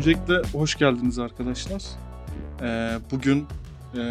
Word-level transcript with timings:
Öncelikle 0.00 0.42
hoş 0.52 0.74
geldiniz 0.74 1.18
arkadaşlar. 1.18 1.82
Ee, 2.62 2.98
bugün 3.10 3.46
e, 3.96 4.02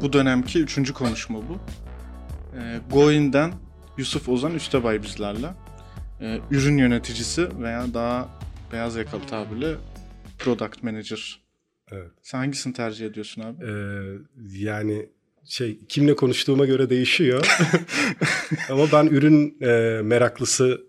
bu 0.00 0.12
dönemki 0.12 0.62
üçüncü 0.62 0.92
konuşma 0.92 1.38
bu. 1.38 1.58
Ee, 2.56 2.80
Goin'den 2.92 3.52
Yusuf 3.98 4.28
Ozan 4.28 4.54
Üstebay 4.54 5.02
bizlerle. 5.02 5.46
Ee, 6.20 6.40
ürün 6.50 6.78
yöneticisi 6.78 7.60
veya 7.60 7.94
daha 7.94 8.28
beyaz 8.72 8.96
yakalı 8.96 9.26
tabirle 9.26 9.74
Product 10.38 10.82
Manager. 10.82 11.40
Evet. 11.90 12.10
Sen 12.22 12.38
hangisini 12.38 12.72
tercih 12.72 13.06
ediyorsun 13.06 13.42
abi? 13.42 13.64
Ee, 13.64 13.72
yani 14.58 15.08
şey 15.44 15.78
kimle 15.88 16.16
konuştuğuma 16.16 16.66
göre 16.66 16.90
değişiyor. 16.90 17.58
Ama 18.70 18.86
ben 18.92 19.06
ürün 19.06 19.56
e, 19.60 20.02
meraklısı 20.02 20.82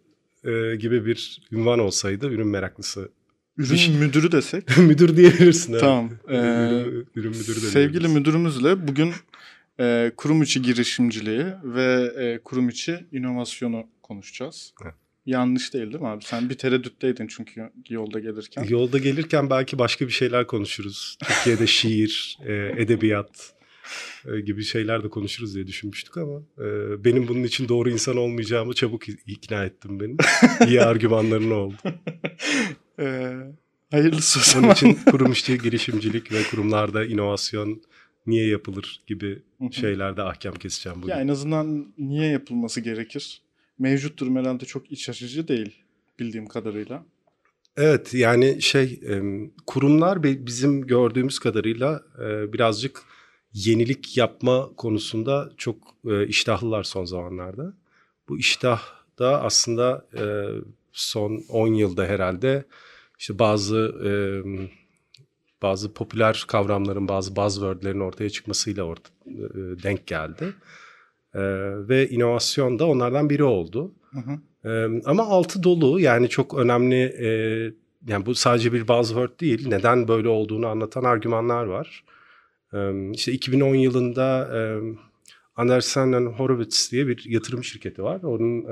e, 0.43 0.75
gibi 0.75 1.05
bir 1.05 1.41
ünvan 1.51 1.79
olsaydı 1.79 2.27
ürün 2.29 2.47
meraklısı 2.47 3.09
Ürün 3.57 3.75
şey- 3.75 3.95
müdürü 3.95 4.31
desek. 4.31 4.77
müdür 4.77 5.17
diyebilirsin. 5.17 5.79
Tamam. 5.79 6.09
Ee, 6.29 6.35
ürün, 6.37 7.07
ürün 7.15 7.31
müdürü 7.31 7.55
de 7.55 7.65
Sevgili 7.65 8.07
müdürümüzle 8.07 8.87
bugün 8.87 9.13
e, 9.79 10.11
kurum 10.17 10.41
içi 10.41 10.61
girişimciliği 10.61 11.45
ve 11.63 12.11
e, 12.17 12.39
kurum 12.43 12.69
içi 12.69 13.05
inovasyonu 13.11 13.87
konuşacağız. 14.01 14.73
Evet. 14.83 14.93
Yanlış 15.25 15.73
değil 15.73 15.85
değil 15.85 15.99
mi 15.99 16.07
abi? 16.07 16.23
Sen 16.23 16.49
bir 16.49 16.55
tereddütteydin 16.55 17.27
çünkü 17.27 17.71
yolda 17.89 18.19
gelirken. 18.19 18.63
Yolda 18.63 18.97
gelirken 18.97 19.49
belki 19.49 19.79
başka 19.79 20.07
bir 20.07 20.11
şeyler 20.11 20.47
konuşuruz. 20.47 21.17
Türkiye'de 21.23 21.67
şiir, 21.67 22.37
e, 22.45 22.53
edebiyat 22.77 23.52
gibi 24.45 24.63
şeyler 24.63 25.03
de 25.03 25.09
konuşuruz 25.09 25.55
diye 25.55 25.67
düşünmüştük 25.67 26.17
ama 26.17 26.39
e, 26.57 26.65
benim 27.03 27.27
bunun 27.27 27.43
için 27.43 27.69
doğru 27.69 27.89
insan 27.89 28.17
olmayacağımı 28.17 28.73
çabuk 28.73 29.09
ikna 29.09 29.65
ettim 29.65 29.99
benim. 29.99 30.17
İyi 30.67 30.81
argümanların 30.81 31.51
oldu. 31.51 31.75
Ee, 32.99 33.33
hayırlısı 33.91 34.59
o 34.59 34.63
Onun 34.63 34.73
için 34.73 34.97
kurum 35.11 35.31
içi 35.31 35.57
girişimcilik 35.57 36.31
ve 36.31 36.43
kurumlarda 36.51 37.05
inovasyon 37.05 37.81
niye 38.27 38.47
yapılır 38.47 39.01
gibi 39.07 39.41
şeylerde 39.71 40.21
ahkam 40.21 40.53
keseceğim 40.53 41.01
bugün. 41.01 41.13
Ya 41.13 41.21
en 41.21 41.27
azından 41.27 41.93
niye 41.97 42.31
yapılması 42.31 42.81
gerekir? 42.81 43.41
Mevcut 43.79 44.19
durum 44.19 44.35
herhalde 44.35 44.65
çok 44.65 44.91
iç 44.91 45.09
açıcı 45.09 45.47
değil 45.47 45.83
bildiğim 46.19 46.47
kadarıyla. 46.47 47.05
Evet 47.77 48.13
yani 48.13 48.61
şey 48.61 48.99
e, 49.09 49.21
kurumlar 49.67 50.23
bi- 50.23 50.45
bizim 50.47 50.87
gördüğümüz 50.87 51.39
kadarıyla 51.39 52.01
e, 52.19 52.53
birazcık 52.53 53.01
yenilik 53.53 54.17
yapma 54.17 54.69
konusunda 54.77 55.51
çok 55.57 55.77
e, 56.07 56.27
iştahlılar 56.27 56.83
son 56.83 57.05
zamanlarda. 57.05 57.73
Bu 58.29 58.39
iştah 58.39 58.81
da 59.19 59.41
aslında 59.41 60.05
e, 60.17 60.23
son 60.91 61.43
10 61.49 61.67
yılda 61.67 62.05
herhalde 62.05 62.65
işte 63.19 63.39
bazı 63.39 63.77
e, 64.05 64.11
bazı 65.61 65.93
popüler 65.93 66.45
kavramların 66.47 67.07
bazı 67.07 67.35
buzzwordlerin 67.35 67.99
ortaya 67.99 68.29
çıkmasıyla 68.29 68.83
orta, 68.83 69.09
e, 69.27 69.43
denk 69.83 70.07
geldi. 70.07 70.53
E, 71.33 71.41
ve 71.89 72.09
inovasyon 72.09 72.79
da 72.79 72.87
onlardan 72.87 73.29
biri 73.29 73.43
oldu. 73.43 73.91
Hı 74.11 74.19
hı. 74.19 74.39
Ee, 74.65 75.01
ama 75.05 75.23
altı 75.23 75.63
dolu 75.63 75.99
yani 75.99 76.29
çok 76.29 76.53
önemli 76.53 77.03
e, 77.03 77.27
yani 78.07 78.25
bu 78.25 78.35
sadece 78.35 78.73
bir 78.73 78.87
buzzword 78.87 79.39
değil 79.39 79.67
neden 79.67 80.07
böyle 80.07 80.27
olduğunu 80.27 80.67
anlatan 80.67 81.03
argümanlar 81.03 81.63
var. 81.63 82.03
İşte 83.13 83.31
2010 83.31 83.75
yılında 83.75 84.49
Andersen 85.55 86.25
Horowitz 86.25 86.91
diye 86.91 87.07
bir 87.07 87.25
yatırım 87.25 87.63
şirketi 87.63 88.03
var. 88.03 88.23
Onun 88.23 88.65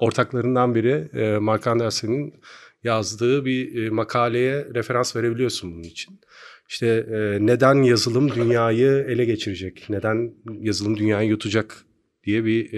ortaklarından 0.00 0.74
biri 0.74 1.08
Mark 1.38 1.66
Andersen'in 1.66 2.34
yazdığı 2.84 3.44
bir 3.44 3.88
makaleye 3.88 4.68
referans 4.74 5.16
verebiliyorsun 5.16 5.72
bunun 5.72 5.82
için. 5.82 6.20
İşte 6.68 7.06
neden 7.40 7.74
yazılım 7.74 8.34
dünyayı 8.34 9.04
ele 9.08 9.24
geçirecek, 9.24 9.86
neden 9.88 10.34
yazılım 10.60 10.96
dünyayı 10.96 11.28
yutacak 11.28 11.84
diye 12.24 12.44
bir 12.44 12.70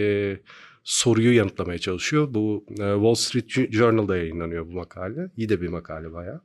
soruyu 0.85 1.37
yanıtlamaya 1.37 1.79
çalışıyor. 1.79 2.29
Bu 2.31 2.65
e, 2.71 2.75
Wall 2.75 3.15
Street 3.15 3.73
Journal'da 3.73 4.17
yayınlanıyor 4.17 4.67
bu 4.67 4.71
makale. 4.71 5.31
İyi 5.37 5.49
de 5.49 5.61
bir 5.61 5.69
makale 5.69 6.13
bayağı. 6.13 6.41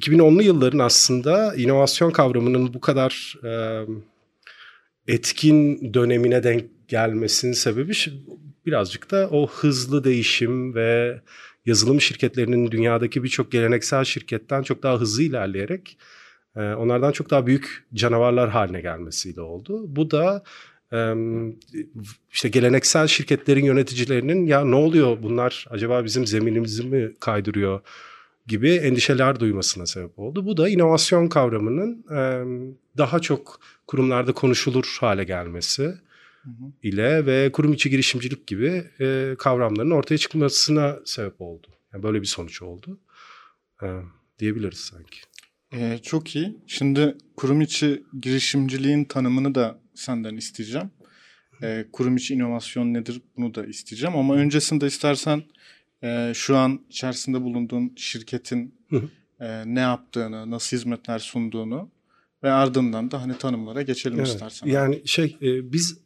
2010'lu 0.00 0.42
yılların 0.42 0.78
aslında 0.78 1.54
inovasyon 1.54 2.10
kavramının 2.10 2.74
bu 2.74 2.80
kadar 2.80 3.34
e, 3.44 3.84
etkin 5.08 5.94
dönemine 5.94 6.42
denk 6.42 6.64
gelmesinin 6.88 7.52
sebebi 7.52 7.92
birazcık 8.66 9.10
da 9.10 9.28
o 9.30 9.48
hızlı 9.48 10.04
değişim 10.04 10.74
ve 10.74 11.20
yazılım 11.66 12.00
şirketlerinin 12.00 12.70
dünyadaki 12.70 13.22
birçok 13.24 13.52
geleneksel 13.52 14.04
şirketten 14.04 14.62
çok 14.62 14.82
daha 14.82 15.00
hızlı 15.00 15.22
ilerleyerek 15.22 15.98
e, 16.56 16.60
onlardan 16.60 17.12
çok 17.12 17.30
daha 17.30 17.46
büyük 17.46 17.86
canavarlar 17.94 18.50
haline 18.50 18.80
gelmesiyle 18.80 19.40
oldu. 19.40 19.84
Bu 19.96 20.10
da 20.10 20.42
işte 22.32 22.48
geleneksel 22.48 23.06
şirketlerin 23.06 23.64
yöneticilerinin 23.64 24.46
ya 24.46 24.64
ne 24.64 24.74
oluyor 24.74 25.22
bunlar 25.22 25.66
acaba 25.70 26.04
bizim 26.04 26.26
zeminimizi 26.26 26.82
mi 26.82 27.14
kaydırıyor 27.20 27.80
gibi 28.46 28.70
endişeler 28.70 29.40
duymasına 29.40 29.86
sebep 29.86 30.18
oldu. 30.18 30.46
Bu 30.46 30.56
da 30.56 30.68
inovasyon 30.68 31.28
kavramının 31.28 32.04
daha 32.98 33.18
çok 33.18 33.60
kurumlarda 33.86 34.32
konuşulur 34.32 34.96
hale 35.00 35.24
gelmesi 35.24 35.94
ile 36.82 37.26
ve 37.26 37.52
kurum 37.52 37.72
içi 37.72 37.90
girişimcilik 37.90 38.46
gibi 38.46 38.84
e, 39.00 39.34
kavramların 39.38 39.90
ortaya 39.90 40.18
çıkmasına 40.18 40.98
sebep 41.04 41.40
oldu. 41.40 41.66
Yani 41.92 42.02
böyle 42.02 42.20
bir 42.20 42.26
sonuç 42.26 42.62
oldu 42.62 43.00
diyebiliriz 44.38 44.78
sanki. 44.78 45.18
Ee, 45.72 45.98
çok 46.02 46.36
iyi. 46.36 46.56
Şimdi 46.66 47.14
kurum 47.36 47.60
içi 47.60 48.02
girişimciliğin 48.20 49.04
tanımını 49.04 49.54
da 49.54 49.80
senden 49.98 50.36
isteyeceğim. 50.36 50.90
Ee, 51.62 51.86
kurum 51.92 52.16
içi 52.16 52.34
inovasyon 52.34 52.94
nedir 52.94 53.22
bunu 53.36 53.54
da 53.54 53.66
isteyeceğim. 53.66 54.16
Ama 54.16 54.34
öncesinde 54.34 54.86
istersen 54.86 55.42
e, 56.02 56.32
şu 56.34 56.56
an 56.56 56.80
içerisinde 56.88 57.42
bulunduğun 57.42 57.92
şirketin 57.96 58.74
e, 59.40 59.74
ne 59.74 59.80
yaptığını, 59.80 60.50
nasıl 60.50 60.76
hizmetler 60.76 61.18
sunduğunu 61.18 61.90
ve 62.42 62.50
ardından 62.50 63.10
da 63.10 63.22
hani 63.22 63.38
tanımlara 63.38 63.82
geçelim 63.82 64.18
Evet, 64.18 64.28
istersen. 64.28 64.66
Yani 64.66 65.02
şey 65.04 65.36
e, 65.42 65.72
biz 65.72 65.98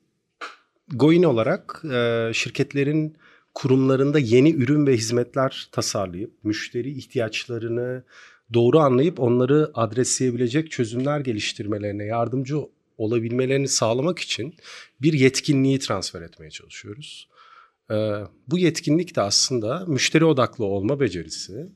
Goin 0.89 1.23
olarak 1.23 1.83
e, 1.93 2.31
şirketlerin 2.35 3.17
kurumlarında 3.55 4.19
yeni 4.19 4.51
ürün 4.51 4.87
ve 4.87 4.97
hizmetler 4.97 5.69
tasarlayıp 5.73 6.45
müşteri 6.45 6.91
ihtiyaçlarını 6.91 8.05
doğru 8.55 8.79
anlayıp 8.79 9.21
onları 9.21 9.71
adresleyebilecek 9.75 10.71
çözümler 10.71 11.21
geliştirmelerine 11.21 12.05
yardımcı 12.05 12.57
olabilmelerini 13.03 13.69
sağlamak 13.69 14.19
için 14.19 14.55
bir 15.03 15.13
yetkinliği 15.13 15.79
transfer 15.79 16.23
etmeye 16.23 16.51
çalışıyoruz. 16.51 17.29
E, 17.91 17.95
bu 18.49 18.59
yetkinlik 18.59 19.17
de 19.17 19.21
aslında 19.21 19.85
müşteri 19.87 20.25
odaklı 20.25 20.65
olma 20.65 21.01
becerisi, 21.01 21.67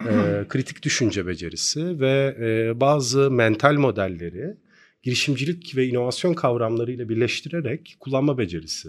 e, 0.00 0.44
kritik 0.48 0.82
düşünce 0.82 1.26
becerisi 1.26 2.00
ve 2.00 2.36
e, 2.40 2.80
bazı 2.80 3.30
mental 3.30 3.74
modelleri 3.74 4.56
girişimcilik 5.02 5.76
ve 5.76 5.86
inovasyon 5.86 6.34
kavramlarıyla 6.34 7.08
birleştirerek 7.08 7.96
kullanma 8.00 8.38
becerisi 8.38 8.88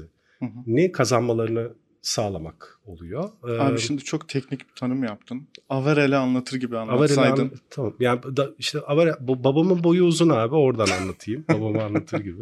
ne 0.65 0.91
kazanmalarını 0.91 1.73
sağlamak 2.07 2.79
oluyor. 2.85 3.29
Ee, 3.47 3.51
Abi 3.59 3.79
şimdi 3.79 4.03
çok 4.03 4.29
teknik 4.29 4.59
bir 4.59 4.73
tanım 4.75 5.03
yaptın. 5.03 5.47
Averel'e 5.69 6.15
anlatır 6.15 6.57
gibi 6.57 6.77
Avarel'i 6.77 6.91
anlatsaydın. 6.95 7.43
an- 7.43 7.51
tamam. 7.69 7.93
Yani 7.99 8.19
da, 8.37 8.49
işte 8.59 8.79
Avarel, 8.79 9.15
babamın 9.19 9.83
boyu 9.83 10.03
uzun 10.03 10.29
abi 10.29 10.55
oradan 10.55 10.87
anlatayım. 11.01 11.45
Babamı 11.53 11.83
anlatır 11.83 12.19
gibi. 12.19 12.41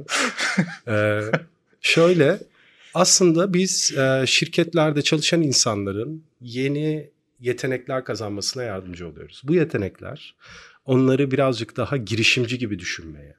Ee, 0.88 1.22
şöyle 1.82 2.40
aslında 2.94 3.54
biz 3.54 3.98
e, 3.98 4.24
şirketlerde 4.28 5.02
çalışan 5.02 5.42
insanların 5.42 6.24
yeni 6.42 7.10
yetenekler 7.40 8.04
kazanmasına 8.04 8.64
yardımcı 8.64 9.08
oluyoruz. 9.08 9.42
Bu 9.44 9.54
yetenekler 9.54 10.36
onları 10.86 11.32
birazcık 11.32 11.78
daha 11.78 11.98
girişimci 11.98 12.58
gibi 12.58 12.80
düşünmeye, 12.80 13.36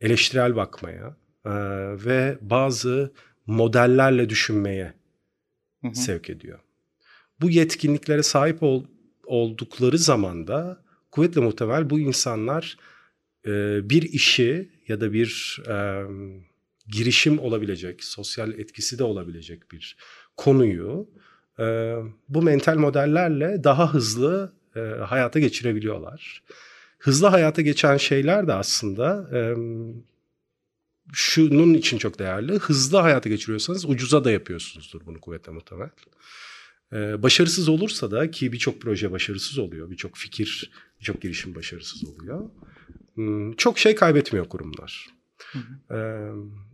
eleştirel 0.00 0.56
bakmaya 0.56 1.16
e, 1.44 1.50
ve 2.04 2.38
bazı 2.40 3.12
modellerle 3.46 4.28
düşünmeye 4.28 4.92
Hı 5.84 5.94
sevk 5.94 6.30
ediyor. 6.30 6.58
Bu 7.40 7.50
yetkinliklere 7.50 8.22
sahip 8.22 8.62
ol- 8.62 8.84
oldukları 9.26 9.98
zaman 9.98 10.46
da 10.46 10.82
kuvvetle 11.10 11.40
muhtemel 11.40 11.90
bu 11.90 12.00
insanlar 12.00 12.76
e, 13.46 13.50
bir 13.90 14.02
işi 14.02 14.68
ya 14.88 15.00
da 15.00 15.12
bir 15.12 15.62
e, 15.68 16.04
girişim 16.88 17.38
olabilecek, 17.38 18.04
sosyal 18.04 18.52
etkisi 18.52 18.98
de 18.98 19.04
olabilecek 19.04 19.72
bir 19.72 19.96
konuyu 20.36 21.08
e, 21.58 21.94
bu 22.28 22.42
mental 22.42 22.76
modellerle 22.76 23.64
daha 23.64 23.94
hızlı 23.94 24.52
e, 24.76 24.80
hayata 24.80 25.40
geçirebiliyorlar. 25.40 26.42
Hızlı 26.98 27.26
hayata 27.26 27.62
geçen 27.62 27.96
şeyler 27.96 28.46
de 28.46 28.52
aslında 28.52 29.28
e, 29.32 29.54
şunun 31.12 31.74
için 31.74 31.98
çok 31.98 32.18
değerli. 32.18 32.52
Hızlı 32.52 32.98
hayata 32.98 33.28
geçiriyorsanız 33.28 33.84
ucuza 33.84 34.24
da 34.24 34.30
yapıyorsunuzdur 34.30 35.06
bunu 35.06 35.20
kuvvetle 35.20 35.52
muhtemel. 35.52 35.90
Ee, 36.92 37.22
başarısız 37.22 37.68
olursa 37.68 38.10
da 38.10 38.30
ki 38.30 38.52
birçok 38.52 38.80
proje 38.80 39.12
başarısız 39.12 39.58
oluyor, 39.58 39.90
birçok 39.90 40.16
fikir, 40.16 40.70
birçok 41.00 41.22
girişim 41.22 41.54
başarısız 41.54 42.04
oluyor. 42.04 42.50
Hmm, 43.14 43.52
çok 43.52 43.78
şey 43.78 43.94
kaybetmiyor 43.94 44.48
kurumlar. 44.48 45.06
Ee, 45.90 45.96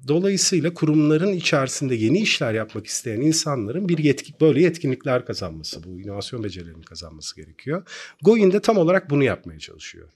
dolayısıyla 0.09 0.75
kurumların 0.75 1.33
içerisinde 1.33 1.95
yeni 1.95 2.19
işler 2.19 2.55
yapmak 2.55 2.87
isteyen 2.87 3.21
insanların 3.21 3.89
bir 3.89 3.99
yetki, 3.99 4.33
böyle 4.41 4.63
yetkinlikler 4.63 5.27
kazanması, 5.27 5.85
bu 5.85 6.01
inovasyon 6.01 6.45
becerilerini 6.45 6.85
kazanması 6.85 7.37
gerekiyor. 7.37 7.83
Goin 8.23 8.53
de 8.53 8.61
tam 8.61 8.77
olarak 8.77 9.11
bunu 9.11 9.25
yapmaya 9.25 9.59
çalışıyor. 9.59 10.09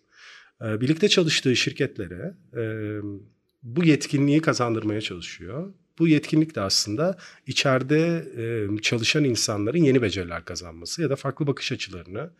Ee, 0.63 0.81
birlikte 0.81 1.09
çalıştığı 1.09 1.57
şirketlere 1.57 2.35
e, 2.57 2.63
bu 3.65 3.85
yetkinliği 3.85 4.41
kazandırmaya 4.41 5.01
çalışıyor. 5.01 5.73
Bu 5.99 6.09
yetkinlik 6.09 6.55
de 6.55 6.61
aslında 6.61 7.19
içeride 7.47 8.25
e, 8.77 8.83
çalışan 8.83 9.25
insanların 9.25 9.85
yeni 9.85 10.03
beceriler 10.03 10.45
kazanması 10.45 11.03
ya 11.03 11.11
da 11.11 11.17
farklı 11.17 11.47
bakış 11.47 11.73
açılarını 11.73 12.31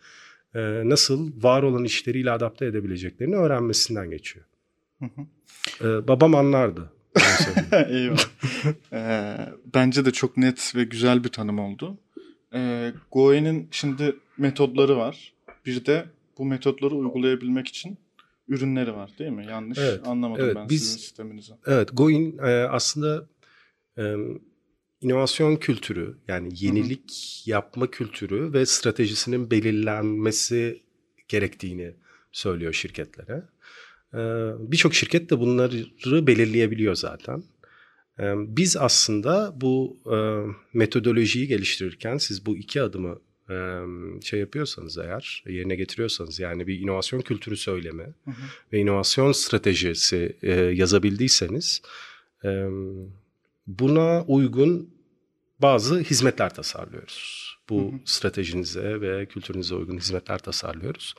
e, 0.55 0.59
nasıl 0.89 1.43
var 1.43 1.63
olan 1.63 1.83
işleriyle 1.83 2.31
adapte 2.31 2.65
edebileceklerini 2.65 3.35
öğrenmesinden 3.35 4.09
geçiyor. 4.09 4.45
Hı 4.99 5.05
hı. 5.05 5.21
Ee, 5.81 6.07
babam 6.07 6.35
anlardı. 6.35 6.91
Eyvallah. 7.89 8.29
ee, 8.93 9.37
bence 9.73 10.05
de 10.05 10.11
çok 10.11 10.37
net 10.37 10.75
ve 10.75 10.83
güzel 10.83 11.23
bir 11.23 11.29
tanım 11.29 11.59
oldu. 11.59 11.97
Ee, 12.53 12.91
Goe'nin 13.11 13.67
şimdi 13.71 14.15
metodları 14.37 14.97
var. 14.97 15.33
Bir 15.65 15.85
de 15.85 16.05
bu 16.37 16.45
metotları 16.45 16.95
uygulayabilmek 16.95 17.67
için 17.67 17.97
ürünleri 18.47 18.93
var 18.93 19.11
değil 19.19 19.31
mi? 19.31 19.45
Yanlış 19.45 19.77
evet, 19.77 20.07
anlamadım 20.07 20.45
evet, 20.45 20.55
ben 20.55 20.69
biz, 20.69 20.83
sizin 20.83 20.97
sisteminizi. 20.97 21.53
Evet, 21.65 21.89
Goin 21.93 22.37
e, 22.37 22.67
aslında 22.67 23.29
e, 23.97 24.15
inovasyon 25.01 25.55
kültürü 25.55 26.17
yani 26.27 26.49
yenilik 26.55 26.99
Hı-hı. 26.99 27.49
yapma 27.49 27.91
kültürü 27.91 28.53
ve 28.53 28.65
stratejisinin 28.65 29.51
belirlenmesi 29.51 30.83
gerektiğini 31.27 31.95
söylüyor 32.31 32.73
şirketlere. 32.73 33.43
Ee, 34.13 34.17
birçok 34.71 34.95
şirket 34.95 35.29
de 35.29 35.39
bunları 35.39 36.27
belirleyebiliyor 36.27 36.95
zaten. 36.95 37.43
Biz 38.35 38.77
aslında 38.77 39.53
bu 39.61 39.97
e, 40.13 40.17
metodolojiyi 40.73 41.47
geliştirirken 41.47 42.17
siz 42.17 42.45
bu 42.45 42.57
iki 42.57 42.81
adımı 42.81 43.09
e, 43.09 43.24
şey 44.23 44.39
yapıyorsanız 44.39 44.97
eğer 44.97 45.43
yerine 45.47 45.75
getiriyorsanız 45.75 46.39
yani 46.39 46.67
bir 46.67 46.79
inovasyon 46.79 47.21
kültürü 47.21 47.57
söylemi 47.57 48.03
hı 48.03 48.31
hı. 48.31 48.43
ve 48.73 48.79
inovasyon 48.79 49.31
stratejisi 49.31 50.35
yazabildiyseniz 50.73 51.81
buna 53.67 54.23
uygun 54.23 54.89
bazı 55.61 55.99
hizmetler 55.99 56.53
tasarlıyoruz. 56.53 57.55
Bu 57.69 57.91
hı 57.91 57.95
hı. 57.95 57.99
stratejinize 58.05 59.01
ve 59.01 59.25
kültürünüze 59.25 59.75
uygun 59.75 59.97
hizmetler 59.97 60.39
tasarlıyoruz. 60.39 61.15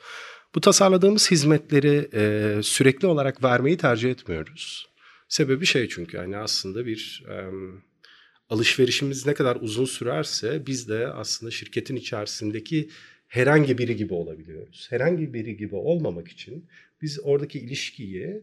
Bu 0.55 0.61
tasarladığımız 0.61 1.31
hizmetleri 1.31 2.09
e, 2.13 2.59
sürekli 2.63 3.07
olarak 3.07 3.43
vermeyi 3.43 3.77
tercih 3.77 4.11
etmiyoruz. 4.11 4.89
Sebebi 5.29 5.65
şey 5.65 5.89
çünkü 5.89 6.17
yani 6.17 6.37
aslında 6.37 6.85
bir 6.85 7.23
alışverişimiz 8.49 9.25
ne 9.25 9.33
kadar 9.33 9.55
uzun 9.55 9.85
sürerse 9.85 10.65
biz 10.67 10.89
de 10.89 11.07
aslında 11.07 11.51
şirketin 11.51 11.95
içerisindeki 11.95 12.89
herhangi 13.27 13.77
biri 13.77 13.95
gibi 13.95 14.13
olabiliyoruz. 14.13 14.87
Herhangi 14.89 15.33
biri 15.33 15.57
gibi 15.57 15.75
olmamak 15.75 16.27
için 16.27 16.65
biz 17.01 17.19
oradaki 17.23 17.59
ilişkiyi 17.59 18.41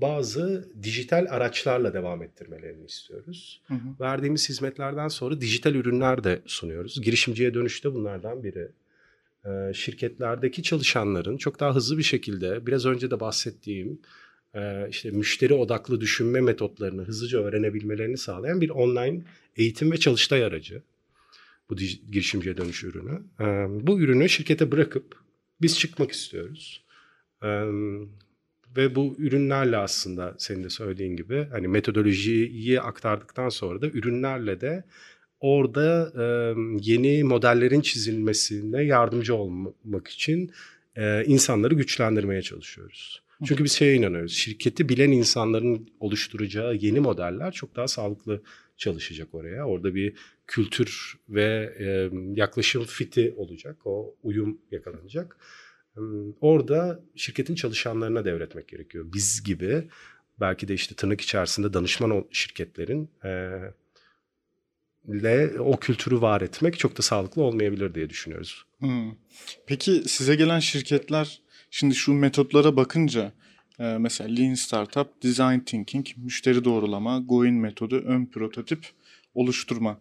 bazı 0.00 0.68
dijital 0.82 1.26
araçlarla 1.30 1.94
devam 1.94 2.22
ettirmelerini 2.22 2.84
istiyoruz. 2.86 3.62
Hı 3.66 3.74
hı. 3.74 4.00
Verdiğimiz 4.00 4.48
hizmetlerden 4.48 5.08
sonra 5.08 5.40
dijital 5.40 5.74
ürünler 5.74 6.24
de 6.24 6.42
sunuyoruz. 6.46 7.02
Girişimciye 7.02 7.54
dönüşte 7.54 7.94
bunlardan 7.94 8.44
biri. 8.44 8.68
Ee, 9.46 9.74
şirketlerdeki 9.74 10.62
çalışanların 10.62 11.36
çok 11.36 11.60
daha 11.60 11.74
hızlı 11.74 11.98
bir 11.98 12.02
şekilde 12.02 12.66
biraz 12.66 12.86
önce 12.86 13.10
de 13.10 13.20
bahsettiğim 13.20 14.00
işte 14.90 15.10
müşteri 15.10 15.54
odaklı 15.54 16.00
düşünme 16.00 16.40
metotlarını 16.40 17.04
hızlıca 17.04 17.38
öğrenebilmelerini 17.38 18.18
sağlayan 18.18 18.60
bir 18.60 18.70
online 18.70 19.22
eğitim 19.56 19.92
ve 19.92 19.96
çalıştay 19.96 20.44
aracı. 20.44 20.82
Bu 21.70 21.76
girişimciye 21.76 22.56
dönüş 22.56 22.84
ürünü. 22.84 23.22
Ee, 23.40 23.44
bu 23.86 24.00
ürünü 24.00 24.28
şirkete 24.28 24.72
bırakıp 24.72 25.16
biz 25.60 25.78
çıkmak 25.78 26.12
istiyoruz. 26.12 26.84
Ee, 27.42 27.48
ve 28.76 28.94
bu 28.94 29.14
ürünlerle 29.18 29.76
aslında 29.76 30.34
senin 30.38 30.64
de 30.64 30.70
söylediğin 30.70 31.16
gibi 31.16 31.48
hani 31.50 31.68
metodolojiyi 31.68 32.80
aktardıktan 32.80 33.48
sonra 33.48 33.80
da 33.80 33.86
ürünlerle 33.86 34.60
de 34.60 34.84
orada 35.40 36.12
e, 36.16 36.24
yeni 36.80 37.24
modellerin 37.24 37.80
çizilmesine 37.80 38.82
yardımcı 38.82 39.34
olmak 39.34 40.08
için 40.08 40.50
e, 40.96 41.24
insanları 41.24 41.74
güçlendirmeye 41.74 42.42
çalışıyoruz. 42.42 43.22
Çünkü 43.44 43.64
biz 43.64 43.72
şeye 43.72 43.94
inanıyoruz. 43.94 44.32
Şirketi 44.32 44.88
bilen 44.88 45.10
insanların 45.10 45.88
oluşturacağı 46.00 46.74
yeni 46.74 47.00
modeller 47.00 47.52
çok 47.52 47.76
daha 47.76 47.88
sağlıklı 47.88 48.42
çalışacak 48.76 49.34
oraya. 49.34 49.66
Orada 49.66 49.94
bir 49.94 50.16
kültür 50.46 51.18
ve 51.28 51.74
e, 51.78 52.10
yaklaşım 52.34 52.84
fiti 52.84 53.34
olacak. 53.36 53.86
O 53.86 54.14
uyum 54.22 54.58
yakalanacak. 54.70 55.36
Orada 56.40 57.00
şirketin 57.14 57.54
çalışanlarına 57.54 58.24
devretmek 58.24 58.68
gerekiyor. 58.68 59.06
Biz 59.14 59.44
gibi 59.44 59.88
belki 60.40 60.68
de 60.68 60.74
işte 60.74 60.94
tırnak 60.94 61.20
içerisinde 61.20 61.72
danışman 61.72 62.24
şirketlerin 62.30 63.10
e, 63.24 63.60
ile 65.08 65.60
o 65.60 65.76
kültürü 65.76 66.20
var 66.20 66.40
etmek 66.40 66.78
çok 66.78 66.98
da 66.98 67.02
sağlıklı 67.02 67.42
olmayabilir 67.42 67.94
diye 67.94 68.10
düşünüyoruz. 68.10 68.64
Hmm. 68.78 69.12
Peki 69.66 70.02
size 70.06 70.34
gelen 70.34 70.58
şirketler 70.58 71.40
şimdi 71.76 71.94
şu 71.94 72.12
metotlara 72.12 72.76
bakınca 72.76 73.32
e, 73.78 73.84
mesela 73.84 74.30
Lean 74.30 74.54
Startup, 74.54 75.22
Design 75.22 75.58
Thinking, 75.58 76.06
müşteri 76.16 76.64
doğrulama, 76.64 77.18
Goin 77.18 77.54
metodu, 77.54 77.96
ön 77.96 78.26
prototip 78.26 78.86
oluşturma. 79.34 80.00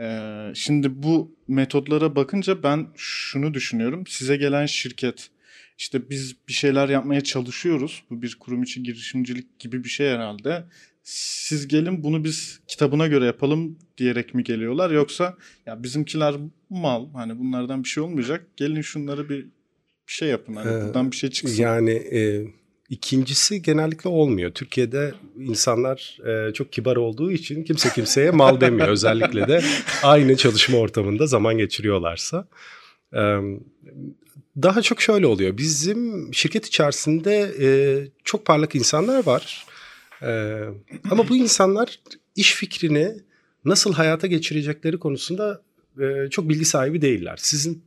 E, 0.00 0.28
şimdi 0.54 1.02
bu 1.02 1.36
metodlara 1.48 2.16
bakınca 2.16 2.62
ben 2.62 2.86
şunu 2.96 3.54
düşünüyorum. 3.54 4.06
Size 4.06 4.36
gelen 4.36 4.66
şirket 4.66 5.30
işte 5.78 6.10
biz 6.10 6.36
bir 6.48 6.52
şeyler 6.52 6.88
yapmaya 6.88 7.20
çalışıyoruz. 7.20 8.02
Bu 8.10 8.22
bir 8.22 8.36
kurum 8.40 8.62
içi 8.62 8.82
girişimcilik 8.82 9.58
gibi 9.58 9.84
bir 9.84 9.88
şey 9.88 10.08
herhalde 10.08 10.64
siz 11.02 11.68
gelin 11.68 12.02
bunu 12.02 12.24
biz 12.24 12.60
kitabına 12.66 13.06
göre 13.06 13.24
yapalım 13.24 13.78
diyerek 13.98 14.34
mi 14.34 14.44
geliyorlar 14.44 14.90
yoksa 14.90 15.36
ya 15.66 15.82
bizimkiler 15.82 16.34
mal 16.70 17.12
hani 17.12 17.38
bunlardan 17.38 17.84
bir 17.84 17.88
şey 17.88 18.02
olmayacak 18.02 18.46
gelin 18.56 18.80
şunları 18.80 19.28
bir, 19.28 19.46
bir 20.08 20.12
şey 20.12 20.28
yapın 20.28 20.54
hani 20.56 20.70
ee, 20.70 20.86
buradan 20.86 21.10
bir 21.10 21.16
şey 21.16 21.30
çıksın. 21.30 21.62
Yani 21.62 21.90
e, 21.90 22.42
ikincisi 22.88 23.62
genellikle 23.62 24.10
olmuyor. 24.10 24.50
Türkiye'de 24.50 25.14
insanlar 25.40 26.18
e, 26.26 26.52
çok 26.52 26.72
kibar 26.72 26.96
olduğu 26.96 27.32
için 27.32 27.64
kimse 27.64 27.88
kimseye 27.88 28.30
mal 28.30 28.60
demiyor 28.60 28.88
özellikle 28.88 29.48
de 29.48 29.62
aynı 30.02 30.36
çalışma 30.36 30.78
ortamında 30.78 31.26
zaman 31.26 31.58
geçiriyorlarsa. 31.58 32.48
E, 33.14 33.22
daha 34.62 34.82
çok 34.82 35.00
şöyle 35.00 35.26
oluyor. 35.26 35.58
Bizim 35.58 36.34
şirket 36.34 36.66
içerisinde 36.66 37.54
e, 37.60 37.68
çok 38.24 38.44
parlak 38.46 38.74
insanlar 38.74 39.26
var 39.26 39.68
ee, 40.22 40.64
ama 41.10 41.28
bu 41.28 41.36
insanlar 41.36 42.00
iş 42.36 42.54
fikrini 42.54 43.14
nasıl 43.64 43.92
hayata 43.92 44.26
geçirecekleri 44.26 44.98
konusunda 44.98 45.62
e, 46.00 46.30
çok 46.30 46.48
bilgi 46.48 46.64
sahibi 46.64 47.02
değiller. 47.02 47.36
Sizin 47.36 47.82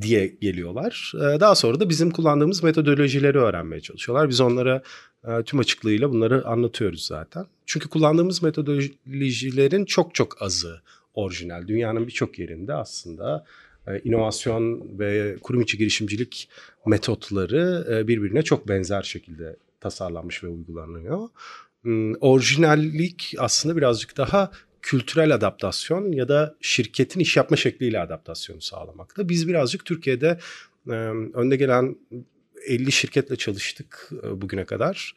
diye 0.00 0.26
geliyorlar. 0.26 1.12
Ee, 1.16 1.40
daha 1.40 1.54
sonra 1.54 1.80
da 1.80 1.88
bizim 1.88 2.10
kullandığımız 2.10 2.62
metodolojileri 2.62 3.38
öğrenmeye 3.38 3.80
çalışıyorlar. 3.80 4.28
Biz 4.28 4.40
onlara 4.40 4.82
e, 5.28 5.42
tüm 5.42 5.58
açıklığıyla 5.58 6.10
bunları 6.10 6.46
anlatıyoruz 6.46 7.06
zaten. 7.06 7.46
Çünkü 7.66 7.88
kullandığımız 7.88 8.42
metodolojilerin 8.42 9.84
çok 9.84 10.14
çok 10.14 10.42
azı 10.42 10.80
orijinal. 11.14 11.68
Dünyanın 11.68 12.06
birçok 12.06 12.38
yerinde 12.38 12.74
aslında 12.74 13.44
e, 13.86 14.00
inovasyon 14.00 14.98
ve 14.98 15.36
kurum 15.42 15.60
içi 15.60 15.78
girişimcilik 15.78 16.48
metotları 16.86 17.86
e, 17.90 18.08
birbirine 18.08 18.42
çok 18.42 18.68
benzer 18.68 19.02
şekilde 19.02 19.56
tasarlanmış 19.80 20.44
ve 20.44 20.48
uygulanıyor. 20.48 21.28
Hmm, 21.82 22.14
orijinallik 22.14 23.34
aslında 23.38 23.76
birazcık 23.76 24.16
daha 24.16 24.50
kültürel 24.86 25.34
adaptasyon 25.34 26.12
ya 26.12 26.28
da 26.28 26.56
şirketin 26.60 27.20
iş 27.20 27.36
yapma 27.36 27.56
şekliyle 27.56 28.00
adaptasyonu 28.00 28.60
sağlamakta. 28.60 29.28
Biz 29.28 29.48
birazcık 29.48 29.84
Türkiye'de 29.84 30.38
e, 30.88 30.92
önde 31.34 31.56
gelen 31.56 31.96
50 32.66 32.92
şirketle 32.92 33.36
çalıştık 33.36 34.10
e, 34.22 34.40
bugüne 34.40 34.64
kadar. 34.64 35.14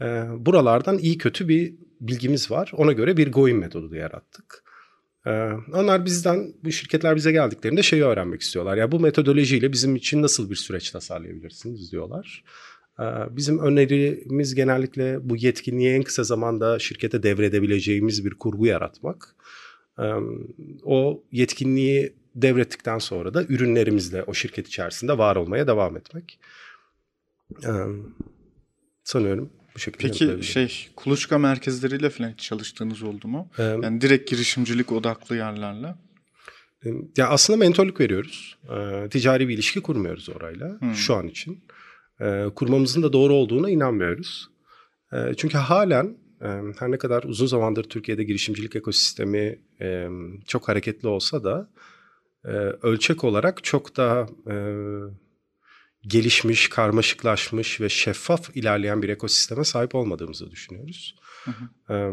E, 0.00 0.04
buralardan 0.36 0.98
iyi 0.98 1.18
kötü 1.18 1.48
bir 1.48 1.74
bilgimiz 2.00 2.50
var. 2.50 2.70
Ona 2.76 2.92
göre 2.92 3.16
bir 3.16 3.32
Goin 3.32 3.56
metodu 3.56 3.90
da 3.90 3.96
yarattık. 3.96 4.64
Onlar 5.72 6.04
bizden, 6.04 6.54
bu 6.64 6.72
şirketler 6.72 7.16
bize 7.16 7.32
geldiklerinde 7.32 7.82
şeyi 7.82 8.04
öğrenmek 8.04 8.40
istiyorlar. 8.40 8.76
Ya 8.76 8.92
bu 8.92 9.00
metodolojiyle 9.00 9.72
bizim 9.72 9.96
için 9.96 10.22
nasıl 10.22 10.50
bir 10.50 10.56
süreç 10.56 10.90
tasarlayabilirsiniz 10.90 11.92
diyorlar. 11.92 12.44
Ee, 13.00 13.04
bizim 13.30 13.58
önerimiz 13.58 14.54
genellikle 14.54 15.28
bu 15.28 15.36
yetkinliği 15.36 15.90
en 15.94 16.02
kısa 16.02 16.24
zamanda 16.24 16.78
şirkete 16.78 17.22
devredebileceğimiz 17.22 18.24
bir 18.24 18.34
kurgu 18.34 18.66
yaratmak. 18.66 19.36
Ee, 19.98 20.02
o 20.84 21.22
yetkinliği 21.32 22.14
devrettikten 22.34 22.98
sonra 22.98 23.34
da 23.34 23.44
ürünlerimizle 23.44 24.22
o 24.22 24.34
şirket 24.34 24.68
içerisinde 24.68 25.18
var 25.18 25.36
olmaya 25.36 25.66
devam 25.66 25.96
etmek. 25.96 26.38
Ee, 27.64 27.68
sanıyorum 29.04 29.50
bu 29.74 29.78
şekilde. 29.78 30.06
Peki 30.06 30.46
şey 30.46 30.88
kuluçka 30.96 31.38
merkezleriyle 31.38 32.10
falan 32.10 32.32
çalıştığınız 32.32 33.02
oldu 33.02 33.28
mu? 33.28 33.50
Ee, 33.58 33.62
Yani 33.62 34.00
direkt 34.00 34.30
girişimcilik 34.30 34.92
odaklı 34.92 35.36
yerlerle. 35.36 35.94
Ya 37.16 37.28
aslında 37.28 37.56
mentorluk 37.56 38.00
veriyoruz. 38.00 38.58
Ee, 38.70 39.08
ticari 39.08 39.48
bir 39.48 39.54
ilişki 39.54 39.80
kurmuyoruz 39.80 40.28
orayla 40.28 40.80
Hmm. 40.80 40.94
şu 40.94 41.14
an 41.14 41.28
için. 41.28 41.64
Ee, 42.24 42.50
kurmamızın 42.54 43.02
da 43.02 43.12
doğru 43.12 43.32
olduğuna 43.34 43.70
inanmıyoruz. 43.70 44.48
Ee, 45.12 45.34
çünkü 45.36 45.58
halen 45.58 46.16
e, 46.40 46.48
her 46.78 46.90
ne 46.90 46.98
kadar 46.98 47.22
uzun 47.22 47.46
zamandır 47.46 47.84
Türkiye'de 47.84 48.24
girişimcilik 48.24 48.76
ekosistemi 48.76 49.58
e, 49.80 50.08
çok 50.46 50.68
hareketli 50.68 51.08
olsa 51.08 51.44
da 51.44 51.70
e, 52.44 52.48
ölçek 52.82 53.24
olarak 53.24 53.64
çok 53.64 53.96
daha 53.96 54.26
e, 54.50 54.54
gelişmiş, 56.06 56.68
karmaşıklaşmış 56.68 57.80
ve 57.80 57.88
şeffaf 57.88 58.56
ilerleyen 58.56 59.02
bir 59.02 59.08
ekosisteme 59.08 59.64
sahip 59.64 59.94
olmadığımızı 59.94 60.50
düşünüyoruz. 60.50 61.14
Hı 61.44 61.50
hı. 61.50 61.94
Ee, 61.94 62.12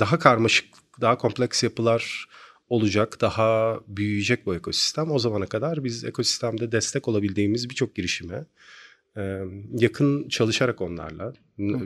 Daha 0.00 0.18
karmaşık, 0.18 0.66
daha 1.00 1.18
kompleks 1.18 1.62
yapılar 1.62 2.28
olacak, 2.68 3.20
daha 3.20 3.80
büyüyecek 3.88 4.46
bu 4.46 4.54
ekosistem. 4.54 5.10
O 5.10 5.18
zamana 5.18 5.46
kadar 5.46 5.84
biz 5.84 6.04
ekosistemde 6.04 6.72
destek 6.72 7.08
olabildiğimiz 7.08 7.70
birçok 7.70 7.94
girişime 7.94 8.46
e, 9.16 9.40
yakın 9.78 10.28
çalışarak 10.28 10.80
onlarla 10.80 11.32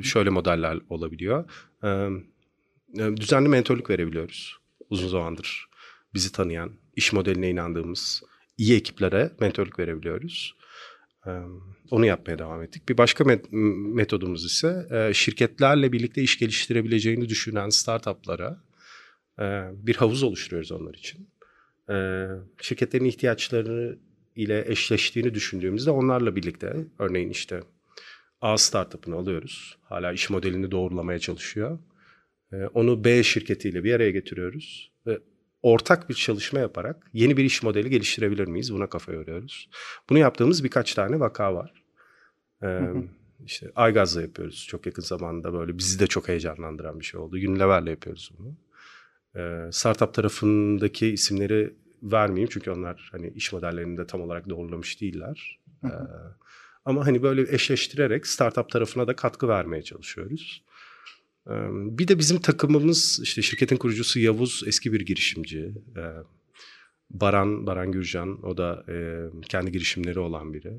şöyle 0.03 0.31
modeller 0.31 0.79
olabiliyor. 0.89 1.51
E, 1.85 2.09
Düzenli 3.17 3.49
mentorluk 3.49 3.91
verebiliyoruz 3.91 4.57
uzun 4.91 5.09
zamandır 5.09 5.69
bizi 6.15 6.33
tanıyan, 6.33 6.73
iş 6.97 7.13
modeline 7.13 7.51
inandığımız 7.51 8.23
iyi 8.59 8.77
ekiplere 8.77 9.31
mentorluk 9.41 9.79
verebiliyoruz. 9.79 10.55
Onu 11.91 12.07
yapmaya 12.07 12.39
devam 12.39 12.63
ettik. 12.63 12.89
Bir 12.89 12.99
başka 12.99 13.25
met- 13.25 13.51
metodumuz 13.95 14.45
ise 14.45 14.89
şirketlerle 15.15 15.93
birlikte 15.93 16.23
iş 16.23 16.39
geliştirebileceğini 16.39 17.29
düşünen 17.29 17.69
startuplara 17.69 18.63
bir 19.73 19.97
havuz 19.97 20.23
oluşturuyoruz 20.23 20.73
onlar 20.73 20.95
için. 20.95 21.29
Şirketlerin 22.61 23.05
ihtiyaçları 23.05 23.99
ile 24.39 24.65
eşleştiğini 24.71 25.35
düşündüğümüzde 25.35 25.91
onlarla 25.91 26.37
birlikte 26.37 26.77
örneğin 26.99 27.31
işte 27.31 27.61
A 28.41 28.59
startup'ını 28.59 29.17
alıyoruz. 29.17 29.79
Hala 29.83 30.13
iş 30.13 30.31
modelini 30.31 30.71
doğrulamaya 30.71 31.19
çalışıyor. 31.19 31.79
E, 32.53 32.57
Onu 32.57 33.05
B 33.05 33.23
şirketiyle 33.23 33.85
bir 33.85 33.95
araya 33.95 34.11
getiriyoruz 34.11 34.93
ve 35.07 35.19
ortak 35.63 36.09
bir 36.09 36.15
çalışma 36.15 36.59
yaparak 36.59 37.11
yeni 37.13 37.37
bir 37.37 37.45
iş 37.45 37.63
modeli 37.63 37.91
geliştirebilir 37.91 38.49
miyiz? 38.49 38.73
Buna 38.75 38.89
kafa 38.89 39.13
yoruyoruz. 39.13 39.71
Bunu 40.11 40.19
yaptığımız 40.19 40.65
birkaç 40.65 40.95
tane 40.95 41.21
vaka 41.21 41.55
var. 41.55 41.85
Ee, 42.63 42.67
hı. 42.67 43.05
işte 43.45 43.73
Aygaz'la 43.75 44.23
yapıyoruz 44.23 44.67
çok 44.69 44.87
yakın 44.87 45.03
zamanda 45.03 45.53
böyle 45.53 45.79
bizi 45.79 45.99
de 46.01 46.07
çok 46.07 46.29
heyecanlandıran 46.29 47.01
bir 47.01 47.05
şey 47.05 47.21
oldu. 47.21 47.37
Unilever'le 47.37 47.87
yapıyoruz 47.87 48.31
bunu. 48.39 48.57
Ee, 49.37 49.73
startup 49.73 50.15
tarafındaki 50.15 51.07
isimleri 51.07 51.75
vermeyeyim 52.03 52.49
çünkü 52.53 52.71
onlar 52.71 53.09
hani 53.13 53.29
iş 53.29 53.53
modellerini 53.53 53.99
de 53.99 54.07
tam 54.07 54.21
olarak 54.21 54.49
doğrulamış 54.49 55.01
değiller. 55.01 55.59
Hı 55.83 55.89
Ee, 55.89 55.93
ama 56.85 57.07
hani 57.07 57.23
böyle 57.23 57.55
eşleştirerek 57.55 58.27
startup 58.27 58.71
tarafına 58.71 59.07
da 59.07 59.17
katkı 59.17 59.49
vermeye 59.49 59.83
çalışıyoruz. 59.83 60.65
Ee, 61.47 61.53
Bir 61.71 62.09
de 62.09 62.19
bizim 62.19 62.41
takımımız 62.41 63.21
işte 63.23 63.43
şirketin 63.43 63.77
kurucusu 63.77 64.21
Yavuz 64.21 64.63
eski 64.67 64.93
bir 64.93 65.01
girişimci. 65.01 65.75
Ee, 65.97 66.01
Baran, 67.11 67.67
Baran 67.67 67.93
Gürcan 67.93 68.47
o 68.47 68.57
da 68.57 68.85
e, 68.89 69.27
kendi 69.49 69.73
girişimleri 69.73 70.19
olan 70.19 70.55
biri. 70.55 70.73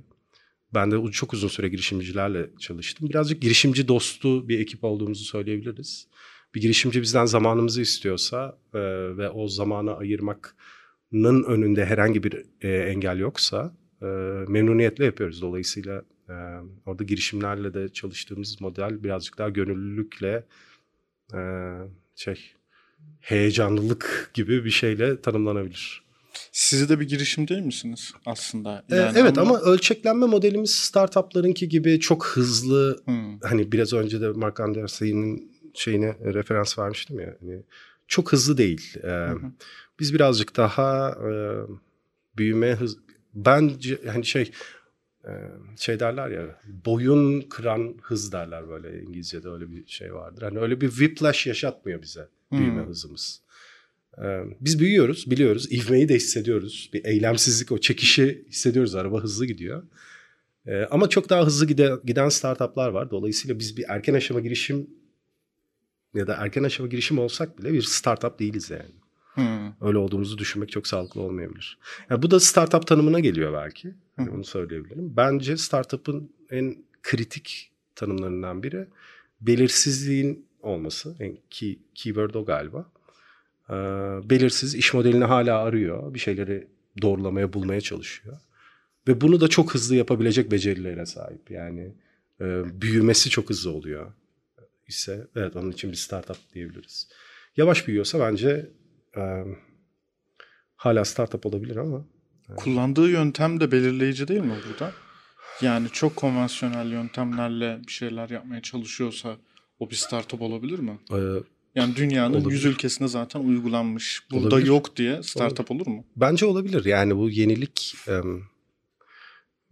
Ben 0.74 0.92
de 0.92 1.12
çok 1.12 1.34
uzun 1.34 1.48
süre 1.48 1.70
girişimcilerle 1.70 2.50
çalıştım. 2.60 3.10
Birazcık 3.10 3.42
girişimci 3.42 3.88
dostu 3.88 4.50
bir 4.50 4.60
ekip 4.60 4.84
olduğumuzu 4.84 5.24
söyleyebiliriz. 5.24 6.08
Bir 6.56 6.62
girişimci 6.62 7.02
bizden 7.02 7.26
zamanımızı 7.26 7.82
istiyorsa 7.82 8.58
e, 8.74 8.80
ve 9.18 9.30
o 9.30 9.48
zamanı 9.48 10.06
ayırmanın 11.14 11.44
önünde 11.44 11.86
herhangi 11.86 12.24
bir 12.24 12.46
e, 12.62 12.70
engel 12.70 13.20
yoksa 13.20 13.74
e, 14.02 14.06
memnuniyetle 14.48 15.06
yapıyoruz. 15.06 15.42
Dolayısıyla 15.42 16.02
e, 16.30 16.34
orada 16.86 17.04
girişimlerle 17.04 17.74
de 17.74 17.90
çalıştığımız 17.90 18.62
model 18.62 19.04
birazcık 19.04 19.38
daha 19.38 19.50
gönüllülükle 19.50 20.44
e, 21.34 21.40
şey 22.16 22.54
heyecanlılık 23.20 24.32
gibi 24.34 24.66
bir 24.66 24.70
şeyle 24.70 25.22
tanımlanabilir. 25.22 26.04
Siz 26.52 26.90
de 26.90 27.00
bir 27.00 27.08
girişim 27.08 27.48
değil 27.48 27.62
misiniz 27.62 28.12
aslında? 28.26 28.86
Ee, 28.92 28.96
Yani 28.96 29.18
evet 29.18 29.38
ama... 29.38 29.60
ölçeklenme 29.60 30.26
modelimiz 30.26 30.72
startuplarınki 30.72 31.70
gibi 31.70 32.00
çok 32.00 32.26
hızlı 32.28 33.02
Hmm. 33.06 33.40
hani 33.40 33.72
biraz 33.72 33.94
önce 33.94 34.22
de 34.22 34.30
Mark 34.30 34.60
Andersen'in 34.60 35.52
şeyine 35.74 36.06
e, 36.06 36.34
referans 36.34 36.80
vermiştim 36.80 37.20
ya 37.20 37.36
hani 37.40 37.64
çok 38.08 38.32
hızlı 38.32 38.58
değil. 38.58 38.94
Ee, 39.04 39.08
Hı 39.08 39.32
hı. 39.32 39.52
Biz 40.00 40.14
birazcık 40.14 40.58
daha 40.58 41.10
e, 41.12 41.32
büyüme 42.38 42.72
hız 42.76 42.98
bence 43.34 44.00
hani 44.08 44.26
şey 44.26 44.52
e, 45.26 45.32
şey 45.78 46.00
derler 46.00 46.30
ya 46.30 46.62
boyun 46.86 47.42
kıran 47.42 47.96
hız 48.02 48.32
derler 48.32 48.70
böyle 48.70 49.02
İngilizce'de 49.02 49.50
öyle 49.50 49.72
bir 49.72 49.88
şey 49.88 50.14
vardır. 50.14 50.42
Hani 50.42 50.60
öyle 50.60 50.82
bir 50.82 50.90
whiplash 50.90 51.48
yaşatmıyor 51.48 52.02
bize 52.02 52.28
büyüme 52.52 52.82
Hmm. 52.82 52.90
hızımız. 52.90 53.42
Ee, 54.24 54.42
Biz 54.62 54.80
büyüyoruz, 54.80 55.32
biliyoruz. 55.32 55.68
İvmeyi 55.72 56.10
de 56.10 56.16
hissediyoruz. 56.16 56.90
Bir 56.94 57.06
eylemsizlik, 57.06 57.72
o 57.72 57.78
çekişi 57.78 58.46
hissediyoruz. 58.50 58.96
Araba 58.96 59.24
hızlı 59.24 59.46
gidiyor. 59.46 59.84
Ee, 60.66 60.82
Ama 60.92 61.10
çok 61.10 61.30
daha 61.30 61.46
hızlı 61.46 61.66
gide- 61.66 62.06
giden 62.06 62.30
startuplar 62.30 62.90
var. 62.90 63.12
Dolayısıyla 63.12 63.60
biz 63.60 63.78
bir 63.78 63.86
erken 63.88 64.14
aşama 64.14 64.40
girişim 64.40 64.90
ya 66.14 66.28
da 66.28 66.36
erken 66.36 66.64
aşama 66.64 66.90
girişim 66.90 67.20
olsak 67.20 67.60
bile 67.60 67.74
bir 67.74 67.82
startup 67.82 68.40
değiliz 68.40 68.70
yani. 68.70 68.92
Hmm. 69.34 69.74
Öyle 69.82 69.98
olduğumuzu 69.98 70.38
düşünmek 70.38 70.72
çok 70.72 70.88
sağlıklı 70.88 71.22
olmayabilir. 71.22 71.78
Yani 72.10 72.22
bu 72.22 72.32
da 72.32 72.40
startup 72.40 72.88
tanımına 72.88 73.20
geliyor 73.20 73.54
belki. 73.54 73.94
Hani 74.16 74.28
Hı. 74.28 74.34
bunu 74.34 74.44
söyleyebilirim. 74.44 75.18
Bence 75.18 75.58
startup'ın 75.58 76.32
en 76.52 76.78
kritik 77.04 77.72
tanımlarından 77.96 78.64
biri 78.64 78.88
belirsizliğin 79.42 80.46
olması. 80.62 81.16
En 81.20 81.38
key, 81.50 81.80
keyword 81.96 82.34
o 82.34 82.46
galiba. 82.46 82.92
Ee, 83.70 83.74
belirsiz 84.30 84.76
iş 84.76 84.94
modelini 84.94 85.24
hala 85.24 85.60
arıyor. 85.60 86.14
Bir 86.14 86.20
şeyleri 86.20 86.68
doğrulamaya, 87.02 87.54
bulmaya 87.54 87.82
çalışıyor. 87.82 88.38
Ve 89.08 89.22
bunu 89.22 89.42
da 89.42 89.48
çok 89.48 89.74
hızlı 89.74 89.96
yapabilecek 89.96 90.52
becerilere 90.52 91.06
sahip. 91.06 91.52
Yani 91.52 91.94
e, 92.42 92.46
büyümesi 92.82 93.30
çok 93.30 93.50
hızlı 93.50 93.72
oluyor. 93.72 94.14
ise 94.88 95.28
evet 95.36 95.56
onun 95.56 95.72
için 95.72 95.92
bir 95.92 95.96
startup 95.96 96.38
diyebiliriz. 96.54 97.08
Yavaş 97.58 97.88
büyüyorsa 97.88 98.20
bence 98.20 98.70
e, 99.18 99.22
hala 100.76 101.06
startup 101.06 101.46
olabilir 101.46 101.76
ama 101.76 102.06
Kullandığı 102.56 103.10
yöntem 103.10 103.60
de 103.60 103.72
belirleyici 103.72 104.28
değil 104.28 104.42
mi 104.42 104.54
burada? 104.70 104.92
Yani 105.62 105.88
çok 105.90 106.16
konvansiyonel 106.16 106.92
yöntemlerle 106.92 107.80
bir 107.88 107.92
şeyler 107.92 108.30
yapmaya 108.30 108.62
çalışıyorsa 108.62 109.38
o 109.80 109.90
bir 109.90 109.96
startup 109.96 110.42
olabilir 110.42 110.80
mi? 110.80 111.00
e, 111.12 111.18
Yani 111.76 111.96
dünyanın 111.96 112.34
Olabilir. 112.34 112.52
yüz 112.52 112.66
ülkesinde 112.66 113.08
zaten 113.08 113.40
uygulanmış. 113.40 114.24
Burada 114.32 114.48
Olabilir. 114.48 114.68
yok 114.68 114.96
diye 114.96 115.24
startup 115.24 115.72
olur 115.72 115.88
mu? 115.88 116.06
bence 116.16 116.46
olabilir. 116.46 116.86
Yani 116.86 117.18
bu 117.18 117.30
yenilik 117.30 117.96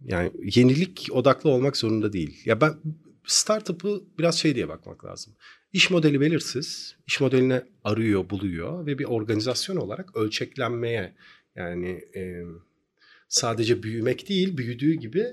yani 0.04 0.30
yenilik 0.56 1.08
odaklı 1.12 1.50
olmak 1.50 1.76
zorunda 1.76 2.12
değil. 2.12 2.42
Ya 2.44 2.60
ben 2.60 2.74
startup'ı 3.26 4.02
biraz 4.18 4.38
şey 4.38 4.54
diye 4.54 4.68
bakmak 4.68 5.04
lazım. 5.04 5.34
İş 5.72 5.90
modeli 5.90 6.20
belirsiz, 6.20 6.96
iş 7.06 7.20
modeline 7.20 7.62
arıyor, 7.84 8.30
buluyor 8.30 8.86
ve 8.86 8.98
bir 8.98 9.04
organizasyon 9.04 9.76
olarak 9.76 10.16
ölçeklenmeye 10.16 11.14
yani 11.56 11.90
e, 12.16 12.42
sadece 13.28 13.82
büyümek 13.82 14.28
değil, 14.28 14.56
büyüdüğü 14.56 14.92
gibi 14.92 15.26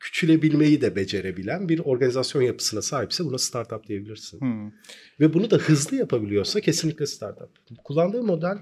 küçülebilmeyi 0.00 0.80
de 0.80 0.96
becerebilen 0.96 1.68
bir 1.68 1.78
organizasyon 1.78 2.42
yapısına 2.42 2.82
sahipse 2.82 3.24
buna 3.24 3.38
startup 3.38 3.86
diyebilirsin. 3.88 4.40
Hmm. 4.40 4.72
Ve 5.20 5.34
bunu 5.34 5.50
da 5.50 5.56
hızlı 5.56 5.96
yapabiliyorsa 5.96 6.60
kesinlikle 6.60 7.06
startup. 7.06 7.50
Kullandığı 7.84 8.22
model 8.22 8.58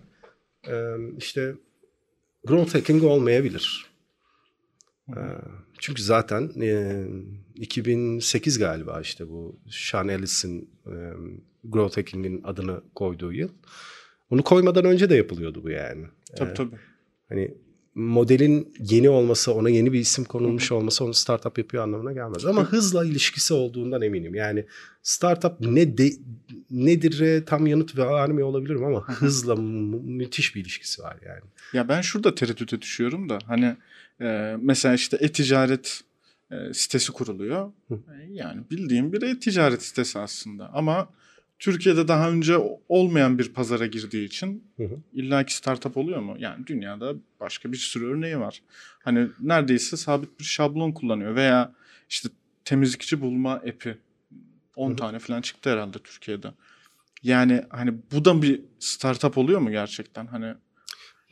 e, 0.69 0.75
işte 1.19 1.55
growth 2.45 2.75
hacking 2.75 3.05
olmayabilir. 3.05 3.87
E, 5.09 5.21
Çünkü 5.85 6.03
zaten 6.03 6.51
e, 6.61 7.05
2008 7.55 8.59
galiba 8.59 9.01
işte 9.01 9.29
bu 9.29 9.57
Sean 9.71 10.09
Ellis'in 10.09 10.71
e, 10.87 10.95
growth 11.65 11.97
hacking'in 11.97 12.43
adını 12.43 12.81
koyduğu 12.95 13.33
yıl. 13.33 13.49
Onu 14.31 14.43
koymadan 14.43 14.85
önce 14.85 15.11
de 15.11 15.15
yapılıyordu 15.15 15.63
bu 15.65 15.71
yani. 15.71 16.05
Tabii 16.37 16.51
E, 16.51 16.55
tabii. 16.55 16.77
Hani 17.29 17.55
modelin 17.95 18.75
yeni 18.79 19.09
olması, 19.09 19.53
ona 19.55 19.71
yeni 19.71 19.93
bir 19.93 20.01
isim 20.01 20.25
konulmuş 20.25 20.73
olması 20.73 21.05
onu 21.05 21.15
startup 21.15 21.59
yapıyor 21.59 21.83
anlamına 21.83 22.13
gelmez. 22.13 22.47
Ama 22.47 22.65
hızla 22.65 23.05
ilişkisi 23.05 23.55
olduğundan 23.55 24.03
eminim. 24.03 24.35
Yani 24.35 24.67
startup 25.03 25.61
ne 25.61 25.99
de, 25.99 26.11
nedir 26.71 27.47
tam 27.47 27.67
yanıt 27.67 27.99
vermiyor 27.99 28.49
olabilirim 28.49 28.85
ama 28.85 29.09
hızla 29.09 29.57
mü- 29.57 30.03
müthiş 30.03 30.55
bir 30.55 30.61
ilişkisi 30.61 31.03
var 31.03 31.17
yani. 31.27 31.43
Ya 31.73 31.89
ben 31.89 32.01
şurada 32.01 32.35
tereddüte 32.35 32.83
düşüyorum 32.83 33.29
da 33.29 33.39
hani 33.47 33.77
e, 34.21 34.57
mesela 34.61 34.95
işte 34.95 35.17
e-ticaret 35.21 36.01
e, 36.51 36.75
sitesi 36.75 37.13
kuruluyor. 37.13 37.73
Hı. 37.89 37.95
E, 37.95 38.27
yani 38.33 38.63
bildiğim 38.71 39.13
bir 39.13 39.23
e-ticaret 39.23 39.83
sitesi 39.83 40.19
aslında 40.19 40.71
ama 40.73 41.09
Türkiye'de 41.59 42.09
daha 42.09 42.31
önce 42.31 42.57
olmayan 42.89 43.39
bir 43.39 43.53
pazara 43.53 43.87
girdiği 43.87 44.27
için 44.27 44.65
Hı 44.77 44.85
hı. 44.85 44.97
illaki 45.13 45.57
startup 45.57 45.97
oluyor 45.97 46.21
mu? 46.21 46.37
Yani 46.39 46.67
dünyada 46.67 47.15
başka 47.41 47.73
bir 47.73 47.77
sürü 47.77 48.07
örneği 48.07 48.39
var. 48.39 48.63
Hani 49.05 49.29
neredeyse 49.41 49.97
sabit 49.97 50.41
bir 50.41 50.45
şablon 50.45 50.93
kullanıyor 50.93 51.35
veya 51.35 51.73
işte 52.09 52.29
temizlikçi 52.65 53.21
bulma 53.21 53.53
app'i 53.53 53.99
10 54.77 54.89
Hı 54.89 54.93
hı. 54.93 54.97
tane 54.97 55.19
falan 55.19 55.41
çıktı 55.41 55.71
herhalde 55.71 55.99
Türkiye'de. 55.99 56.49
Yani 57.23 57.65
hani 57.71 57.95
bu 58.13 58.25
da 58.25 58.43
bir 58.43 58.61
startup 58.79 59.39
oluyor 59.39 59.61
mu 59.61 59.71
gerçekten? 59.71 60.27
Hani 60.27 60.55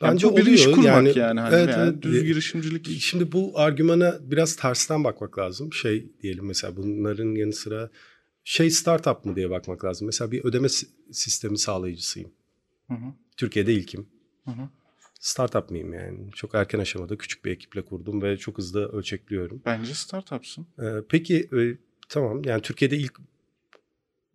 Bence 0.01 0.27
yani 0.27 0.33
bu 0.37 0.37
bir 0.45 0.45
iş 0.51 0.65
kurmak 0.65 0.85
yani, 0.85 1.17
Yani- 1.17 1.39
hani 1.39 1.55
evet, 1.55 1.67
veya 1.67 1.85
evet. 1.85 2.01
düz 2.01 2.23
girişimcilik. 2.23 2.87
Şimdi 3.01 3.31
bu 3.31 3.59
argümana 3.59 4.19
biraz 4.21 4.55
tersten 4.55 5.03
bakmak 5.03 5.37
lazım. 5.39 5.73
Şey 5.73 6.11
diyelim 6.21 6.45
mesela 6.45 6.75
bunların 6.77 7.35
yanı 7.35 7.53
sıra 7.53 7.89
şey 8.43 8.69
startup 8.69 9.25
mı 9.25 9.35
diye 9.35 9.49
bakmak 9.49 9.85
lazım. 9.85 10.05
Mesela 10.05 10.31
bir 10.31 10.45
ödeme 10.45 10.69
si- 10.69 10.87
sistemi 11.11 11.57
sağlayıcısıyım. 11.57 12.31
Hı 12.87 12.93
hı, 12.93 13.13
Türkiye'de 13.37 13.73
ilkim. 13.73 14.07
hı 14.45 14.51
hı. 14.51 14.69
Startup 15.19 15.71
mıyım 15.71 15.93
yani? 15.93 16.31
Çok 16.35 16.55
erken 16.55 16.79
aşamada 16.79 17.17
küçük 17.17 17.45
bir 17.45 17.51
ekiple 17.51 17.81
kurdum 17.81 18.21
ve 18.21 18.37
çok 18.37 18.57
hızlı 18.57 18.85
ölçekliyorum. 18.91 19.61
Bence 19.65 19.93
startupsın. 19.93 20.67
Ee, 20.79 20.83
peki 21.09 21.49
e, 21.57 21.77
tamam 22.09 22.41
yani 22.45 22.61
Türkiye'de 22.61 22.97
ilk 22.97 23.13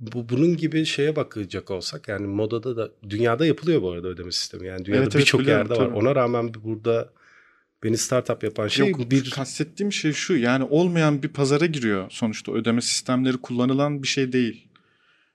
bu 0.00 0.28
bunun 0.28 0.56
gibi 0.56 0.84
şeye 0.84 1.16
bakacak 1.16 1.70
olsak 1.70 2.08
yani 2.08 2.26
modada 2.26 2.76
da 2.76 2.90
dünyada 3.10 3.46
yapılıyor 3.46 3.82
bu 3.82 3.90
arada 3.90 4.08
ödeme 4.08 4.32
sistemi. 4.32 4.66
Yani 4.66 4.84
dünyada 4.84 5.02
Evet, 5.02 5.14
evet, 5.14 5.22
birçok 5.22 5.46
yerde 5.46 5.70
var. 5.70 5.76
tabii. 5.76 5.94
Ona 5.94 6.14
rağmen 6.14 6.54
burada 6.54 7.10
beni 7.84 7.96
startup 7.96 8.42
yapan 8.44 8.68
şey 8.68 8.88
Yok 8.88 9.10
bir 9.10 9.30
kastettiğim 9.30 9.92
şey 9.92 10.12
şu 10.12 10.36
yani 10.36 10.64
olmayan 10.64 11.22
bir 11.22 11.28
pazara 11.28 11.66
giriyor 11.66 12.06
sonuçta 12.10 12.52
ödeme 12.52 12.80
sistemleri 12.80 13.36
kullanılan 13.36 14.02
bir 14.02 14.08
şey 14.08 14.32
değil. 14.32 14.68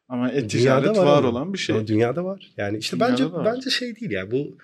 Ama 0.09 0.31
e-ticaret 0.31 0.97
var 0.97 1.05
var 1.05 1.17
ama. 1.17 1.29
olan 1.29 1.53
bir 1.53 1.57
şey. 1.57 1.75
Ama 1.75 1.87
dünyada 1.87 2.25
var. 2.25 2.51
Yani 2.57 2.77
işte 2.77 2.97
Dünyada 2.97 3.11
bence 3.11 3.31
var. 3.31 3.45
bence 3.45 3.69
şey 3.69 3.95
değil 3.95 4.11
yani 4.11 4.31
bu 4.31 4.57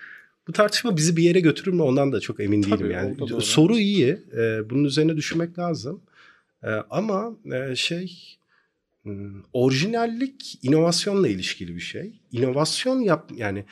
bu 0.48 0.52
tartışma 0.52 0.96
bizi 0.96 1.16
bir 1.16 1.22
yere 1.22 1.40
götürür 1.40 1.72
mü 1.72 1.82
ondan 1.82 2.12
da 2.12 2.20
çok 2.20 2.40
emin 2.40 2.62
değilim 2.62 2.78
Tabii, 2.78 2.92
yani. 2.92 3.18
da 3.18 3.28
doğru. 3.28 3.40
Soru 3.40 3.78
iyi. 3.78 4.18
e, 4.36 4.70
bunun 4.70 4.84
üzerine 4.84 5.16
düşünmek 5.16 5.58
lazım. 5.58 6.00
E, 6.64 6.68
ama 6.90 7.36
e, 7.52 7.76
şey 7.76 8.36
orijinallik 9.52 10.58
inovasyonla 10.62 11.28
ilişkili 11.28 11.74
bir 11.74 11.80
şey. 11.80 12.20
İnovasyon 12.32 13.00
yap 13.00 13.30
yani 13.36 13.64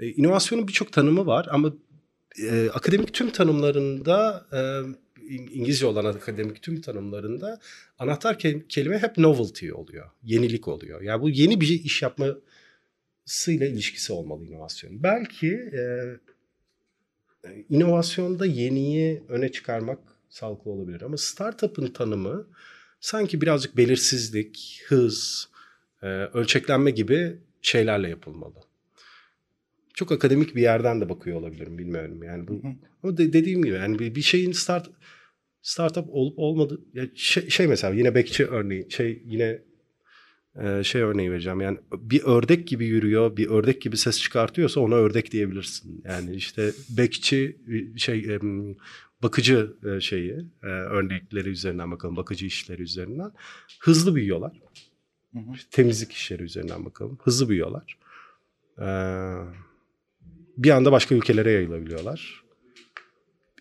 e, 0.00 0.08
inovasyonun 0.08 0.68
birçok 0.68 0.92
tanımı 0.92 1.26
var 1.26 1.48
ama 1.50 1.72
e, 2.42 2.70
akademik 2.74 3.14
tüm 3.14 3.30
tanımlarında 3.30 4.46
e, 4.52 4.56
İng- 5.26 5.50
İngilizce 5.50 5.86
olan 5.86 6.04
akademik 6.04 6.62
tüm 6.62 6.80
tanımlarında 6.80 7.60
anahtar 7.98 8.34
ke- 8.34 8.68
kelime 8.68 8.98
hep 8.98 9.18
novelty 9.18 9.72
oluyor. 9.72 10.10
Yenilik 10.22 10.68
oluyor. 10.68 11.00
Yani 11.02 11.22
bu 11.22 11.30
yeni 11.30 11.60
bir 11.60 11.68
iş 11.68 12.02
yapmasıyla 12.02 13.66
ilişkisi 13.66 14.12
olmalı 14.12 14.44
inovasyon. 14.44 15.02
Belki 15.02 15.48
e, 15.52 15.80
e, 17.44 17.64
inovasyonda 17.68 18.46
yeniyi 18.46 19.22
öne 19.28 19.52
çıkarmak 19.52 19.98
sağlıklı 20.28 20.70
olabilir. 20.70 21.02
Ama 21.02 21.16
startup'ın 21.16 21.86
tanımı 21.86 22.46
sanki 23.00 23.40
birazcık 23.40 23.76
belirsizlik, 23.76 24.82
hız, 24.88 25.48
e, 26.02 26.06
ölçeklenme 26.06 26.90
gibi 26.90 27.36
şeylerle 27.62 28.08
yapılmalı. 28.08 28.54
Çok 29.94 30.12
akademik 30.12 30.56
bir 30.56 30.62
yerden 30.62 31.00
de 31.00 31.08
bakıyor 31.08 31.36
olabilirim 31.36 31.78
bilmiyorum. 31.78 32.22
Yani 32.22 32.48
bu 32.48 32.62
ama 33.02 33.16
de- 33.16 33.32
dediğim 33.32 33.62
gibi 33.62 33.74
yani 33.74 33.98
bir, 33.98 34.14
bir 34.14 34.22
şeyin 34.22 34.52
start 34.52 34.90
startup 35.62 36.06
olup 36.08 36.38
olmadı 36.38 36.80
ya 36.94 37.06
şey, 37.14 37.48
şey 37.48 37.66
mesela 37.66 37.94
yine 37.94 38.14
bekçi 38.14 38.46
örneği 38.46 38.86
şey 38.90 39.22
yine 39.26 39.62
e, 40.62 40.84
şey 40.84 41.02
örneği 41.02 41.32
vereceğim 41.32 41.60
yani 41.60 41.78
bir 41.92 42.22
ördek 42.22 42.68
gibi 42.68 42.86
yürüyor 42.86 43.36
bir 43.36 43.46
ördek 43.46 43.82
gibi 43.82 43.96
ses 43.96 44.20
çıkartıyorsa 44.20 44.80
ona 44.80 44.94
ördek 44.94 45.32
diyebilirsin 45.32 46.02
yani 46.04 46.34
işte 46.34 46.72
bekçi 46.90 47.56
şey 47.96 48.38
bakıcı 49.22 49.76
e, 49.86 50.00
şeyi 50.00 50.44
e, 50.62 50.66
örnekleri 50.66 51.48
üzerinden 51.48 51.90
bakalım 51.90 52.16
bakıcı 52.16 52.46
işleri 52.46 52.82
üzerinden 52.82 53.32
hızlı 53.80 54.14
büyüyorlar 54.14 54.60
Hı 55.32 55.38
hı. 55.38 55.52
temizlik 55.70 56.12
işleri 56.12 56.42
üzerinden 56.42 56.84
bakalım 56.84 57.18
hızlı 57.22 57.48
büyüyorlar 57.48 57.98
Ee, 58.78 59.34
bir 60.56 60.70
anda 60.70 60.92
başka 60.92 61.14
ülkelere 61.14 61.50
yayılabiliyorlar 61.50 62.44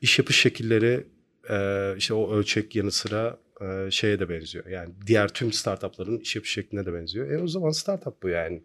iş 0.01 0.19
yapış 0.19 0.39
şekilleri 0.39 1.07
e, 1.49 1.93
işte 1.97 2.13
o 2.13 2.33
ölçek 2.33 2.75
yanı 2.75 2.91
sıra 2.91 3.37
e, 3.61 3.91
şeye 3.91 4.19
de 4.19 4.29
benziyor. 4.29 4.65
Yani 4.65 4.93
diğer 5.07 5.33
tüm 5.33 5.51
startupların 5.51 6.19
iş 6.19 6.35
yapış 6.35 6.51
şekline 6.51 6.85
de 6.85 6.93
benziyor. 6.93 7.31
E 7.31 7.43
o 7.43 7.47
zaman 7.47 7.69
startup 7.69 8.23
bu 8.23 8.29
yani. 8.29 8.63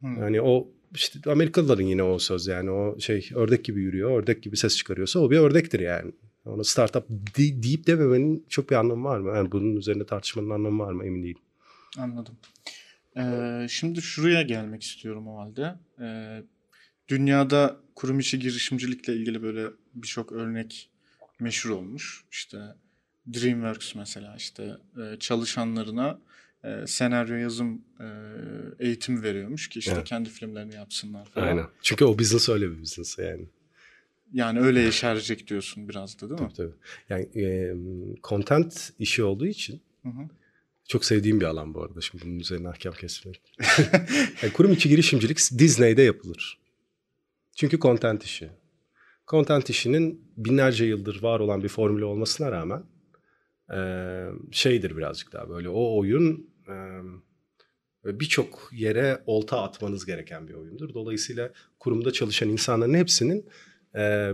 Hı. 0.00 0.06
Yani 0.06 0.40
o 0.42 0.68
işte 0.94 1.30
Amerikalıların 1.30 1.84
yine 1.84 2.02
o 2.02 2.18
söz 2.18 2.46
yani 2.46 2.70
o 2.70 3.00
şey 3.00 3.30
ördek 3.34 3.64
gibi 3.64 3.80
yürüyor, 3.80 4.22
ördek 4.22 4.42
gibi 4.42 4.56
ses 4.56 4.76
çıkarıyorsa 4.76 5.20
o 5.20 5.30
bir 5.30 5.38
ördektir 5.38 5.80
yani. 5.80 6.12
Onu 6.44 6.64
startup 6.64 7.08
de- 7.08 7.62
deyip 7.62 7.86
dememenin 7.86 8.46
çok 8.48 8.70
bir 8.70 8.76
anlamı 8.76 9.04
var 9.04 9.18
mı? 9.18 9.36
Yani 9.36 9.52
bunun 9.52 9.76
üzerinde 9.76 10.06
tartışmanın 10.06 10.50
anlamı 10.50 10.82
var 10.82 10.92
mı 10.92 11.06
emin 11.06 11.22
değilim. 11.22 11.42
Anladım. 11.98 12.36
Ee, 13.16 13.66
şimdi 13.70 14.02
şuraya 14.02 14.42
gelmek 14.42 14.82
istiyorum 14.82 15.28
o 15.28 15.38
halde. 15.38 15.74
Ee, 16.00 16.42
dünyada 17.08 17.76
kurum 17.94 18.18
içi 18.18 18.38
girişimcilikle 18.38 19.16
ilgili 19.16 19.42
böyle 19.42 19.66
birçok 19.94 20.32
örnek 20.32 20.90
meşhur 21.40 21.70
olmuş. 21.70 22.24
İşte 22.30 22.58
DreamWorks 23.34 23.94
mesela 23.94 24.34
işte 24.36 24.76
e, 24.96 25.18
çalışanlarına 25.18 26.20
e, 26.64 26.86
senaryo 26.86 27.34
yazım 27.36 27.84
e, 28.00 28.06
eğitimi 28.78 29.22
veriyormuş 29.22 29.68
ki 29.68 29.78
işte 29.78 29.92
Evet. 29.94 30.04
kendi 30.04 30.28
filmlerini 30.28 30.74
yapsınlar 30.74 31.24
falan. 31.26 31.46
Aynen. 31.46 31.66
Çünkü 31.82 32.04
o 32.04 32.18
business 32.18 32.48
öyle 32.48 32.70
bir 32.70 32.80
business 32.80 33.18
yani. 33.18 33.48
Yani 34.32 34.60
öyle 34.60 34.80
yeşerecek 34.80 35.46
diyorsun 35.46 35.88
biraz 35.88 36.20
da 36.22 36.28
değil 36.30 36.40
mi? 36.40 36.48
Tabii 36.56 36.56
tabii. 36.56 36.74
Yani 37.08 37.44
e, 37.46 37.74
content 38.22 38.90
işi 38.98 39.22
olduğu 39.22 39.46
için 39.46 39.82
Hı 40.02 40.08
hı. 40.08 40.28
Çok 40.88 41.04
sevdiğim 41.04 41.40
bir 41.40 41.44
alan 41.44 41.74
bu 41.74 41.82
arada. 41.82 42.00
Şimdi 42.00 42.24
bunun 42.24 42.38
üzerine 42.38 42.68
hakem 42.68 42.92
kesmek. 42.92 43.40
yani 44.42 44.52
kurum 44.52 44.72
içi 44.72 44.88
girişimcilik 44.88 45.38
Disney'de 45.38 46.02
yapılır. 46.02 46.58
Çünkü 47.56 47.78
content 47.78 48.22
işi. 48.22 48.50
Content 49.28 49.70
işinin 49.70 50.32
binlerce 50.36 50.84
yıldır 50.84 51.22
var 51.22 51.40
olan 51.40 51.62
bir 51.62 51.68
formülü 51.68 52.04
olmasına 52.04 52.52
rağmen 52.52 52.84
e, 53.74 53.78
şeydir 54.52 54.96
birazcık 54.96 55.32
daha 55.32 55.48
böyle 55.48 55.68
o 55.68 55.98
oyun 55.98 56.50
birçok 58.04 58.70
yere 58.72 59.22
olta 59.26 59.62
atmanız 59.62 60.06
gereken 60.06 60.48
bir 60.48 60.54
oyundur. 60.54 60.94
Dolayısıyla 60.94 61.50
kurumda 61.78 62.12
çalışan 62.12 62.48
insanların 62.48 62.94
hepsinin 62.94 63.46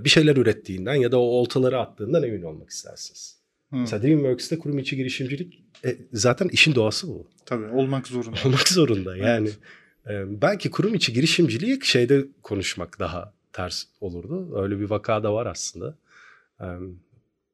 bir 0.04 0.08
şeyler 0.08 0.36
ürettiğinden 0.36 0.94
ya 0.94 1.12
da 1.12 1.18
o 1.20 1.22
oltaları 1.22 1.78
attığından 1.78 2.22
emin 2.22 2.42
olmak 2.42 2.70
istersiniz. 2.70 3.40
Hı. 3.70 3.76
Mesela 3.76 4.02
DreamWorks'te 4.02 4.58
kurum 4.58 4.78
içi 4.78 4.96
girişimcilik 4.96 5.64
e, 5.84 5.96
zaten 6.12 6.48
işin 6.48 6.74
doğası 6.74 7.08
bu. 7.08 7.26
Tabii 7.46 7.66
olmak 7.66 8.06
zorunda. 8.06 8.36
Olmak 8.44 8.68
zorunda 8.68 9.16
yani. 9.16 9.50
E, 10.08 10.42
belki 10.42 10.70
kurum 10.70 10.94
içi 10.94 11.12
girişimciliği 11.12 11.78
şeyde 11.82 12.24
konuşmak 12.42 12.98
daha 12.98 13.32
ters 13.52 13.84
olurdu. 14.00 14.62
Öyle 14.62 14.80
bir 14.80 14.90
vaka 14.90 15.22
da 15.22 15.34
var 15.34 15.46
aslında. 15.46 15.96
E, 16.60 16.66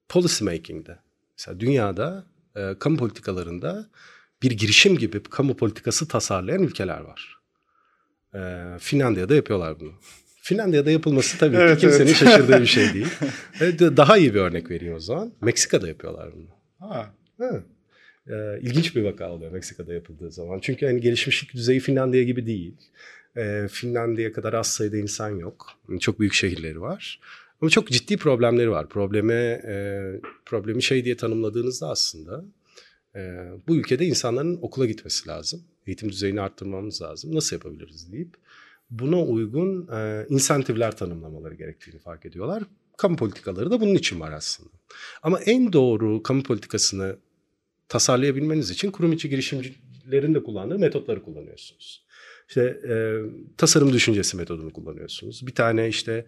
policy 0.09 0.45
making'de. 0.45 0.99
Mesela 1.39 1.61
dünyada 1.61 2.27
e, 2.57 2.75
kamu 2.79 2.97
politikalarında 2.97 3.89
bir 4.43 4.51
girişim 4.51 4.99
gibi 4.99 5.23
kamu 5.23 5.57
politikası 5.57 6.09
tasarlayan 6.09 6.63
ülkeler 6.63 7.01
var. 7.01 7.37
E, 8.35 8.39
Finlandiya'da 8.79 9.35
yapıyorlar 9.35 9.81
bunu. 9.81 9.93
Finlandiya'da 10.43 10.91
yapılması 10.91 11.39
tabii 11.39 11.57
Evet, 11.57 11.75
ki 11.75 11.81
kimsenin 11.81 12.07
evet. 12.07 12.17
şaşırdığı 12.17 12.61
bir 12.61 12.67
şey 12.67 12.95
değil. 12.95 13.07
De- 13.61 13.97
daha 13.97 14.19
iyi 14.19 14.35
bir 14.35 14.41
örnek 14.41 14.71
vereyim 14.71 14.95
o 14.95 15.01
zaman. 15.01 15.33
Meksika'da 15.41 15.89
yapıyorlar 15.89 16.33
bunu. 16.35 16.47
Ha. 16.79 17.15
Ha. 17.39 17.63
Ee, 18.29 18.61
ilginç 18.63 18.97
bir 18.97 19.03
vaka 19.03 19.31
oluyor 19.31 19.53
Meksika'da 19.53 19.95
yapıldığı 19.95 20.33
zaman. 20.33 20.59
Çünkü 20.63 20.87
hani 20.87 21.01
gelişmişlik 21.01 21.55
düzeyi 21.55 21.81
Finlandiya 21.81 22.23
gibi 22.23 22.47
değil. 22.47 22.75
Ee, 23.37 23.67
Finlandiya 23.71 24.33
kadar 24.33 24.53
az 24.53 24.67
sayıda 24.67 24.97
insan 24.97 25.31
yok. 25.31 25.67
Çok 26.01 26.21
büyük 26.21 26.35
şehirleri 26.35 26.81
var. 26.81 27.21
Ama 27.61 27.71
çok 27.71 27.89
ciddi 27.89 28.17
problemleri 28.17 28.71
var. 28.71 28.89
Probleme 28.89 29.35
e, 29.67 30.03
problemi 30.45 30.83
şey 30.83 31.05
diye 31.05 31.17
tanımladığınızda 31.17 31.89
aslında 31.89 32.45
e, 33.17 33.51
bu 33.69 33.77
ülkede 33.77 34.07
insanların 34.07 34.59
okula 34.63 34.87
gitmesi 34.87 35.29
lazım. 35.29 35.65
Eğitim 35.87 36.09
düzeyini 36.09 36.41
arttırmamız 36.41 37.03
lazım. 37.03 37.35
Nasıl 37.35 37.57
yapabiliriz 37.57 38.13
deyip 38.13 38.37
buna 38.91 39.23
uygun 39.23 39.89
e, 39.93 40.27
insentifler 40.29 40.97
tanımlamaları 40.97 41.55
gerektiğini 41.55 41.99
fark 41.99 42.27
ediyorlar. 42.27 42.63
kamu 42.99 43.17
politikaları 43.17 43.71
da 43.71 43.81
bunun 43.81 43.95
için 43.95 44.21
var 44.21 44.33
aslında. 44.33 44.71
Ama 45.23 45.41
en 45.41 45.73
doğru 45.73 46.23
kamu 46.23 46.43
politikasını 46.43 47.17
tasarlayabilmeniz 47.89 48.71
için 48.71 48.91
kurum 48.91 49.13
içi 49.13 49.29
girişimcilerin 49.29 50.35
de 50.35 50.43
kullandığı 50.43 50.79
metotları 50.79 51.23
kullanıyorsunuz. 51.23 52.07
İşte 52.49 52.63
e, 52.89 52.95
tasarım 53.57 53.93
düşüncesi 53.93 54.37
metodunu 54.37 54.73
kullanıyorsunuz. 54.73 55.47
Bir 55.47 55.55
tane 55.55 55.89
işte 55.89 56.27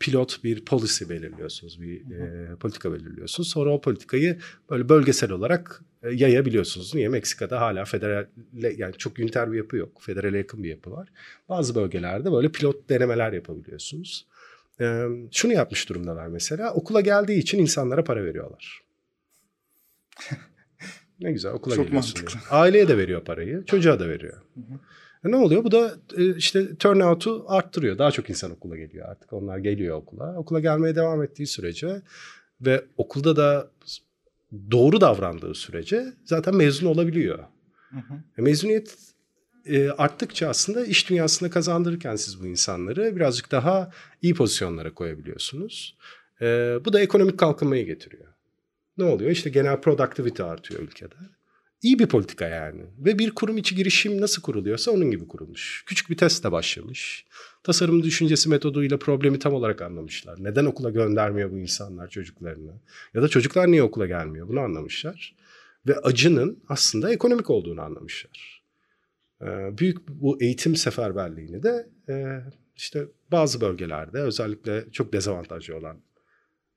pilot 0.00 0.44
bir 0.44 0.64
policy 0.64 1.08
belirliyorsunuz, 1.08 1.80
bir 1.80 2.10
e, 2.10 2.56
politika 2.56 2.92
belirliyorsunuz. 2.92 3.48
Sonra 3.48 3.70
o 3.70 3.80
politikayı 3.80 4.38
böyle 4.70 4.88
bölgesel 4.88 5.30
olarak 5.30 5.82
e, 6.02 6.10
yayabiliyorsunuz. 6.10 6.94
Niye? 6.94 7.08
Meksika'da 7.08 7.60
hala 7.60 7.84
federal 7.84 8.26
yani 8.52 8.94
çok 8.98 9.18
üniter 9.18 9.52
bir 9.52 9.56
yapı 9.56 9.76
yok. 9.76 10.02
Federale 10.02 10.38
yakın 10.38 10.62
bir 10.62 10.68
yapı 10.68 10.90
var. 10.90 11.08
Bazı 11.48 11.74
bölgelerde 11.74 12.32
böyle 12.32 12.48
pilot 12.48 12.88
denemeler 12.88 13.32
yapabiliyorsunuz. 13.32 14.26
E, 14.80 15.06
şunu 15.32 15.52
yapmış 15.52 15.88
durumdalar 15.88 16.26
mesela. 16.26 16.74
Okula 16.74 17.00
geldiği 17.00 17.38
için 17.38 17.58
insanlara 17.58 18.04
para 18.04 18.24
veriyorlar. 18.24 18.82
ne 21.20 21.32
güzel 21.32 21.52
okula 21.52 21.74
Çok 21.74 21.84
geliyorsun. 21.86 22.20
mantıklı. 22.20 22.40
diyor. 22.40 22.46
Aileye 22.50 22.88
de 22.88 22.98
veriyor 22.98 23.24
parayı, 23.24 23.64
çocuğa 23.66 24.00
da 24.00 24.08
veriyor. 24.08 24.42
E 24.56 24.60
ne 25.30 25.36
oluyor? 25.36 25.64
Bu 25.64 25.72
da 25.72 25.94
e, 26.16 26.36
işte 26.36 26.76
turnout'u 26.76 27.44
arttırıyor. 27.48 27.98
Daha 27.98 28.10
çok 28.10 28.30
insan 28.30 28.50
okula 28.50 28.76
geliyor 28.76 29.08
artık. 29.08 29.32
Onlar 29.32 29.58
geliyor 29.58 29.96
okula. 29.96 30.36
Okula 30.36 30.60
gelmeye 30.60 30.96
devam 30.96 31.22
ettiği 31.22 31.46
sürece 31.46 32.02
ve 32.60 32.84
okulda 32.96 33.36
da 33.36 33.70
doğru 34.70 35.00
davrandığı 35.00 35.54
sürece 35.54 36.12
zaten 36.24 36.54
mezun 36.54 36.86
olabiliyor. 36.86 37.38
Hı 37.90 37.96
hı. 37.96 38.14
E, 38.38 38.42
Mezuniyet 38.42 38.96
e, 39.66 39.88
arttıkça 39.88 40.48
aslında 40.48 40.86
iş 40.86 41.10
dünyasında 41.10 41.50
kazandırırken 41.50 42.16
siz 42.16 42.40
bu 42.42 42.46
insanları 42.46 43.16
birazcık 43.16 43.50
daha 43.50 43.90
iyi 44.22 44.34
pozisyonlara 44.34 44.94
koyabiliyorsunuz. 44.94 45.96
E, 46.42 46.78
bu 46.84 46.92
da 46.92 47.00
ekonomik 47.00 47.38
kalkınmayı 47.38 47.86
getiriyor. 47.86 48.26
Ne 48.98 49.04
oluyor? 49.04 49.30
İşte 49.30 49.50
genel 49.50 49.80
productivity 49.80 50.42
artıyor 50.42 50.80
ülkede. 50.80 51.14
İyi 51.84 51.98
bir 51.98 52.06
politika 52.06 52.48
yani. 52.48 52.82
Ve 52.98 53.18
bir 53.18 53.30
kurum 53.30 53.58
içi 53.58 53.74
girişim 53.74 54.20
nasıl 54.20 54.42
kuruluyorsa 54.42 54.90
onun 54.90 55.10
gibi 55.10 55.28
kurulmuş. 55.28 55.84
Küçük 55.86 56.10
bir 56.10 56.16
testle 56.16 56.52
başlamış. 56.52 57.26
Tasarım 57.62 58.02
düşüncesi 58.02 58.48
metoduyla 58.48 58.98
problemi 58.98 59.38
tam 59.38 59.54
olarak 59.54 59.82
anlamışlar. 59.82 60.44
Neden 60.44 60.64
okula 60.64 60.90
göndermiyor 60.90 61.52
bu 61.52 61.58
insanlar 61.58 62.08
çocuklarını? 62.08 62.72
Ya 63.14 63.22
da 63.22 63.28
çocuklar 63.28 63.70
niye 63.70 63.82
okula 63.82 64.06
gelmiyor? 64.06 64.48
Bunu 64.48 64.60
anlamışlar. 64.60 65.34
Ve 65.86 65.96
acının 65.98 66.58
aslında 66.68 67.12
ekonomik 67.12 67.50
olduğunu 67.50 67.80
anlamışlar. 67.80 68.62
Ee, 69.42 69.78
büyük 69.78 70.08
bu 70.08 70.42
eğitim 70.42 70.76
seferberliğini 70.76 71.62
de 71.62 71.88
e, 72.08 72.40
işte 72.76 73.06
bazı 73.32 73.60
bölgelerde 73.60 74.18
özellikle 74.18 74.84
çok 74.92 75.12
dezavantajlı 75.12 75.76
olan 75.76 75.96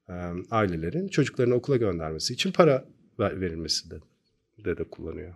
e, 0.09 0.13
ailelerin 0.51 1.07
çocuklarını 1.07 1.55
okula 1.55 1.77
göndermesi 1.77 2.33
için 2.33 2.51
para 2.51 2.85
ver- 3.19 3.41
verilmesi 3.41 3.91
de, 3.91 3.95
de 4.65 4.77
de 4.77 4.83
kullanıyor. 4.83 5.33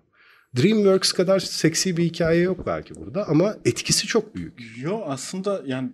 DreamWorks 0.58 1.12
kadar 1.12 1.40
seksi 1.40 1.98
bir 1.98 2.04
hikaye 2.04 2.42
yok 2.42 2.66
belki 2.66 2.96
burada 2.96 3.28
ama 3.28 3.56
etkisi 3.66 4.08
çok 4.08 4.36
büyük. 4.36 4.54
Yo 4.78 5.02
aslında 5.06 5.64
yani 5.66 5.90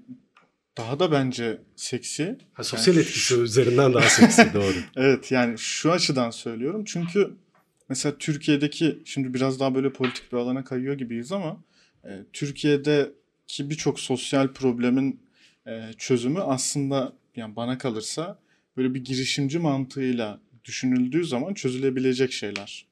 daha 0.78 1.00
da 1.00 1.12
bence 1.12 1.62
seksi. 1.76 2.38
Ha, 2.54 2.64
sosyal 2.64 2.96
Yani 2.96 3.02
etkisi 3.04 3.20
şu- 3.20 3.42
üzerinden 3.42 3.94
daha 3.94 4.10
seksi 4.10 4.44
doğru. 4.54 4.76
Evet 4.96 5.32
yani 5.32 5.58
şu 5.58 5.92
açıdan 5.92 6.30
söylüyorum. 6.32 6.84
Çünkü 6.86 7.32
mesela 7.90 8.18
Türkiye'deki 8.18 9.00
şimdi 9.06 9.34
biraz 9.34 9.60
daha 9.60 9.76
böyle 9.76 9.94
politik 9.94 10.32
bir 10.32 10.38
alana 10.38 10.64
kayıyor 10.64 10.94
gibiyiz 10.98 11.32
ama 11.32 11.64
e, 12.04 12.10
Türkiye'deki 12.34 13.70
birçok 13.70 14.00
sosyal 14.00 14.48
problemin 14.54 15.20
e, 15.68 15.82
çözümü 15.98 16.40
aslında 16.40 17.14
yani 17.36 17.56
bana 17.56 17.78
kalırsa 17.78 18.40
böyle 18.78 18.94
bir 18.94 19.04
girişimci 19.04 19.60
mantığıyla 19.60 20.40
düşünüldüğü 20.66 21.24
zaman 21.26 21.54
çözülebilecek 21.54 22.32
şeyler. 22.32 22.87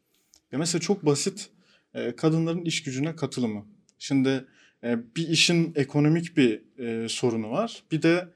Ya 0.56 0.60
mesela 0.60 0.82
çok 0.82 1.06
basit 1.06 1.50
e, 1.94 2.16
kadınların 2.16 2.62
iş 2.62 2.84
gücüne 2.84 3.16
katılımı. 3.16 3.66
Şimdi 4.00 4.46
e, 4.84 5.16
bir 5.16 5.28
işin 5.28 5.74
ekonomik 5.76 6.38
bir 6.38 6.62
e, 6.80 7.10
sorunu 7.10 7.52
var. 7.52 7.84
Bir 7.92 8.02
de 8.02 8.28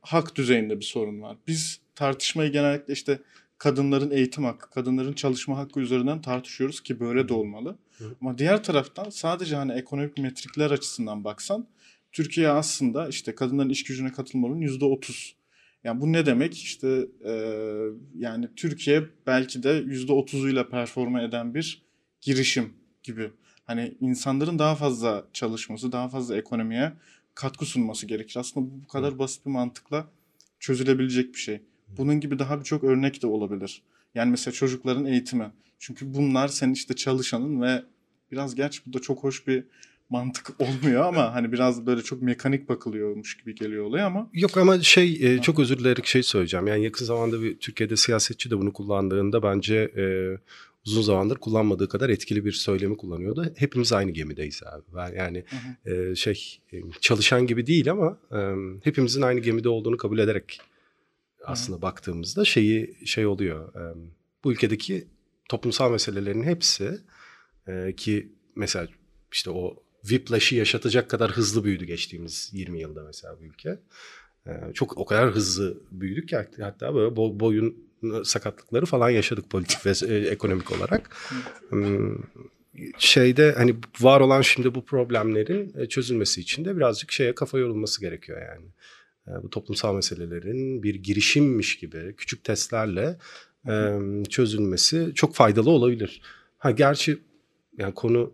hak 0.00 0.36
düzeyinde 0.36 0.78
bir 0.78 0.84
sorun 0.84 1.22
var. 1.22 1.36
Biz 1.46 1.80
tartışmayı 1.94 2.52
genellikle 2.52 2.92
işte 2.92 3.18
kadınların 3.58 4.10
eğitim 4.10 4.44
hakkı, 4.44 4.70
kadınların 4.70 5.12
çalışma 5.12 5.58
hakkı 5.58 5.80
üzerinden 5.80 6.22
tartışıyoruz 6.22 6.80
ki 6.80 7.00
böyle 7.00 7.28
de 7.28 7.34
olmalı. 7.34 7.78
Hı. 7.98 8.04
Ama 8.20 8.38
diğer 8.38 8.64
taraftan 8.64 9.10
sadece 9.10 9.56
hani 9.56 9.72
ekonomik 9.72 10.18
metrikler 10.18 10.70
açısından 10.70 11.24
baksan 11.24 11.66
Türkiye 12.12 12.48
aslında 12.48 13.08
işte 13.08 13.34
kadınların 13.34 13.68
iş 13.70 13.84
gücüne 13.84 14.12
katılmanın 14.12 14.60
yüzde 14.60 14.84
otuz. 14.84 15.34
Yani 15.84 16.00
bu 16.00 16.12
ne 16.12 16.26
demek? 16.26 16.54
İşte 16.54 17.06
e, 17.24 17.32
yani 18.18 18.48
Türkiye 18.56 19.02
belki 19.26 19.62
de 19.62 19.70
yüzde 19.70 20.12
otuzuyla 20.12 20.68
performa 20.68 21.22
eden 21.22 21.54
bir 21.54 21.82
girişim 22.20 22.72
gibi. 23.02 23.30
Hani 23.64 23.94
insanların 24.00 24.58
daha 24.58 24.74
fazla 24.74 25.26
çalışması, 25.32 25.92
daha 25.92 26.08
fazla 26.08 26.36
ekonomiye 26.36 26.92
katkı 27.34 27.66
sunması 27.66 28.06
gerekir. 28.06 28.36
Aslında 28.38 28.66
bu 28.66 28.82
bu 28.82 28.88
kadar 28.88 29.18
basit 29.18 29.46
bir 29.46 29.50
mantıkla 29.50 30.06
çözülebilecek 30.58 31.34
bir 31.34 31.38
şey. 31.38 31.60
Bunun 31.88 32.20
gibi 32.20 32.38
daha 32.38 32.60
birçok 32.60 32.84
örnek 32.84 33.22
de 33.22 33.26
olabilir. 33.26 33.82
Yani 34.14 34.30
mesela 34.30 34.54
çocukların 34.54 35.04
eğitimi. 35.04 35.52
Çünkü 35.78 36.14
bunlar 36.14 36.48
senin 36.48 36.72
işte 36.72 36.96
çalışanın 36.96 37.62
ve 37.62 37.82
biraz 38.32 38.54
gerçi 38.54 38.80
bu 38.86 38.92
da 38.92 38.98
çok 38.98 39.24
hoş 39.24 39.46
bir 39.46 39.64
mantık 40.10 40.50
olmuyor 40.60 41.04
ama 41.04 41.34
hani 41.34 41.52
biraz 41.52 41.86
böyle 41.86 42.02
çok 42.02 42.22
mekanik 42.22 42.68
bakılıyormuş 42.68 43.36
gibi 43.36 43.54
geliyor 43.54 43.84
olay 43.84 44.02
ama 44.02 44.30
Yok 44.32 44.56
ama 44.56 44.80
şey 44.80 45.34
e, 45.34 45.42
çok 45.42 45.58
özür 45.58 45.78
dileyerek 45.78 46.06
şey 46.06 46.22
söyleyeceğim. 46.22 46.66
Yani 46.66 46.84
yakın 46.84 47.04
zamanda 47.04 47.42
bir 47.42 47.58
Türkiye'de 47.58 47.96
siyasetçi 47.96 48.50
de 48.50 48.58
bunu 48.58 48.72
kullandığında 48.72 49.42
bence 49.42 49.76
e, 49.76 50.04
uzun 50.86 51.02
zamandır 51.02 51.36
kullanmadığı 51.36 51.88
kadar 51.88 52.10
etkili 52.10 52.44
bir 52.44 52.52
söylemi 52.52 52.96
kullanıyordu. 52.96 53.52
Hepimiz 53.56 53.92
aynı 53.92 54.10
gemideyiz 54.10 54.62
abi. 54.62 54.84
Ben 54.96 55.14
yani 55.14 55.44
Hı 55.84 55.90
e, 55.90 56.14
şey 56.14 56.58
e, 56.72 56.78
çalışan 57.00 57.46
gibi 57.46 57.66
değil 57.66 57.90
ama 57.90 58.18
e, 58.32 58.38
hepimizin 58.84 59.22
aynı 59.22 59.40
gemide 59.40 59.68
olduğunu 59.68 59.96
kabul 59.96 60.18
ederek 60.18 60.60
aslında 61.44 61.82
baktığımızda 61.82 62.44
şeyi 62.44 62.96
şey 63.06 63.26
oluyor. 63.26 63.74
E, 63.74 63.94
bu 64.44 64.52
ülkedeki 64.52 65.08
toplumsal 65.48 65.90
meselelerin 65.90 66.42
hepsi 66.42 66.98
e, 67.68 67.94
ki 67.96 68.32
mesela 68.56 68.88
işte 69.32 69.50
o 69.50 69.82
whiplash'i 70.02 70.56
yaşatacak 70.56 71.10
kadar 71.10 71.30
hızlı 71.30 71.64
büyüdü 71.64 71.84
geçtiğimiz 71.84 72.50
20 72.52 72.80
yılda 72.80 73.02
mesela 73.02 73.36
bu 73.40 73.44
ülke. 73.44 73.78
Ee, 74.46 74.50
çok 74.74 74.98
o 74.98 75.04
kadar 75.06 75.30
hızlı 75.30 75.78
büyüdük 75.90 76.28
ki 76.28 76.36
hatta- 76.62 76.94
böyle 76.94 77.14
bo- 77.14 77.40
boyun 77.40 77.90
sakatlıkları 78.24 78.86
falan 78.86 79.10
yaşadık 79.10 79.50
politik 79.50 79.86
ve 79.86 80.14
e, 80.14 80.18
ekonomik 80.28 80.72
olarak. 80.72 81.16
Hmm, 81.68 82.16
Şeyde 82.98 83.52
hani 83.52 83.74
var 84.00 84.20
olan 84.20 84.42
şimdi 84.42 84.74
bu 84.74 84.84
problemlerin 84.84 85.72
e, 85.78 85.86
çözülmesi 85.86 86.40
için 86.40 86.64
de 86.64 86.76
birazcık 86.76 87.12
şeye 87.12 87.34
kafa 87.34 87.58
yorulması 87.58 88.00
gerekiyor 88.00 88.42
yani. 88.42 88.66
E, 89.28 89.42
Bu 89.42 89.50
toplumsal 89.50 89.94
meselelerin 89.94 90.82
bir 90.82 90.94
girişimmiş 90.94 91.78
gibi 91.78 92.14
küçük 92.16 92.44
testlerle 92.44 93.18
çözülmesi 94.28 95.12
çok 95.14 95.34
faydalı 95.34 95.70
olabilir. 95.70 96.22
Ha 96.58 96.70
gerçi 96.70 97.18
yani 97.78 97.94
konu 97.94 98.32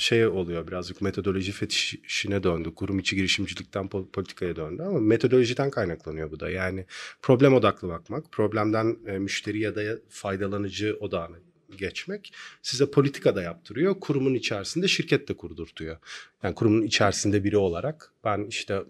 şey 0.00 0.26
oluyor 0.26 0.66
birazcık 0.66 1.02
metodoloji 1.02 1.52
fetişine 1.52 2.42
döndü. 2.42 2.74
Kurum 2.74 2.98
içi 2.98 3.16
girişimcilikten 3.16 3.86
pol- 3.86 4.10
politikaya 4.10 4.56
döndü 4.56 4.82
ama 4.82 5.00
metodolojiden 5.00 5.70
kaynaklanıyor 5.70 6.30
bu 6.30 6.40
da. 6.40 6.50
Yani 6.50 6.86
problem 7.22 7.54
odaklı 7.54 7.88
bakmak, 7.88 8.32
problemden 8.32 8.96
e, 9.06 9.18
müşteri 9.18 9.58
ya 9.60 9.76
da 9.76 9.82
faydalanıcı 10.08 10.96
odağına 11.00 11.36
geçmek 11.78 12.32
size 12.62 12.90
politika 12.90 13.36
da 13.36 13.42
yaptırıyor. 13.42 14.00
Kurumun 14.00 14.34
içerisinde 14.34 14.88
şirket 14.88 15.28
de 15.28 15.36
kurdurtuyor. 15.36 15.96
Yani 16.42 16.54
kurumun 16.54 16.82
içerisinde 16.82 17.44
biri 17.44 17.56
olarak 17.56 18.12
ben 18.24 18.46
işte 18.48 18.82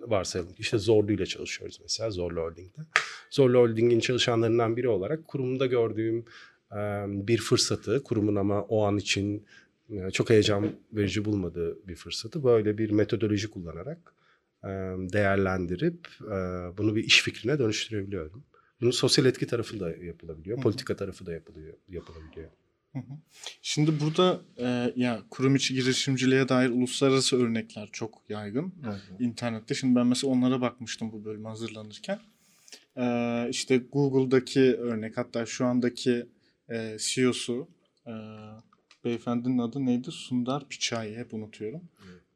varsayalım 0.00 0.52
işte 0.58 0.78
Zorlu 0.78 1.12
ile 1.12 1.26
çalışıyoruz 1.26 1.78
mesela 1.82 2.10
Zorlu 2.10 2.40
Holding'de. 2.40 2.80
Zorlu 3.30 3.58
Holding'in 3.58 4.00
çalışanlarından 4.00 4.76
biri 4.76 4.88
olarak 4.88 5.28
kurumda 5.28 5.66
gördüğüm 5.66 6.24
bir 7.06 7.38
fırsatı 7.38 8.02
kurumun 8.02 8.36
ama 8.36 8.62
o 8.62 8.84
an 8.84 8.96
için 8.96 9.46
çok 10.12 10.30
heyecan 10.30 10.72
verici 10.92 11.24
bulmadığı 11.24 11.88
bir 11.88 11.96
fırsatı 11.96 12.44
böyle 12.44 12.78
bir 12.78 12.90
metodoloji 12.90 13.50
kullanarak 13.50 14.14
değerlendirip 15.12 16.08
bunu 16.78 16.96
bir 16.96 17.04
iş 17.04 17.22
fikrine 17.22 17.58
dönüştürebiliyorum. 17.58 18.44
Bunun 18.80 18.90
sosyal 18.90 19.26
etki 19.26 19.46
tarafı 19.46 19.80
da 19.80 19.90
yapılabiliyor, 19.90 20.60
politika 20.60 20.96
tarafı 20.96 21.26
da 21.26 21.32
yapılıyor, 21.32 21.74
yapılabiliyor. 21.88 22.50
Şimdi 23.62 24.00
burada 24.00 24.40
e, 24.58 24.92
ya 24.96 25.22
kurum 25.30 25.56
içi 25.56 25.74
girişimciliğe 25.74 26.48
dair 26.48 26.70
uluslararası 26.70 27.42
örnekler 27.42 27.88
çok 27.92 28.22
yaygın 28.28 28.74
internette. 29.20 29.74
Şimdi 29.74 29.94
ben 29.94 30.06
mesela 30.06 30.32
onlara 30.32 30.60
bakmıştım 30.60 31.12
bu 31.12 31.24
bölümü 31.24 31.48
hazırlanırken. 31.48 32.20
E, 32.96 33.46
işte 33.50 33.76
Google'daki 33.76 34.76
örnek 34.76 35.16
hatta 35.16 35.46
şu 35.46 35.66
andaki 35.66 36.26
e, 36.70 36.96
CEO'su 36.98 37.68
e, 38.06 38.12
beyefendinin 39.10 39.58
adı 39.58 39.86
neydi? 39.86 40.10
Sundar 40.10 40.68
Pichai 40.68 41.16
hep 41.16 41.34
unutuyorum. 41.34 41.80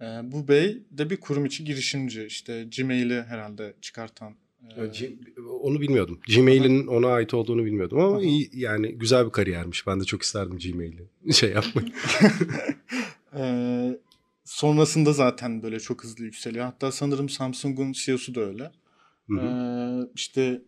E, 0.01 0.05
bu 0.05 0.49
bey 0.49 0.83
de 0.91 1.11
bir 1.11 1.17
kurum 1.17 1.45
içi 1.47 1.65
girişimci. 1.65 2.25
İşte 2.25 2.67
Gmail'i 2.77 3.23
herhalde 3.23 3.75
çıkartan. 3.81 4.35
e, 4.79 5.41
Onu 5.63 5.81
bilmiyordum. 5.81 6.21
Gmail'in 6.37 6.87
ona 6.87 7.07
ait 7.09 7.35
olduğunu 7.35 7.65
bilmiyordum 7.65 7.99
ama 8.01 8.23
iyi, 8.23 8.51
yani 8.55 8.93
güzel 8.99 9.27
bir 9.27 9.31
kariyermiş. 9.33 9.87
Ben 9.87 10.01
de 10.01 10.05
çok 10.05 10.23
isterdim 10.23 10.59
Gmail'i 10.59 11.09
şey 11.35 11.51
yapmayı. 11.53 11.89
Ee, 13.37 13.99
sonrasında 14.45 15.13
zaten 15.13 15.63
böyle 15.63 15.81
çok 15.81 16.05
hızlı 16.05 16.25
yükseliyor. 16.25 16.65
Hatta 16.65 16.93
sanırım 16.93 17.29
Samsung'un 17.29 17.93
CEO'su 17.93 18.35
da 18.35 18.41
öyle. 18.41 18.71
Hı 19.29 19.35
hı. 19.41 19.47
Ee, 19.47 20.11
işte 20.15 20.63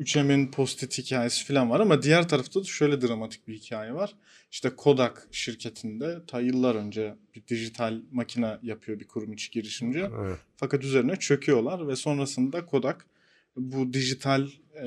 3M'in 0.00 0.50
post-it 0.50 0.98
hikayesi 0.98 1.46
falan 1.46 1.70
var 1.70 1.80
ama 1.80 2.02
diğer 2.02 2.28
tarafta 2.28 2.60
da 2.60 2.64
şöyle 2.64 3.00
dramatik 3.00 3.48
bir 3.48 3.54
hikaye 3.54 3.94
var. 3.94 4.14
İşte 4.50 4.70
Kodak 4.76 5.28
şirketinde 5.32 6.22
ta 6.26 6.40
yıllar 6.40 6.74
önce 6.74 7.14
bir 7.34 7.46
dijital 7.46 8.00
makine 8.12 8.58
yapıyor 8.62 9.00
bir 9.00 9.06
kurum 9.06 9.32
içi 9.32 9.50
girişimci. 9.50 9.98
Evet. 9.98 10.38
Fakat 10.56 10.84
üzerine 10.84 11.16
çöküyorlar 11.16 11.88
ve 11.88 11.96
sonrasında 11.96 12.66
Kodak 12.66 13.06
bu 13.56 13.92
dijital 13.92 14.48
e, 14.74 14.84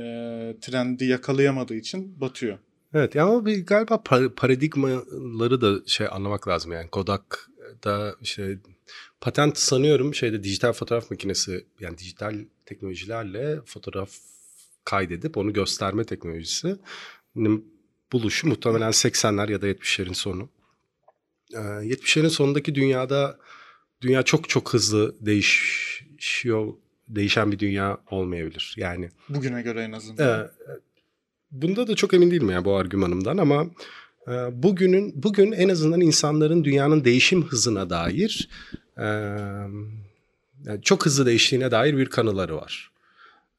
trendi 0.61 1.05
yakalayamadığı 1.05 1.75
için 1.75 2.21
batıyor. 2.21 2.57
Evet 2.93 3.15
yani 3.15 3.29
ama 3.29 3.45
bir 3.45 3.65
galiba 3.65 3.95
par- 3.95 4.35
paradigmaları 4.35 5.61
da 5.61 5.87
şey 5.87 6.07
anlamak 6.11 6.47
lazım 6.47 6.71
yani 6.71 6.89
Kodak'da 6.89 8.15
işte 8.21 8.59
patent 9.21 9.57
sanıyorum 9.57 10.15
şeyde 10.15 10.43
dijital 10.43 10.73
fotoğraf 10.73 11.11
makinesi 11.11 11.65
yani 11.79 11.97
dijital 11.97 12.35
teknolojilerle 12.65 13.61
fotoğraf 13.65 14.09
kaydedip 14.85 15.37
onu 15.37 15.53
gösterme 15.53 16.03
teknolojisi 16.03 16.77
buluşu 18.11 18.47
muhtemelen 18.47 18.91
80'ler 18.91 19.51
ya 19.51 19.61
da 19.61 19.67
70'lerin 19.67 20.13
sonu. 20.13 20.49
Ee, 21.53 21.57
70'lerin 21.57 22.29
sonundaki 22.29 22.75
dünyada 22.75 23.39
dünya 24.01 24.23
çok 24.23 24.49
çok 24.49 24.73
hızlı 24.73 25.15
değişiyor 25.25 26.73
değişen 27.07 27.51
bir 27.51 27.59
dünya 27.59 27.97
olmayabilir. 28.11 28.75
Yani 28.77 29.09
Bugüne 29.29 29.61
göre 29.61 29.81
en 29.81 29.91
azından. 29.91 30.39
ee, 30.39 30.47
bunda 31.51 31.87
da 31.87 31.95
çok 31.95 32.13
emin 32.13 32.31
değilim 32.31 32.49
ya 32.49 32.65
bu 32.65 32.75
argümanımdan 32.75 33.37
ama 33.37 33.65
e, 34.27 34.31
bugünün 34.63 35.23
bugün 35.23 35.51
en 35.51 35.69
azından 35.69 36.01
insanların 36.01 36.63
dünyanın 36.63 37.05
değişim 37.05 37.43
hızına 37.43 37.89
dair 37.89 38.49
e, 38.97 39.05
yani 40.65 40.81
çok 40.81 41.05
hızlı 41.05 41.25
değiştiğine 41.25 41.71
dair 41.71 41.97
bir 41.97 42.05
kanıları 42.05 42.55
var. 42.55 42.91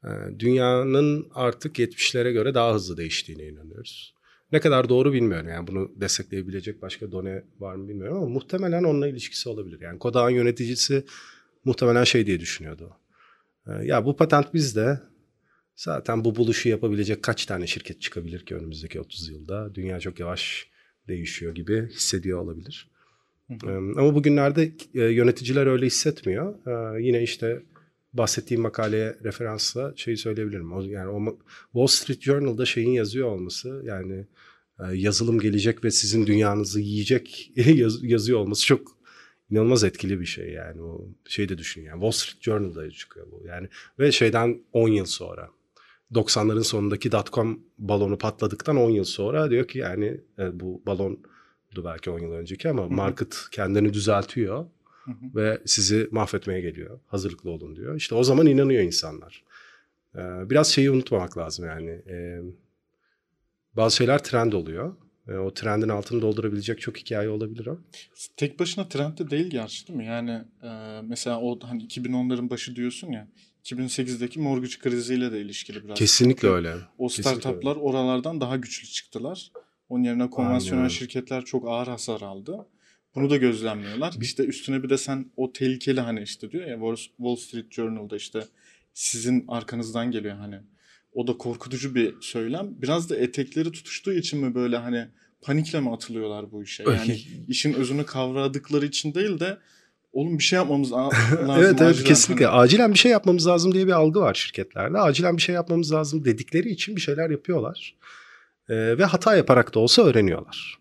E, 0.03 0.09
dünyanın 0.39 1.27
artık 1.33 1.79
70'lere 1.79 2.31
göre 2.31 2.53
daha 2.53 2.73
hızlı 2.73 2.97
değiştiğine 2.97 3.43
inanıyoruz. 3.43 4.13
Ne 4.51 4.59
kadar 4.59 4.89
doğru 4.89 5.13
bilmiyorum 5.13 5.47
yani 5.49 5.67
bunu 5.67 5.91
destekleyebilecek 5.95 6.81
başka 6.81 7.11
done 7.11 7.43
var 7.59 7.75
mı 7.75 7.89
bilmiyorum 7.89 8.17
ama 8.17 8.29
muhtemelen 8.29 8.83
onunla 8.83 9.07
ilişkisi 9.07 9.49
olabilir. 9.49 9.81
Yani 9.81 9.99
Kodak'ın 9.99 10.35
yöneticisi 10.35 11.03
muhtemelen 11.65 12.03
şey 12.03 12.25
diye 12.25 12.39
düşünüyordu. 12.39 12.97
E, 13.67 13.71
ya 13.85 14.05
bu 14.05 14.15
patent 14.15 14.53
bizde 14.53 14.99
Zaten 15.77 16.25
bu 16.25 16.35
buluşu 16.35 16.69
yapabilecek 16.69 17.23
kaç 17.23 17.45
tane 17.45 17.67
şirket 17.67 18.01
çıkabilir 18.01 18.45
ki 18.45 18.55
önümüzdeki 18.55 18.99
30 18.99 19.29
yılda? 19.29 19.75
Dünya 19.75 19.99
çok 19.99 20.19
yavaş 20.19 20.67
değişiyor 21.07 21.55
gibi 21.55 21.89
hissediyor 21.89 22.39
olabilir. 22.39 22.89
Ee, 23.49 23.69
Ama 23.69 24.15
bugünlerde 24.15 24.71
e, 24.93 25.01
yöneticiler 25.01 25.67
öyle 25.67 25.85
hissetmiyor. 25.85 26.55
Ee, 26.67 27.01
Yine 27.03 27.23
işte 27.23 27.63
bahsettiğim 28.17 28.63
makaleye 28.63 29.17
referansla 29.23 29.93
şeyi 29.95 30.17
söyleyebilirim. 30.17 30.73
O- 30.73 30.81
Yani 30.81 31.09
o 31.09 31.37
Wall 31.73 31.87
Street 31.87 32.21
Journal'da 32.21 32.65
şeyin 32.65 32.91
yazıyor 32.91 33.27
olması 33.27 33.81
yani 33.85 34.27
e, 34.79 34.83
yazılım 34.93 35.39
gelecek 35.39 35.83
ve 35.83 35.91
sizin 35.91 36.27
dünyanızı 36.27 36.81
yiyecek 36.81 37.51
yaz- 37.55 38.03
yazıyor 38.03 38.39
olması 38.39 38.65
çok 38.65 38.97
inanılmaz 39.49 39.83
etkili 39.83 40.19
bir 40.19 40.25
şey 40.25 40.49
yani. 40.51 40.81
O 40.81 41.07
şey 41.27 41.49
de 41.49 41.57
düşün 41.57 41.81
yani 41.81 41.93
Wall 42.01 42.11
Street 42.11 42.41
Journal'da 42.43 42.91
çıkıyor 42.91 43.27
bu. 43.31 43.43
Yani 43.47 43.67
ve 43.99 44.11
şeyden 44.11 44.61
10 44.73 44.87
yıl 44.89 45.05
sonra 45.05 45.49
90'ların 46.13 46.63
sonundaki 46.63 47.11
dotcom 47.11 47.59
balonu 47.77 48.17
patladıktan 48.17 48.77
10 48.77 48.89
yıl 48.89 49.03
sonra 49.03 49.49
diyor 49.51 49.67
ki 49.67 49.79
yani 49.79 50.21
e, 50.39 50.59
bu 50.59 50.81
balondu 50.85 51.19
belki 51.85 52.09
10 52.09 52.19
yıl 52.19 52.31
önceki 52.31 52.69
ama 52.69 52.87
market 52.89 53.37
kendini 53.51 53.93
düzeltiyor 53.93 54.65
Hı 55.07 55.11
hı. 55.11 55.35
ve 55.35 55.61
sizi 55.65 56.07
mahvetmeye 56.11 56.61
geliyor. 56.61 56.99
Hazırlıklı 57.07 57.49
olun 57.49 57.75
diyor. 57.75 57.95
İşte 57.95 58.15
o 58.15 58.23
zaman 58.23 58.45
inanıyor 58.47 58.83
insanlar. 58.83 59.43
Ee, 60.15 60.19
biraz 60.49 60.67
şeyi 60.67 60.91
unutmamak 60.91 61.37
lazım 61.37 61.65
yani. 61.65 61.89
Ee, 61.89 62.41
bazı 63.75 63.95
şeyler 63.95 64.23
trend 64.23 64.53
oluyor. 64.53 64.95
Ee, 65.27 65.33
o 65.33 65.53
trendin 65.53 65.89
altını 65.89 66.21
doldurabilecek 66.21 66.81
çok 66.81 66.97
hikaye 66.97 67.29
olabilir 67.29 67.65
o. 67.65 67.79
Tek 68.37 68.59
başına 68.59 68.89
trend 68.89 69.17
de 69.17 69.29
değil 69.29 69.47
gerçi 69.47 69.87
değil 69.87 69.97
mi? 69.97 70.05
Yani 70.05 70.41
e, 70.63 71.01
mesela 71.03 71.41
o 71.41 71.59
hani 71.63 71.83
2010'ların 71.83 72.49
başı 72.49 72.75
diyorsun 72.75 73.11
ya 73.11 73.27
2008'deki 73.63 74.39
mortgage 74.39 74.77
kriziyle 74.79 75.31
de 75.31 75.41
ilişkili 75.41 75.83
biraz. 75.83 75.99
Kesinlikle 75.99 76.47
öyle. 76.47 76.75
O 76.97 77.09
startuplar 77.09 77.75
oralardan 77.75 78.41
daha 78.41 78.55
güçlü 78.57 78.87
çıktılar. 78.87 79.51
Onun 79.89 80.03
yerine 80.03 80.29
konvansiyonel 80.29 80.83
öyle. 80.83 80.93
şirketler 80.93 81.45
çok 81.45 81.67
ağır 81.67 81.87
hasar 81.87 82.21
aldı. 82.21 82.65
Bunu 83.17 83.29
da 83.29 83.37
gözlemliyorlar. 83.37 84.13
İşte 84.21 84.43
üstüne 84.43 84.83
bir 84.83 84.89
de 84.89 84.97
sen 84.97 85.31
o 85.37 85.53
tehlikeli 85.53 86.01
hani 86.01 86.21
işte 86.21 86.51
diyor 86.51 86.67
ya 86.67 86.75
Wall- 86.75 87.37
Street 87.37 87.71
Journal'da 87.71 88.15
işte 88.15 88.43
sizin 88.93 89.45
arkanızdan 89.47 90.11
geliyor 90.11 90.35
hani. 90.35 90.55
O 91.13 91.27
da 91.27 91.37
korkutucu 91.37 91.95
bir 91.95 92.13
söylem. 92.21 92.67
Biraz 92.81 93.09
da 93.09 93.15
etekleri 93.17 93.71
tutuştuğu 93.71 94.13
için 94.13 94.39
mi 94.45 94.55
böyle 94.55 94.77
hani 94.77 95.07
panikle 95.41 95.79
mi 95.79 95.91
atılıyorlar 95.91 96.51
bu 96.51 96.63
işe? 96.63 96.83
Yani 96.83 97.19
işin 97.47 97.73
özünü 97.73 98.05
kavradıkları 98.05 98.85
için 98.85 99.13
değil 99.13 99.39
de 99.39 99.57
oğlum 100.11 100.37
bir 100.37 100.43
şey 100.43 100.57
yapmamız 100.57 100.91
lazım. 100.91 101.19
evet 101.57 101.81
evet 101.81 101.81
acilen. 101.81 102.07
kesinlikle. 102.07 102.45
Hani 102.45 102.55
Acilen 102.59 102.93
bir 102.93 102.97
şey 102.97 103.11
yapmamız 103.11 103.47
lazım 103.47 103.73
diye 103.73 103.87
bir 103.87 103.91
algı 103.91 104.19
var 104.19 104.33
şirketlerde. 104.33 104.97
Acilen 104.97 105.37
bir 105.37 105.41
şey 105.41 105.55
yapmamız 105.55 105.93
lazım 105.93 106.25
dedikleri 106.25 106.69
için 106.69 106.95
bir 106.95 107.01
şeyler 107.01 107.29
yapıyorlar. 107.29 107.95
Ee, 108.69 108.97
ve 108.97 109.05
hata 109.05 109.35
yaparak 109.35 109.75
da 109.75 109.79
olsa 109.79 110.01
öğreniyorlar. 110.03 110.77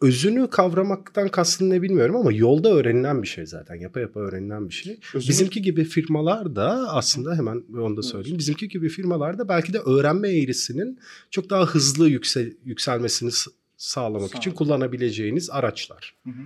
Özünü 0.00 0.50
kavramaktan 0.50 1.28
kastın 1.28 1.70
ne 1.70 1.82
bilmiyorum 1.82 2.16
ama 2.16 2.32
yolda 2.32 2.68
öğrenilen 2.70 3.22
bir 3.22 3.28
şey 3.28 3.46
zaten. 3.46 3.74
Yapa 3.74 4.00
yapa 4.00 4.20
öğrenilen 4.20 4.68
bir 4.68 4.74
şey. 4.74 5.00
özünü- 5.14 5.28
Bizimki 5.30 5.62
gibi 5.62 5.84
firmalar 5.84 6.56
da 6.56 6.70
aslında 6.92 7.36
hemen 7.36 7.64
onu 7.78 7.96
da 7.96 8.02
söyleyeyim. 8.02 8.38
Bizimki 8.38 8.68
gibi 8.68 8.88
firmalar 8.88 9.38
da 9.38 9.48
belki 9.48 9.72
de 9.72 9.78
öğrenme 9.78 10.28
eğrisinin 10.30 10.98
çok 11.30 11.50
daha 11.50 11.64
hızlı 11.66 12.08
yüksel, 12.08 12.52
yükselmesini 12.64 13.30
sağlamak 13.76 14.28
için 14.28 14.38
Sağlamak. 14.40 14.58
kullanabileceğiniz 14.58 15.50
araçlar. 15.50 16.14
Hı 16.24 16.30
hı. 16.30 16.42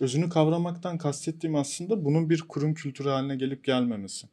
Özünü 0.00 0.28
kavramaktan 0.28 0.98
kastettiğim 0.98 1.56
aslında 1.56 2.04
bunun 2.04 2.30
bir 2.30 2.40
kurum 2.40 2.74
kültürü 2.74 3.08
haline 3.08 3.36
gelip 3.36 3.64
gelmemesi. 3.64 4.26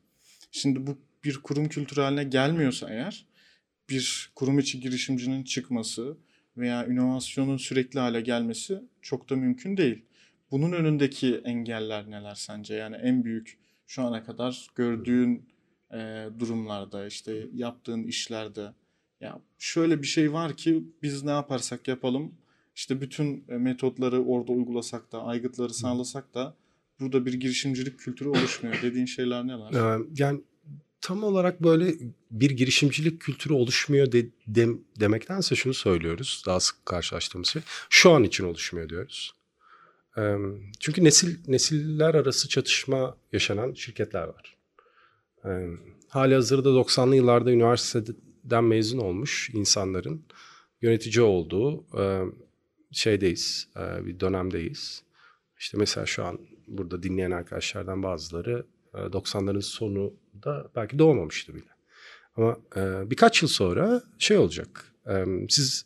Şimdi 0.52 0.88
bu 0.88 0.98
bir 1.24 1.38
kurum 1.38 1.70
kültürü 1.70 2.02
haline 2.02 2.24
gelmiyorsa 2.24 2.90
eğer 2.90 3.26
bir 3.90 4.32
kurum 4.36 4.60
içi 4.60 4.80
girişimcinin 4.80 5.44
çıkması 5.44 6.18
veya 6.58 6.86
inovasyonun 6.86 7.58
sürekli 7.58 8.00
hale 8.00 8.22
gelmesi 8.22 8.84
çok 9.02 9.30
da 9.30 9.36
mümkün 9.36 9.78
değil. 9.78 10.06
Bunun 10.52 10.72
önündeki 10.72 11.36
engeller 11.36 12.12
neler 12.12 12.36
sence? 12.36 12.74
Yani 12.76 12.96
en 12.96 13.24
büyük 13.24 13.58
şu 13.88 14.04
ana 14.04 14.24
kadar 14.24 14.68
gördüğün 14.76 15.50
e, 15.94 16.28
durumlarda 16.40 17.08
işte 17.08 17.48
yaptığın 17.54 18.04
işlerde 18.04 18.74
ya 19.22 19.42
şöyle 19.58 20.02
bir 20.02 20.08
şey 20.08 20.34
var 20.34 20.58
ki 20.58 20.84
biz 21.02 21.24
ne 21.24 21.32
yaparsak 21.32 21.88
yapalım 21.88 22.36
işte 22.76 23.02
bütün 23.02 23.44
metotları 23.48 24.24
orada 24.24 24.52
uygulasak 24.52 25.12
da, 25.12 25.24
aygıtları 25.24 25.74
sağlasak 25.74 26.34
da 26.34 26.56
burada 27.00 27.26
bir 27.26 27.34
girişimcilik 27.34 28.00
kültürü 28.00 28.30
oluşmuyor. 28.30 28.82
Dediğin 28.82 29.06
şeyler 29.06 29.48
neler? 29.48 29.74
Ee, 29.74 30.04
yani 30.18 30.42
tam 31.04 31.24
olarak 31.24 31.64
böyle 31.64 31.94
bir 32.32 32.52
girişimcilik 32.52 33.22
kültürü 33.22 33.54
oluşmuyor 33.54 34.12
de, 34.12 34.26
dem- 34.48 34.82
demektense 35.00 35.56
şunu 35.56 35.74
söylüyoruz. 35.74 36.44
Daha 36.46 36.60
sık 36.60 36.86
karşılaştığımız 36.86 37.48
şey. 37.48 37.62
Şu 37.90 38.12
an 38.12 38.24
için 38.24 38.44
oluşmuyor 38.44 38.90
diyoruz. 38.90 39.34
Ee, 40.18 40.36
çünkü 40.80 41.04
nesil 41.04 41.38
nesiller 41.48 42.16
arası 42.16 42.50
çatışma 42.50 43.18
yaşanan 43.32 43.74
şirketler 43.74 44.28
var. 44.28 44.58
Ee, 45.46 45.68
hali 46.08 46.34
hazırda 46.34 46.70
90'lı 46.70 47.16
yıllarda 47.16 47.52
üniversiteden 47.52 48.64
mezun 48.64 49.00
olmuş 49.00 49.50
insanların 49.54 50.26
yönetici 50.82 51.26
olduğu 51.26 51.86
e, 52.00 52.22
şeydeyiz, 52.92 53.68
e, 53.78 54.06
bir 54.06 54.20
dönemdeyiz. 54.20 55.04
İşte 55.60 55.78
mesela 55.78 56.06
şu 56.06 56.26
an 56.26 56.40
burada 56.68 57.04
dinleyen 57.04 57.32
arkadaşlardan 57.32 58.04
bazıları 58.04 58.66
e, 58.94 58.98
90'ların 58.98 59.62
sonu 59.62 60.14
da 60.44 60.72
belki 60.76 61.00
doğmamıştı 61.00 61.56
bile. 61.56 61.70
Ama 62.38 62.58
e, 62.76 63.10
birkaç 63.12 63.42
yıl 63.42 63.50
sonra 63.50 64.04
şey 64.20 64.38
olacak. 64.38 64.92
E, 65.10 65.26
siz 65.50 65.86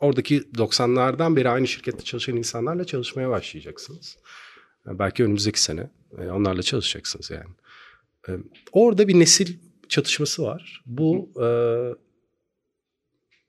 oradaki 0.00 0.40
90'lardan 0.40 1.36
beri 1.36 1.48
aynı 1.48 1.68
şirkette 1.68 2.04
çalışan 2.04 2.36
insanlarla 2.36 2.84
çalışmaya 2.84 3.30
başlayacaksınız. 3.30 4.18
E, 4.86 4.98
belki 4.98 5.24
önümüzdeki 5.24 5.62
sene 5.62 5.90
e, 6.18 6.28
onlarla 6.28 6.62
çalışacaksınız 6.62 7.30
yani. 7.30 7.54
E, 8.28 8.30
orada 8.72 9.08
bir 9.08 9.18
nesil 9.18 9.58
çatışması 9.88 10.42
var. 10.42 10.82
Bu 10.86 11.30
e, 11.42 11.46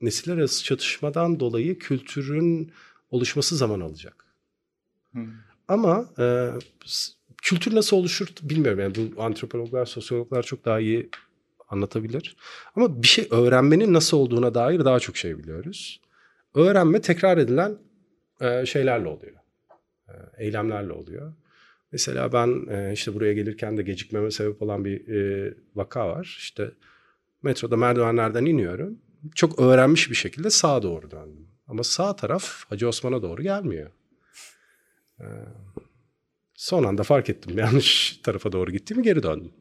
nesiller 0.02 0.38
arası 0.38 0.64
çatışmadan 0.64 1.40
dolayı 1.40 1.80
kültürün 1.80 2.72
oluşması 3.10 3.56
zaman 3.56 3.80
alacak. 3.80 4.26
Hı. 5.14 5.20
Ama 5.68 6.10
e, 6.20 6.50
kültür 7.42 7.76
nasıl 7.76 7.98
oluşur 7.98 8.28
bilmiyorum. 8.42 8.80
Yani 8.80 8.96
bu 8.96 9.24
antropologlar, 9.24 9.86
sosyologlar 9.86 10.44
çok 10.44 10.66
daha 10.66 10.80
iyi 10.80 11.10
anlatabilir. 11.70 12.36
Ama 12.76 13.04
bir 13.04 13.08
şey 13.08 13.28
öğrenmenin 13.32 13.94
nasıl 13.94 14.18
olduğuna 14.18 14.54
dair 14.54 14.86
daha 14.86 15.00
çok 15.00 15.18
şey 15.18 15.38
biliyoruz. 15.38 16.02
Öğrenme 16.56 17.02
tekrar 17.02 17.38
edilen 17.38 17.78
e, 18.42 18.66
şeylerle 18.66 19.08
oluyor. 19.08 19.36
E, 20.08 20.14
eylemlerle 20.38 20.94
oluyor. 20.94 21.34
Mesela 21.92 22.34
ben 22.34 22.68
e, 22.70 22.94
işte 22.94 23.14
buraya 23.14 23.34
gelirken 23.34 23.78
de 23.78 23.82
gecikmeme 23.82 24.32
sebep 24.32 24.62
olan 24.62 24.86
bir 24.86 25.08
e, 25.08 25.54
vaka 25.76 26.10
var. 26.10 26.36
İşte 26.40 26.72
metroda 27.44 27.78
merdivenlerden 27.78 28.46
iniyorum. 28.46 29.00
Çok 29.36 29.60
öğrenmiş 29.60 30.10
bir 30.10 30.16
şekilde 30.16 30.50
sağa 30.50 30.84
doğru 30.84 31.12
döndüm. 31.12 31.48
Ama 31.68 31.84
sağ 31.84 32.16
taraf 32.16 32.64
Hacı 32.70 32.88
Osman'a 32.88 33.22
doğru 33.22 33.42
gelmiyor. 33.42 33.92
E, 35.20 35.26
son 36.62 36.84
anda 36.84 37.04
fark 37.04 37.30
ettim 37.30 37.58
yanlış 37.58 38.19
tarafa 38.24 38.52
doğru 38.52 38.71
gittiğimi 38.71 39.04
geri 39.04 39.24
döndüm. 39.24 39.52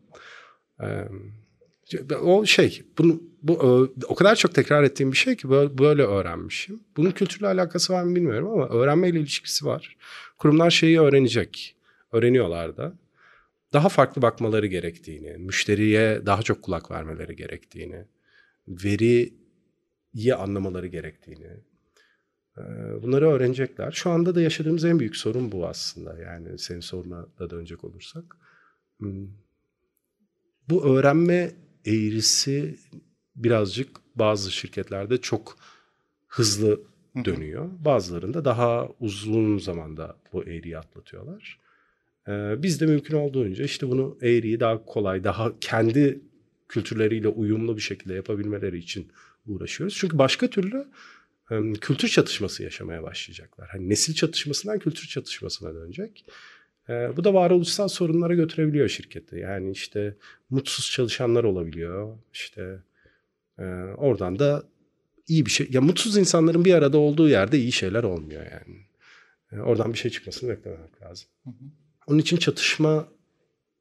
E, 0.82 0.86
o 2.14 2.46
şey, 2.46 2.82
bunu, 2.98 3.22
bu 3.42 3.52
o 4.08 4.14
kadar 4.14 4.36
çok 4.36 4.54
tekrar 4.54 4.82
ettiğim 4.82 5.12
bir 5.12 5.16
şey 5.16 5.36
ki 5.36 5.50
böyle 5.78 6.02
öğrenmişim. 6.02 6.80
Bunun 6.96 7.10
kültürle 7.10 7.46
alakası 7.46 7.92
var 7.92 8.02
mı 8.02 8.16
bilmiyorum 8.16 8.48
ama 8.48 8.68
öğrenmeyle 8.68 9.20
ilişkisi 9.20 9.66
var. 9.66 9.96
Kurumlar 10.38 10.70
şeyi 10.70 11.00
öğrenecek 11.00 11.76
öğreniyorlar 12.12 12.76
da. 12.76 12.92
Daha 13.72 13.88
farklı 13.88 14.22
bakmaları 14.22 14.66
gerektiğini, 14.66 15.36
müşteriye 15.38 16.26
daha 16.26 16.42
çok 16.42 16.62
kulak 16.62 16.90
vermeleri 16.90 17.36
gerektiğini, 17.36 18.04
veriyi 18.68 20.34
anlamaları 20.36 20.86
gerektiğini. 20.86 21.50
Bunları 23.02 23.28
öğrenecekler. 23.28 23.92
Şu 23.92 24.10
anda 24.10 24.34
da 24.34 24.40
yaşadığımız 24.40 24.84
en 24.84 24.98
büyük 24.98 25.16
sorun 25.16 25.52
bu 25.52 25.66
aslında. 25.68 26.18
Yani 26.18 26.58
senin 26.58 26.80
soruna 26.80 27.26
da 27.38 27.50
dönecek 27.50 27.84
olursak. 27.84 28.36
Hmm. 28.98 29.28
Bu 30.68 30.96
öğrenme 30.96 31.50
eğrisi 31.86 32.78
birazcık 33.36 33.88
bazı 34.14 34.52
şirketlerde 34.52 35.18
çok 35.18 35.56
hızlı 36.28 36.80
dönüyor. 37.24 37.70
Bazılarında 37.78 38.44
daha 38.44 38.88
uzun 39.00 39.58
zamanda 39.58 40.16
bu 40.32 40.44
eğriyi 40.44 40.78
atlatıyorlar. 40.78 41.60
Ee, 42.28 42.62
biz 42.62 42.80
de 42.80 42.86
mümkün 42.86 43.16
olduğunca 43.16 43.64
işte 43.64 43.88
bunu 43.88 44.18
eğriyi 44.22 44.60
daha 44.60 44.84
kolay, 44.84 45.24
daha 45.24 45.52
kendi 45.60 46.20
kültürleriyle 46.68 47.28
uyumlu 47.28 47.76
bir 47.76 47.82
şekilde 47.82 48.14
yapabilmeleri 48.14 48.78
için 48.78 49.12
uğraşıyoruz. 49.46 49.96
Çünkü 49.96 50.18
başka 50.18 50.50
türlü 50.50 50.86
kültür 51.80 52.08
çatışması 52.08 52.62
yaşamaya 52.62 53.02
başlayacaklar. 53.02 53.68
Hani 53.68 53.88
nesil 53.88 54.14
çatışmasından 54.14 54.78
kültür 54.78 55.08
çatışmasına 55.08 55.74
dönecek. 55.74 56.24
Ee, 56.88 57.16
bu 57.16 57.24
da 57.24 57.34
varoluşsal 57.34 57.88
sorunlara 57.88 58.34
götürebiliyor 58.34 58.88
şirketi. 58.88 59.36
Yani 59.36 59.70
işte 59.70 60.16
mutsuz 60.50 60.90
çalışanlar 60.90 61.44
olabiliyor. 61.44 62.18
İşte 62.32 62.82
e, 63.58 63.64
oradan 63.96 64.38
da 64.38 64.62
iyi 65.28 65.46
bir 65.46 65.50
şey. 65.50 65.68
Ya 65.70 65.80
mutsuz 65.80 66.16
insanların 66.16 66.64
bir 66.64 66.74
arada 66.74 66.98
olduğu 66.98 67.28
yerde 67.28 67.58
iyi 67.58 67.72
şeyler 67.72 68.02
olmuyor 68.02 68.42
yani. 68.42 68.80
E, 69.52 69.58
oradan 69.58 69.92
bir 69.92 69.98
şey 69.98 70.10
çıkmasını 70.10 70.50
beklemek 70.50 71.02
lazım. 71.02 71.28
Hı 71.44 71.50
hı. 71.50 71.64
Onun 72.06 72.18
için 72.18 72.36
çatışmayı 72.36 73.06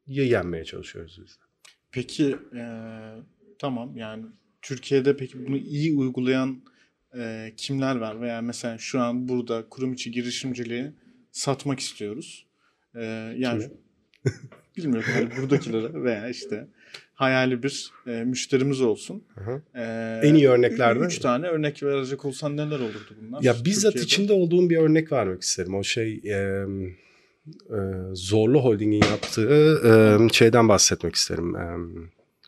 yenmeye 0.08 0.66
çalışıyoruz 0.66 1.20
biz. 1.24 1.40
Peki 1.92 2.36
e, 2.56 2.64
tamam 3.60 3.98
yani 3.98 4.26
Türkiye'de 4.62 5.18
peki 5.18 5.48
bunu 5.48 5.58
iyi 5.58 5.98
uygulayan 5.98 6.62
e, 7.18 7.54
kimler 7.58 7.96
var? 7.96 8.22
Veya 8.22 8.42
mesela 8.42 8.78
şu 8.78 9.00
an 9.00 9.28
burada 9.30 9.66
kurum 9.70 9.94
içi 9.94 10.12
girişimciliği 10.12 10.92
satmak 11.32 11.80
istiyoruz. 11.80 12.46
E, 12.96 13.04
yani 13.38 13.64
bilmiyorum 14.78 15.10
hani 15.14 15.30
buradakilere 15.38 15.94
veya 16.04 16.30
işte 16.30 16.68
hayali 17.14 17.64
bir 17.64 17.92
e, 18.08 18.24
müşterimiz 18.24 18.82
olsun. 18.82 19.24
E, 19.76 19.84
en 20.24 20.36
iyi 20.36 20.50
örneklerden. 20.50 21.06
Üç 21.06 21.20
tane 21.20 21.48
örnek 21.48 21.84
verecek 21.84 22.26
olsan 22.26 22.58
neler 22.58 22.80
olurdu 22.80 23.16
bunlar? 23.22 23.42
Ya 23.42 23.56
bizzat 23.66 23.94
Türkiye'de? 23.94 24.06
içinde 24.06 24.34
olduğum 24.34 24.70
bir 24.70 24.78
örnek 24.78 25.12
vermek 25.12 25.42
isterim. 25.42 25.76
O 25.76 25.84
şey... 25.84 26.22
E, 26.26 26.66
e, 27.70 27.78
Zorlu 28.14 28.60
Holding'in 28.64 29.02
yaptığı 29.10 29.82
e, 29.86 30.34
şeyden 30.34 30.70
bahsetmek 30.70 31.16
isterim. 31.16 31.56
E, 31.56 31.78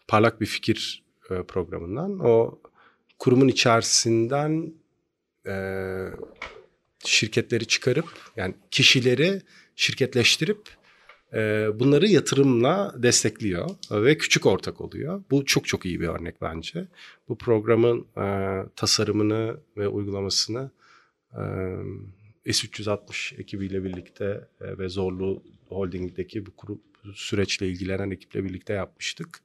parlak 0.08 0.42
bir 0.42 0.46
fikir 0.46 1.04
e, 1.32 1.44
programından. 1.44 2.20
O 2.20 2.61
kurumun 3.22 3.48
içerisinden 3.48 4.74
e, 5.48 5.56
şirketleri 7.06 7.66
çıkarıp 7.66 8.06
yani 8.36 8.54
kişileri 8.72 9.42
şirketleştirip 9.76 10.70
e, 11.34 11.68
bunları 11.80 12.08
yatırımla 12.08 12.96
destekliyor 12.98 13.70
ve 13.92 14.18
küçük 14.18 14.46
ortak 14.46 14.82
oluyor. 14.82 15.24
Bu 15.32 15.46
çok 15.46 15.68
çok 15.68 15.86
iyi 15.86 16.00
bir 16.00 16.08
örnek 16.08 16.42
bence. 16.42 16.88
Bu 17.30 17.38
programın 17.38 18.08
e, 18.18 18.26
tasarımını 18.76 19.58
ve 19.78 19.88
uygulamasını 19.88 20.72
e, 21.34 21.42
S360 22.46 23.42
ekibiyle 23.42 23.84
birlikte 23.84 24.48
e, 24.62 24.78
ve 24.78 24.90
Zorlu 24.90 25.44
Holding'deki 25.70 26.46
bu 26.46 26.56
kurum 26.56 26.82
süreçle 27.14 27.68
ilgilenen 27.68 28.12
ekiple 28.12 28.44
birlikte 28.44 28.74
yapmıştık. 28.74 29.40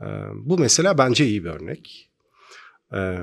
E, 0.00 0.06
bu 0.34 0.58
mesela 0.58 0.98
bence 0.98 1.26
iyi 1.26 1.44
bir 1.44 1.50
örnek. 1.50 2.09
E, 2.94 3.18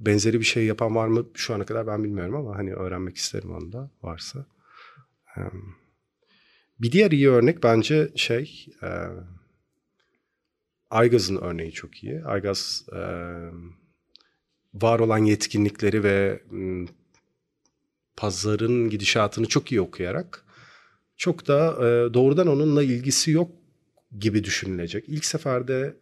benzeri 0.00 0.40
bir 0.40 0.44
şey 0.44 0.64
yapan 0.66 0.94
var 0.94 1.08
mı 1.08 1.26
şu 1.34 1.54
ana 1.54 1.64
kadar 1.66 1.86
ben 1.86 2.04
bilmiyorum 2.04 2.34
ama 2.34 2.56
hani 2.56 2.74
öğrenmek 2.74 3.16
isterim 3.16 3.50
onu 3.50 3.72
da 3.72 3.90
varsa. 4.02 4.46
Bir 6.80 6.92
diğer 6.92 7.10
iyi 7.10 7.30
örnek 7.30 7.62
bence 7.62 8.12
şey 8.16 8.66
Aygaz'ın 10.90 11.36
örneği 11.36 11.72
çok 11.72 12.04
iyi. 12.04 12.24
Aygaz 12.24 12.86
var 14.74 14.98
olan 14.98 15.18
yetkinlikleri 15.18 16.04
ve 16.04 16.42
pazarın 18.16 18.90
gidişatını 18.90 19.46
çok 19.46 19.72
iyi 19.72 19.80
okuyarak 19.80 20.44
çok 21.16 21.48
da 21.48 21.72
e, 21.72 22.14
doğrudan 22.14 22.46
onunla 22.46 22.82
ilgisi 22.82 23.30
yok 23.30 23.50
gibi 24.18 24.44
düşünülecek. 24.44 25.04
İlk 25.08 25.24
seferde 25.24 25.96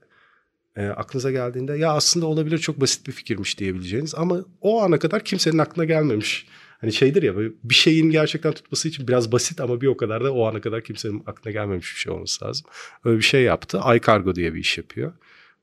e, 0.77 0.87
aklınıza 0.87 1.31
geldiğinde 1.31 1.73
ya 1.73 1.93
aslında 1.93 2.27
olabilir 2.27 2.59
çok 2.59 2.81
basit 2.81 3.07
bir 3.07 3.13
fikirmiş 3.13 3.59
diyebileceğiniz 3.59 4.15
ama 4.15 4.45
o 4.61 4.83
ana 4.83 4.99
kadar 4.99 5.25
kimsenin 5.25 5.59
aklına 5.59 5.85
gelmemiş. 5.85 6.47
Hani 6.81 6.93
şeydir 6.93 7.23
ya 7.23 7.37
bir 7.65 7.75
şeyin 7.75 8.11
gerçekten 8.11 8.53
tutması 8.53 8.89
için 8.89 9.09
biraz 9.09 9.33
basit 9.33 9.61
ama 9.61 9.81
bir 9.81 9.87
o 9.87 9.97
kadar 9.97 10.25
da 10.25 10.35
o 10.35 10.47
ana 10.47 10.61
kadar 10.61 10.85
kimsenin 10.85 11.23
aklına 11.27 11.53
gelmemiş 11.53 11.95
bir 11.95 12.01
şey 12.01 12.13
olması 12.13 12.45
lazım. 12.45 12.67
Öyle 13.05 13.17
bir 13.17 13.23
şey 13.23 13.43
yaptı. 13.43 13.81
iCargo 13.97 14.35
diye 14.35 14.55
bir 14.55 14.61
iş 14.61 14.79
yapıyor. 14.79 15.13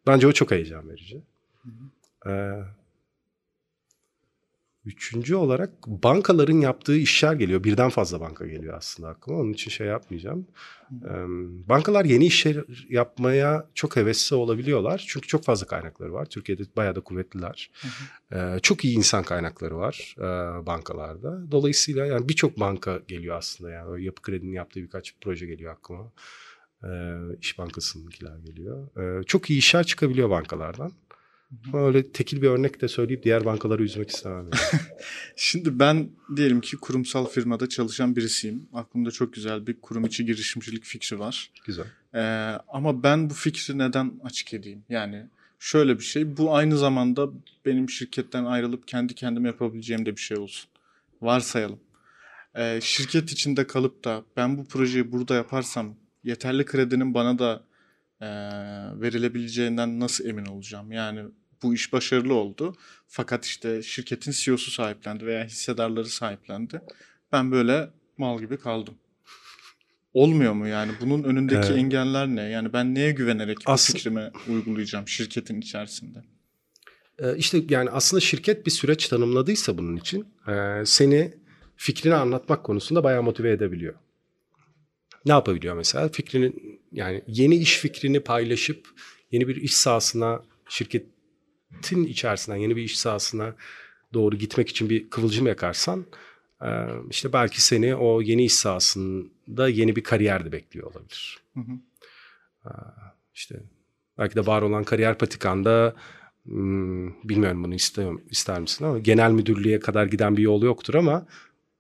Bence 0.07 0.27
o 0.27 0.31
çok 0.31 0.51
heyecan 0.51 0.89
verici. 0.89 1.23
Hı 1.63 1.69
hı. 1.69 2.31
Ee, 2.31 2.63
Üçüncü 4.85 5.35
olarak 5.35 5.87
bankaların 5.87 6.61
yaptığı 6.61 6.97
işler 6.97 7.33
geliyor. 7.33 7.63
Birden 7.63 7.89
fazla 7.89 8.19
banka 8.19 8.47
geliyor 8.47 8.77
aslında 8.77 9.09
aklıma. 9.09 9.39
Onun 9.39 9.53
için 9.53 9.71
şey 9.71 9.87
yapmayacağım. 9.87 10.47
bankalar 11.69 12.05
yeni 12.05 12.25
işler 12.25 12.63
yapmaya 12.89 13.69
çok 13.75 13.95
hevesli 13.95 14.35
olabiliyorlar. 14.35 15.05
Çünkü 15.07 15.27
çok 15.27 15.43
fazla 15.43 15.67
kaynakları 15.67 16.13
var. 16.13 16.25
Türkiye'de 16.25 16.63
bayağı 16.75 16.95
da 16.95 17.01
kuvvetliler. 17.01 17.71
çok 18.61 18.85
iyi 18.85 18.97
insan 18.97 19.23
kaynakları 19.23 19.77
var 19.77 20.15
bankalarda. 20.65 21.51
Dolayısıyla 21.51 22.05
yani 22.05 22.29
birçok 22.29 22.59
banka 22.59 22.99
geliyor 23.07 23.37
aslında. 23.37 23.71
Yani 23.71 24.03
Yapı 24.03 24.21
Kredi'nin 24.21 24.53
yaptığı 24.53 24.81
birkaç 24.81 25.15
proje 25.21 25.45
geliyor 25.45 25.73
aklıma. 25.73 26.11
İş 27.41 27.57
Bankası'nınkiler 27.57 28.37
geliyor. 28.37 28.87
çok 29.25 29.49
iyi 29.49 29.59
işler 29.59 29.83
çıkabiliyor 29.83 30.29
bankalardan. 30.29 30.91
Öyle 31.73 32.11
tekil 32.11 32.41
bir 32.41 32.47
örnek 32.47 32.81
de 32.81 32.87
söyleyip 32.87 33.23
diğer 33.23 33.45
bankaları 33.45 33.83
üzmek 33.83 34.09
istemem. 34.09 34.37
Yani. 34.37 34.81
Şimdi 35.35 35.79
ben 35.79 36.09
diyelim 36.35 36.61
ki 36.61 36.77
kurumsal 36.77 37.25
firmada 37.25 37.69
çalışan 37.69 38.15
birisiyim. 38.15 38.67
Aklımda 38.73 39.11
çok 39.11 39.33
güzel 39.33 39.67
bir 39.67 39.81
kurum 39.81 40.05
içi 40.05 40.25
girişimcilik 40.25 40.83
fikri 40.83 41.19
var. 41.19 41.51
Güzel. 41.65 41.85
Ee, 42.13 42.19
ama 42.67 43.03
ben 43.03 43.29
bu 43.29 43.33
fikri 43.33 43.77
neden 43.77 44.13
açık 44.23 44.53
edeyim? 44.53 44.83
Yani 44.89 45.25
şöyle 45.59 45.99
bir 45.99 46.03
şey. 46.03 46.37
Bu 46.37 46.55
aynı 46.55 46.77
zamanda 46.77 47.29
benim 47.65 47.89
şirketten 47.89 48.45
ayrılıp 48.45 48.87
kendi 48.87 49.15
kendime 49.15 49.47
yapabileceğim 49.47 50.05
de 50.05 50.15
bir 50.15 50.21
şey 50.21 50.37
olsun. 50.37 50.69
Varsayalım. 51.21 51.79
Ee, 52.55 52.79
şirket 52.81 53.31
içinde 53.31 53.67
kalıp 53.67 54.03
da 54.03 54.23
ben 54.37 54.57
bu 54.57 54.65
projeyi 54.65 55.11
burada 55.11 55.35
yaparsam 55.35 55.95
yeterli 56.23 56.65
kredinin 56.65 57.13
bana 57.13 57.39
da 57.39 57.63
e, 58.21 58.27
verilebileceğinden 59.01 59.99
nasıl 59.99 60.25
emin 60.25 60.45
olacağım? 60.45 60.91
Yani 60.91 61.21
bu 61.63 61.73
iş 61.73 61.93
başarılı 61.93 62.33
oldu. 62.33 62.75
Fakat 63.07 63.45
işte 63.45 63.83
şirketin 63.83 64.31
CEO'su 64.31 64.71
sahiplendi 64.71 65.25
veya 65.25 65.45
hissedarları 65.45 66.05
sahiplendi. 66.05 66.81
Ben 67.31 67.51
böyle 67.51 67.89
mal 68.17 68.39
gibi 68.39 68.57
kaldım. 68.57 68.95
Olmuyor 70.13 70.53
mu 70.53 70.67
yani? 70.67 70.91
Bunun 71.01 71.23
önündeki 71.23 71.67
evet. 71.67 71.77
engeller 71.77 72.27
ne? 72.27 72.41
Yani 72.41 72.73
ben 72.73 72.95
neye 72.95 73.11
güvenerek 73.11 73.57
As- 73.65 73.89
bu 73.89 73.93
fikrimi 73.93 74.31
uygulayacağım 74.47 75.07
şirketin 75.07 75.61
içerisinde? 75.61 76.19
Ee, 77.19 77.37
işte 77.37 77.61
yani 77.69 77.89
aslında 77.89 78.21
şirket 78.21 78.65
bir 78.65 78.71
süreç 78.71 79.07
tanımladıysa 79.07 79.77
bunun 79.77 79.95
için 79.95 80.27
e, 80.47 80.85
seni 80.85 81.33
fikrini 81.75 82.13
anlatmak 82.15 82.63
konusunda 82.63 83.03
bayağı 83.03 83.23
motive 83.23 83.51
edebiliyor. 83.51 83.93
ne 85.25 85.31
yapabiliyor 85.31 85.75
mesela? 85.75 86.09
Fikrini 86.09 86.53
yani 86.91 87.23
yeni 87.27 87.55
iş 87.55 87.77
fikrini 87.77 88.19
paylaşıp 88.19 88.87
yeni 89.31 89.47
bir 89.47 89.55
iş 89.55 89.73
sahasına 89.75 90.41
şirketin 91.73 92.03
içerisinden 92.03 92.57
yeni 92.57 92.75
bir 92.75 92.83
iş 92.83 92.97
sahasına 92.97 93.55
doğru 94.13 94.35
gitmek 94.35 94.69
için 94.69 94.89
bir 94.89 95.09
kıvılcım 95.09 95.47
yakarsan 95.47 96.05
e, 96.61 96.69
işte 97.09 97.33
belki 97.33 97.61
seni 97.61 97.95
o 97.95 98.21
yeni 98.21 98.45
iş 98.45 98.53
sahasında 98.53 99.69
yeni 99.69 99.95
bir 99.95 100.03
kariyer 100.03 100.45
de 100.45 100.51
bekliyor 100.51 100.91
olabilir. 100.91 101.39
Hı 101.53 101.59
hı. 101.59 101.71
E, 102.65 102.71
işte 103.33 103.55
belki 104.17 104.35
de 104.35 104.45
var 104.45 104.61
olan 104.61 104.83
kariyer 104.83 105.17
patikanda 105.17 105.95
hmm, 106.45 107.29
bilmiyorum 107.29 107.63
bunu 107.63 107.75
ister, 107.75 108.07
ister 108.29 108.59
misin 108.59 108.85
ama 108.85 108.99
genel 108.99 109.31
müdürlüğe 109.31 109.79
kadar 109.79 110.05
giden 110.05 110.37
bir 110.37 110.43
yol 110.43 110.61
yoktur 110.63 110.93
ama 110.93 111.25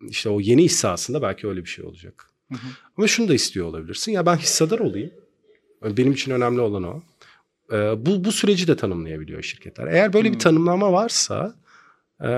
işte 0.09 0.29
o 0.29 0.39
yeni 0.39 0.63
iş 0.63 0.75
sahasında 0.75 1.21
belki 1.21 1.47
öyle 1.47 1.63
bir 1.63 1.69
şey 1.69 1.85
olacak. 1.85 2.29
Hı 2.51 2.55
hı. 2.55 2.67
Ama 2.97 3.07
şunu 3.07 3.27
da 3.27 3.33
istiyor 3.33 3.65
olabilirsin. 3.67 4.11
Ya 4.11 4.25
ben 4.25 4.37
hissedar 4.37 4.79
olayım. 4.79 5.11
Benim 5.83 6.11
için 6.11 6.31
önemli 6.31 6.61
olan 6.61 6.83
o. 6.83 7.01
Ee, 7.73 8.05
bu, 8.05 8.23
bu 8.23 8.31
süreci 8.31 8.67
de 8.67 8.75
tanımlayabiliyor 8.75 9.43
şirketler. 9.43 9.87
Eğer 9.87 10.13
böyle 10.13 10.27
bir 10.27 10.33
Hmm. 10.33 10.39
tanımlama 10.39 10.93
varsa 10.93 11.55
e, 12.21 12.29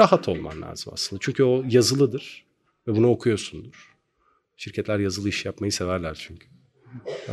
rahat 0.00 0.28
olman 0.28 0.62
lazım 0.62 0.92
aslında. 0.96 1.20
Çünkü 1.20 1.42
o 1.44 1.64
yazılıdır 1.68 2.44
ve 2.86 2.96
bunu 2.96 3.08
okuyorsundur. 3.10 3.96
Şirketler 4.56 4.98
yazılı 4.98 5.28
iş 5.28 5.44
yapmayı 5.44 5.72
severler 5.72 6.14
çünkü. 6.14 6.46
Ee, 7.28 7.32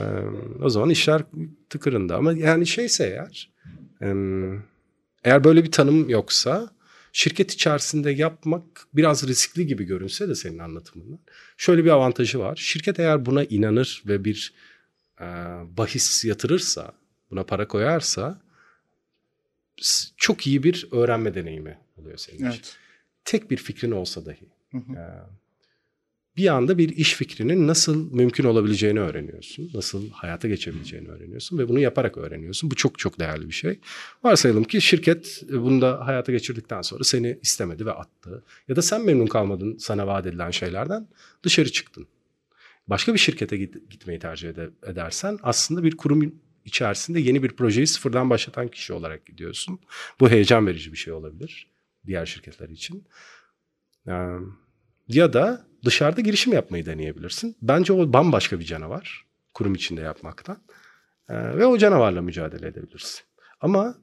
o 0.64 0.70
zaman 0.70 0.90
işler 0.90 1.22
tıkırında. 1.70 2.16
Ama 2.16 2.34
yani 2.34 2.68
şeyse 2.68 3.04
eğer 3.08 3.52
eğer 5.24 5.44
böyle 5.44 5.64
bir 5.64 5.72
tanım 5.72 6.10
yoksa 6.10 6.70
şirket 7.14 7.54
içerisinde 7.54 8.12
yapmak 8.12 8.64
biraz 8.94 9.28
riskli 9.28 9.68
gibi 9.68 9.84
görünse 9.84 10.30
de 10.30 10.36
senin 10.36 10.60
anlatımından. 10.60 11.20
Şöyle 11.58 11.86
bir 11.86 11.90
avantajı 11.90 12.40
var. 12.40 12.56
Şirket 12.56 13.00
eğer 13.00 13.26
buna 13.26 13.44
inanır 13.44 14.04
ve 14.08 14.26
bir 14.26 14.54
e, 15.22 15.26
bahis 15.78 16.26
yatırırsa, 16.26 16.92
buna 17.32 17.44
para 17.44 17.68
koyarsa 17.68 18.42
çok 20.18 20.48
iyi 20.48 20.64
bir 20.64 20.88
öğrenme 20.92 21.36
deneyimi 21.36 21.78
oluyor 21.98 22.18
senin 22.18 22.38
için. 22.38 22.46
Evet. 22.48 22.78
Tek 23.26 23.52
bir 23.52 23.58
fikrin 23.58 23.92
olsa 23.92 24.26
dahi. 24.26 24.50
Hı 24.72 24.78
hı. 24.78 25.28
Bir 26.38 26.48
anda 26.48 26.78
bir 26.78 26.90
iş 26.90 27.14
fikrinin 27.14 27.68
nasıl 27.68 28.14
mümkün 28.14 28.44
olabileceğini 28.44 29.00
öğreniyorsun. 29.00 29.72
Nasıl 29.74 30.10
hayata 30.10 30.48
geçebileceğini 30.48 31.08
öğreniyorsun 31.08 31.58
ve 31.58 31.70
bunu 31.70 31.80
yaparak 31.80 32.18
öğreniyorsun. 32.18 32.72
Bu 32.72 32.76
çok 32.76 33.00
çok 33.00 33.20
değerli 33.20 33.48
bir 33.48 33.54
şey. 33.54 33.80
Varsayalım 34.24 34.64
ki 34.64 34.82
şirket 34.82 35.44
e, 35.50 35.62
bunu 35.62 35.82
da 35.82 36.08
hayata 36.08 36.32
geçirdikten 36.32 36.82
sonra 36.82 37.04
seni 37.04 37.40
istemedi 37.42 37.86
ve 37.86 37.92
attı. 37.92 38.44
Ya 38.68 38.76
da 38.76 38.82
sen 38.82 39.06
memnun 39.06 39.28
kalmadın 39.28 39.78
sana 39.78 40.08
vaat 40.08 40.26
edilen 40.26 40.52
şeylerden 40.52 41.08
dışarı 41.44 41.72
çıktın. 41.72 42.08
Başka 42.88 43.14
bir 43.14 43.20
şirkete 43.20 43.58
git- 43.58 43.90
gitmeyi 43.90 44.20
tercih 44.20 44.50
ede- 44.50 44.70
edersen 44.84 45.38
aslında 45.44 45.84
bir 45.84 45.98
kurum 45.98 46.36
içerisinde 46.66 47.20
yeni 47.20 47.44
bir 47.44 47.50
projeyi 47.50 47.88
sıfırdan 47.88 48.30
başlatan 48.30 48.68
kişi 48.68 48.94
olarak 48.94 49.26
gidiyorsun. 49.26 49.80
Bu 50.20 50.30
heyecan 50.30 50.68
verici 50.68 50.92
bir 50.92 50.98
şey 50.98 51.14
olabilir 51.14 51.72
diğer 52.06 52.26
şirketler 52.26 52.70
için. 52.70 53.08
Ya 55.08 55.34
da 55.34 55.68
dışarıda 55.86 56.22
girişim 56.22 56.54
yapmayı 56.54 56.86
deneyebilirsin. 56.86 57.58
Bence 57.62 57.94
o 57.94 58.14
bambaşka 58.14 58.60
bir 58.60 58.66
canavar 58.66 59.26
kurum 59.54 59.76
içinde 59.76 60.02
yapmaktan. 60.02 60.58
Ve 61.30 61.66
o 61.66 61.78
canavarla 61.78 62.22
mücadele 62.22 62.68
edebilirsin. 62.68 63.22
Ama 63.60 63.98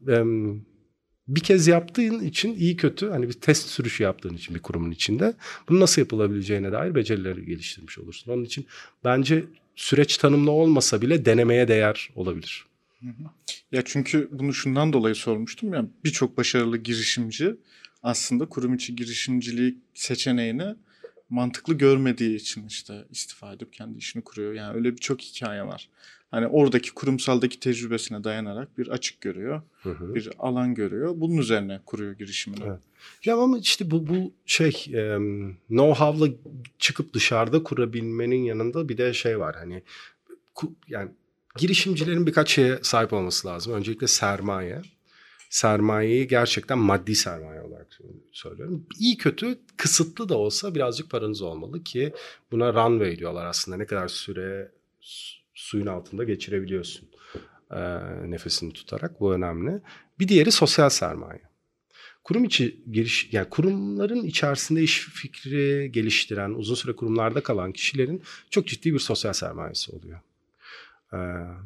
bir 1.28 1.40
kez 1.40 1.66
yaptığın 1.66 2.20
için 2.20 2.54
iyi 2.54 2.76
kötü 2.76 3.10
hani 3.10 3.28
bir 3.28 3.32
test 3.32 3.68
sürüşü 3.68 4.02
yaptığın 4.02 4.34
için 4.34 4.54
bir 4.54 4.60
kurumun 4.60 4.90
içinde 4.90 5.34
bunu 5.68 5.80
nasıl 5.80 6.02
yapılabileceğine 6.02 6.72
dair 6.72 6.94
becerileri 6.94 7.46
geliştirmiş 7.46 7.98
olursun. 7.98 8.32
Onun 8.32 8.44
için 8.44 8.66
bence 9.04 9.44
süreç 9.76 10.16
tanımlı 10.16 10.50
olmasa 10.50 11.02
bile 11.02 11.24
denemeye 11.24 11.68
değer 11.68 12.10
olabilir. 12.14 12.66
Ya 13.72 13.82
çünkü 13.84 14.28
bunu 14.32 14.54
şundan 14.54 14.92
dolayı 14.92 15.14
sormuştum 15.14 15.74
ya 15.74 15.86
birçok 16.04 16.36
başarılı 16.36 16.76
girişimci 16.76 17.56
aslında 18.02 18.46
kurum 18.46 18.74
içi 18.74 18.96
girişimcilik 18.96 19.78
seçeneğini 19.94 20.74
mantıklı 21.32 21.74
görmediği 21.74 22.36
için 22.36 22.66
işte 22.66 23.04
istifa 23.10 23.52
edip 23.52 23.72
kendi 23.72 23.98
işini 23.98 24.24
kuruyor. 24.24 24.52
Yani 24.52 24.76
öyle 24.76 24.92
birçok 24.92 25.20
hikaye 25.20 25.66
var. 25.66 25.88
Hani 26.30 26.46
oradaki 26.46 26.94
kurumsaldaki 26.94 27.60
tecrübesine 27.60 28.24
dayanarak 28.24 28.78
bir 28.78 28.88
açık 28.88 29.20
görüyor, 29.20 29.62
Hı 29.82 29.90
hı. 29.90 30.14
bir 30.14 30.30
alan 30.38 30.74
görüyor. 30.74 31.12
Bunun 31.16 31.36
üzerine 31.36 31.80
kuruyor 31.86 32.12
girişimini. 32.12 32.64
Evet. 32.66 32.80
Ya 33.24 33.36
ama 33.36 33.58
işte 33.58 33.90
bu 33.90 34.08
bu 34.08 34.32
şey 34.46 34.86
em, 34.92 35.56
know-how'la 35.70 36.34
çıkıp 36.78 37.14
dışarıda 37.14 37.62
kurabilmenin 37.62 38.42
yanında 38.42 38.88
bir 38.88 38.98
de 38.98 39.12
şey 39.12 39.38
var 39.38 39.56
hani 39.56 39.82
yani 40.88 41.10
girişimcilerin 41.56 42.26
birkaç 42.26 42.50
şeye 42.50 42.78
sahip 42.82 43.12
olması 43.12 43.48
lazım. 43.48 43.72
Öncelikle 43.72 44.06
sermaye. 44.06 44.82
Sermayeyi 45.52 46.28
gerçekten 46.28 46.78
maddi 46.78 47.14
sermaye 47.14 47.60
olarak 47.60 47.98
söylüyorum. 48.32 48.86
İyi 48.98 49.16
kötü 49.16 49.58
kısıtlı 49.76 50.28
da 50.28 50.38
olsa 50.38 50.74
birazcık 50.74 51.10
paranız 51.10 51.42
olmalı 51.42 51.84
ki 51.84 52.12
buna 52.52 52.74
runway 52.74 53.18
diyorlar 53.18 53.46
aslında. 53.46 53.76
Ne 53.76 53.86
kadar 53.86 54.08
süre 54.08 54.72
su- 55.00 55.38
suyun 55.54 55.86
altında 55.86 56.24
geçirebiliyorsun 56.24 57.08
e, 57.70 57.80
nefesini 58.30 58.72
tutarak 58.72 59.20
bu 59.20 59.34
önemli. 59.34 59.80
Bir 60.18 60.28
diğeri 60.28 60.52
sosyal 60.52 60.88
sermaye 60.88 61.40
kurum 62.24 62.44
içi 62.44 62.80
giriş 62.92 63.28
yani 63.32 63.48
kurumların 63.48 64.22
içerisinde 64.24 64.82
iş 64.82 65.00
fikri 65.00 65.92
geliştiren, 65.92 66.50
uzun 66.50 66.74
süre 66.74 66.92
kurumlarda 66.96 67.42
kalan 67.42 67.72
kişilerin 67.72 68.22
çok 68.50 68.66
ciddi 68.66 68.94
bir 68.94 68.98
sosyal 68.98 69.32
sermayesi 69.32 69.92
oluyor. 69.92 70.20
Ee, 71.14 71.18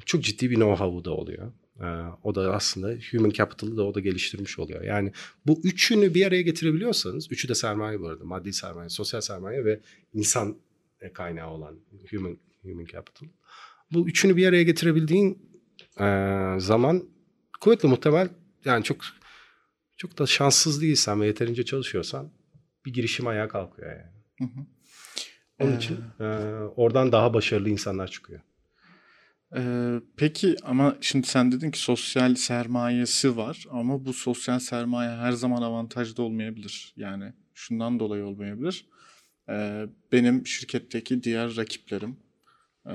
çok 0.06 0.24
ciddi 0.24 0.50
bir 0.50 0.56
know-how'u 0.56 1.04
da 1.04 1.10
oluyor. 1.10 1.52
Ee, 1.80 1.84
o 2.22 2.34
da 2.34 2.54
aslında 2.54 2.94
human 3.10 3.30
capital'ı 3.30 3.76
da 3.76 3.82
o 3.84 3.94
da 3.94 4.00
geliştirmiş 4.00 4.58
oluyor. 4.58 4.82
Yani 4.82 5.12
bu 5.46 5.60
üçünü 5.64 6.14
bir 6.14 6.26
araya 6.26 6.42
getirebiliyorsanız, 6.42 7.32
üçü 7.32 7.48
de 7.48 7.54
sermaye 7.54 8.00
bu 8.00 8.08
arada, 8.08 8.24
maddi 8.24 8.52
sermaye, 8.52 8.88
sosyal 8.88 9.20
sermaye 9.20 9.64
ve 9.64 9.80
insan 10.12 10.56
kaynağı 11.14 11.50
olan 11.50 11.78
human 12.10 12.38
human 12.62 12.84
capital. 12.84 13.26
Bu 13.92 14.08
üçünü 14.08 14.36
bir 14.36 14.46
araya 14.46 14.62
getirebildiğin 14.62 15.38
e, 16.00 16.06
zaman 16.58 17.04
kuvvetle 17.60 17.88
muhtemel 17.88 18.28
yani 18.64 18.84
çok 18.84 18.98
çok 19.96 20.18
da 20.18 20.26
şanssız 20.26 20.82
değilsen 20.82 21.20
ve 21.20 21.26
yeterince 21.26 21.64
çalışıyorsan 21.64 22.30
bir 22.86 22.92
girişim 22.92 23.26
ayağa 23.26 23.48
kalkıyor 23.48 23.90
yani. 23.90 24.12
Hı 24.38 24.44
hı. 24.44 24.66
Onun 25.60 25.72
Ee, 25.72 25.76
için 25.76 25.98
e, 26.20 26.24
oradan 26.76 27.12
daha 27.12 27.34
başarılı 27.34 27.68
insanlar 27.68 28.08
çıkıyor. 28.10 28.40
Ee, 29.54 30.00
peki 30.16 30.56
ama 30.62 30.96
şimdi 31.00 31.26
sen 31.26 31.52
dedin 31.52 31.70
ki 31.70 31.78
sosyal 31.78 32.34
sermayesi 32.34 33.36
var 33.36 33.64
ama 33.70 34.04
bu 34.04 34.12
sosyal 34.12 34.58
sermaye 34.58 35.10
her 35.10 35.32
zaman 35.32 35.62
avantajlı 35.62 36.22
olmayabilir. 36.22 36.94
Yani 36.96 37.32
şundan 37.54 38.00
dolayı 38.00 38.24
olmayabilir. 38.24 38.86
Ee, 39.48 39.86
benim 40.12 40.46
şirketteki 40.46 41.22
diğer 41.22 41.56
rakiplerim, 41.56 42.16
e, 42.86 42.92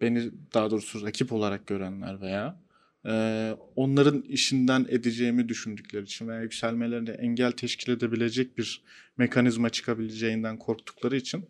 beni 0.00 0.30
daha 0.54 0.70
doğrusu 0.70 1.06
rakip 1.06 1.32
olarak 1.32 1.66
görenler 1.66 2.20
veya 2.20 2.60
e, 3.06 3.56
onların 3.76 4.22
işinden 4.22 4.86
edeceğimi 4.88 5.48
düşündükleri 5.48 6.04
için 6.04 6.28
veya 6.28 6.42
yükselmelerine 6.42 7.10
engel 7.10 7.52
teşkil 7.52 7.92
edebilecek 7.92 8.58
bir 8.58 8.82
mekanizma 9.18 9.70
çıkabileceğinden 9.70 10.58
korktukları 10.58 11.16
için 11.16 11.48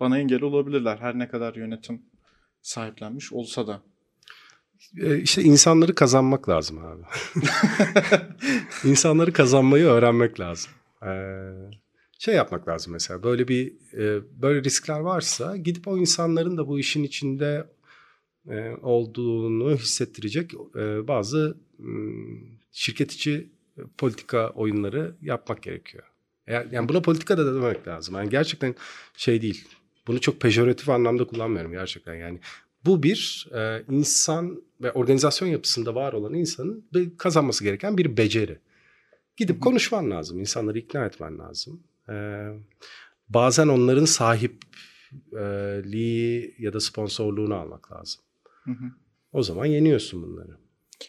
bana 0.00 0.18
engel 0.18 0.42
olabilirler. 0.42 0.98
Her 0.98 1.18
ne 1.18 1.28
kadar 1.28 1.54
yönetim 1.54 2.02
sahiplenmiş 2.62 3.32
olsa 3.32 3.66
da. 3.66 3.82
E, 4.98 5.18
işte 5.18 5.42
insanları 5.42 5.94
kazanmak 5.94 6.48
lazım 6.48 6.78
abi. 6.78 7.02
İnsanları 8.84 9.32
kazanmayı 9.32 9.84
öğrenmek 9.84 10.40
lazım. 10.40 10.70
Ee, 11.06 11.52
şey 12.18 12.34
yapmak 12.34 12.68
lazım 12.68 12.92
mesela 12.92 13.22
böyle 13.22 13.48
bir 13.48 13.72
e, 13.92 14.22
böyle 14.42 14.64
riskler 14.64 15.00
varsa 15.00 15.56
gidip 15.56 15.88
o 15.88 15.98
insanların 15.98 16.56
da 16.56 16.68
bu 16.68 16.78
işin 16.78 17.02
içinde 17.04 17.66
e, 18.48 18.70
olduğunu 18.82 19.74
hissettirecek 19.74 20.54
e, 20.76 21.08
bazı 21.08 21.56
m, 21.78 22.12
şirket 22.72 23.12
içi 23.12 23.50
politika 23.98 24.50
oyunları 24.50 25.16
yapmak 25.22 25.62
gerekiyor. 25.62 26.04
Yani 26.46 26.88
buna 26.88 27.02
politika 27.02 27.38
da 27.38 27.54
demek 27.54 27.88
lazım. 27.88 28.14
Yani 28.14 28.30
gerçekten 28.30 28.74
şey 29.16 29.42
değil. 29.42 29.68
Bunu 30.06 30.20
çok 30.20 30.40
pejoratif 30.40 30.88
anlamda 30.88 31.26
kullanmıyorum 31.26 31.72
gerçekten. 31.72 32.14
Yani 32.14 32.40
bu 32.84 33.02
bir 33.02 33.48
e, 33.54 33.82
insan 33.90 34.62
ve 34.80 34.92
organizasyon 34.92 35.48
yapısında 35.48 35.94
var 35.94 36.12
olan 36.12 36.34
insanın 36.34 36.84
bir 36.92 37.16
kazanması 37.16 37.64
gereken 37.64 37.98
bir 37.98 38.16
beceri. 38.16 38.58
Gidip 39.36 39.60
konuşman 39.60 40.10
lazım, 40.10 40.40
insanları 40.40 40.78
ikna 40.78 41.04
etmen 41.04 41.38
lazım. 41.38 41.82
Ee, 42.08 42.48
bazen 43.28 43.68
onların 43.68 44.04
sahipliği 44.04 46.54
ya 46.58 46.72
da 46.72 46.80
sponsorluğunu 46.80 47.54
almak 47.54 47.92
lazım. 47.92 48.22
Hı 48.64 48.70
hı. 48.70 48.84
O 49.32 49.42
zaman 49.42 49.66
yeniyorsun 49.66 50.22
bunları. 50.22 50.56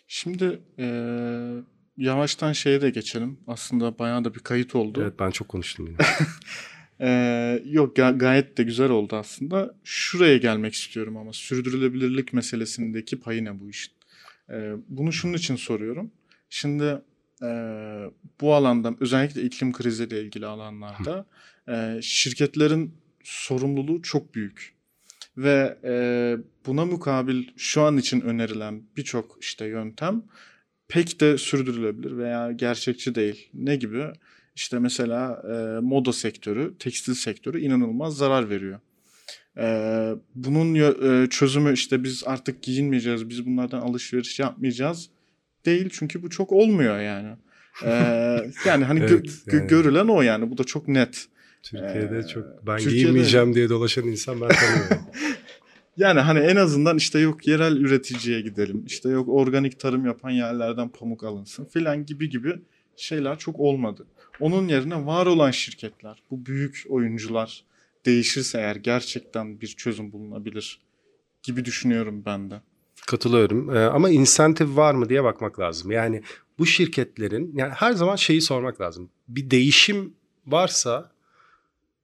Şimdi 0.08 0.62
eee, 0.78 1.64
yavaştan 1.98 2.52
şeye 2.52 2.82
de 2.82 2.90
geçelim. 2.90 3.40
Aslında 3.48 4.00
bayağı 4.00 4.26
da 4.26 4.34
bir 4.34 4.40
kayıt 4.40 4.76
oldu. 4.76 5.00
Evet 5.04 5.20
ben 5.20 5.32
çok 5.32 5.50
konuştum 5.50 5.88
yine. 5.88 5.98
Ee, 7.02 7.64
yok 7.66 7.98
ga- 7.98 8.18
gayet 8.18 8.58
de 8.58 8.64
güzel 8.64 8.90
oldu 8.90 9.16
aslında. 9.16 9.76
Şuraya 9.84 10.38
gelmek 10.38 10.74
istiyorum 10.74 11.18
ama 11.18 11.34
sürdürülebilirlik 11.34 12.34
meselesindeki 12.34 13.20
payı 13.20 13.46
ne 13.46 13.60
bu 13.60 13.70
işin? 13.70 13.94
Ee, 14.50 14.74
bunu 14.90 15.14
şunun 15.14 15.34
için 15.34 15.56
soruyorum. 15.56 16.12
Şimdi 16.50 17.02
e, 17.44 17.50
bu 18.42 18.54
alanda 18.54 18.96
özellikle 19.00 19.42
iklim 19.42 19.72
kriziyle 19.72 20.22
ilgili 20.22 20.46
alanlarda 20.46 21.26
e, 21.70 22.00
şirketlerin 22.02 22.94
sorumluluğu 23.24 24.02
çok 24.02 24.36
büyük. 24.36 24.74
Ve 25.38 25.78
e, 25.84 25.94
buna 26.66 26.86
mukabil 26.86 27.48
şu 27.58 27.82
an 27.82 27.98
için 27.98 28.22
önerilen 28.22 28.84
birçok 28.98 29.38
işte 29.42 29.66
yöntem 29.66 30.24
pek 30.88 31.20
de 31.20 31.38
sürdürülebilir 31.38 32.18
veya 32.18 32.52
gerçekçi 32.52 33.16
değil. 33.16 33.50
Ne 33.54 33.76
gibi? 33.76 34.04
İşte 34.56 34.80
mesela 34.80 35.42
e, 35.54 35.80
moda 35.82 36.14
sektörü, 36.14 36.74
tekstil 36.80 37.14
sektörü 37.14 37.60
inanılmaz 37.62 38.18
zarar 38.18 38.50
veriyor. 38.50 38.80
E, 39.58 39.66
bunun 40.36 40.76
e, 40.76 41.28
çözümü 41.30 41.74
işte 41.74 42.04
biz 42.04 42.24
artık 42.26 42.64
giyinmeyeceğiz, 42.64 43.30
biz 43.30 43.46
bunlardan 43.46 43.82
alışveriş 43.82 44.40
yapmayacağız 44.40 45.10
değil 45.66 45.90
çünkü 45.94 46.22
bu 46.24 46.30
çok 46.30 46.52
olmuyor 46.52 47.00
yani. 47.00 47.36
E, 47.86 47.90
yani 48.66 48.84
hani 48.84 49.00
Evet, 49.00 49.12
gö- 49.12 49.56
yani. 49.56 49.68
görülen 49.68 50.08
o 50.08 50.22
yani 50.22 50.52
bu 50.52 50.58
da 50.58 50.64
çok 50.64 50.88
net. 50.88 51.26
Türkiye'de 51.64 52.18
Ee, 52.18 52.28
çok 52.28 52.44
ben 52.68 52.78
Türkiye'de- 52.78 52.96
giyinmeyeceğim 53.02 53.56
diye 53.56 53.70
dolaşan 53.70 54.04
insan 54.08 54.42
ben 54.42 54.50
tanıyorum. 54.50 54.98
Yani 55.98 56.20
hani 56.20 56.40
en 56.40 56.56
azından 56.56 56.98
işte 56.98 57.20
yok 57.20 57.48
yerel 57.48 57.78
üreticiye 57.78 58.42
gidelim. 58.42 58.84
işte 58.88 59.10
yok 59.10 59.30
organik 59.30 59.80
tarım 59.80 60.06
yapan 60.06 60.30
yerlerden 60.30 60.90
pamuk 60.90 61.24
alınsın 61.24 61.66
filan 61.66 62.06
gibi 62.06 62.30
gibi 62.30 62.54
şeyler 62.96 63.40
çok 63.40 63.60
olmadı. 63.60 64.08
Onun 64.40 64.68
yerine 64.68 65.06
var 65.06 65.26
olan 65.26 65.52
şirketler, 65.52 66.24
bu 66.32 66.46
büyük 66.46 66.86
oyuncular 66.90 67.64
değişirse 68.06 68.58
eğer 68.58 68.76
gerçekten 68.76 69.62
bir 69.62 69.68
çözüm 69.68 70.12
bulunabilir 70.12 70.82
gibi 71.44 71.66
düşünüyorum 71.66 72.24
ben 72.26 72.52
de. 72.52 72.62
Katılıyorum. 73.08 73.76
Ee, 73.76 73.80
ama 73.80 74.10
insentif 74.10 74.78
var 74.78 74.94
mı 74.94 75.10
diye 75.10 75.24
bakmak 75.24 75.60
lazım. 75.60 75.92
Yani 75.92 76.22
bu 76.60 76.66
şirketlerin 76.66 77.52
yani 77.56 77.74
her 77.74 77.92
zaman 77.92 78.16
şeyi 78.16 78.42
sormak 78.42 78.82
lazım. 78.82 79.10
Bir 79.28 79.52
değişim 79.52 80.14
varsa 80.48 81.12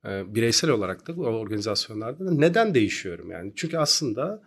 e, 0.05 0.35
bireysel 0.35 0.69
olarak 0.69 1.07
da 1.07 1.17
bu 1.17 1.25
organizasyonlarda 1.25 2.25
da 2.25 2.31
neden 2.31 2.75
değişiyorum 2.75 3.31
yani? 3.31 3.53
Çünkü 3.55 3.77
aslında 3.77 4.43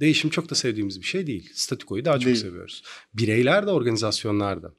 değişim 0.00 0.30
çok 0.30 0.50
da 0.50 0.54
sevdiğimiz 0.54 1.00
bir 1.00 1.06
şey 1.06 1.26
değil. 1.26 1.50
Statikoyu 1.54 2.04
daha 2.04 2.18
çok 2.18 2.26
Değil. 2.26 2.36
seviyoruz. 2.36 2.82
Bireyler 3.14 3.66
de 3.66 3.70
organizasyonlar 3.70 4.62
da. 4.62 4.74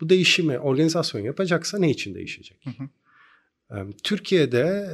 Bu 0.00 0.08
değişimi 0.08 0.58
organizasyon 0.58 1.20
yapacaksa 1.20 1.78
ne 1.78 1.90
için 1.90 2.14
değişecek? 2.14 2.58
Hı 2.64 2.70
hı. 2.70 2.88
Türkiye'de 4.02 4.86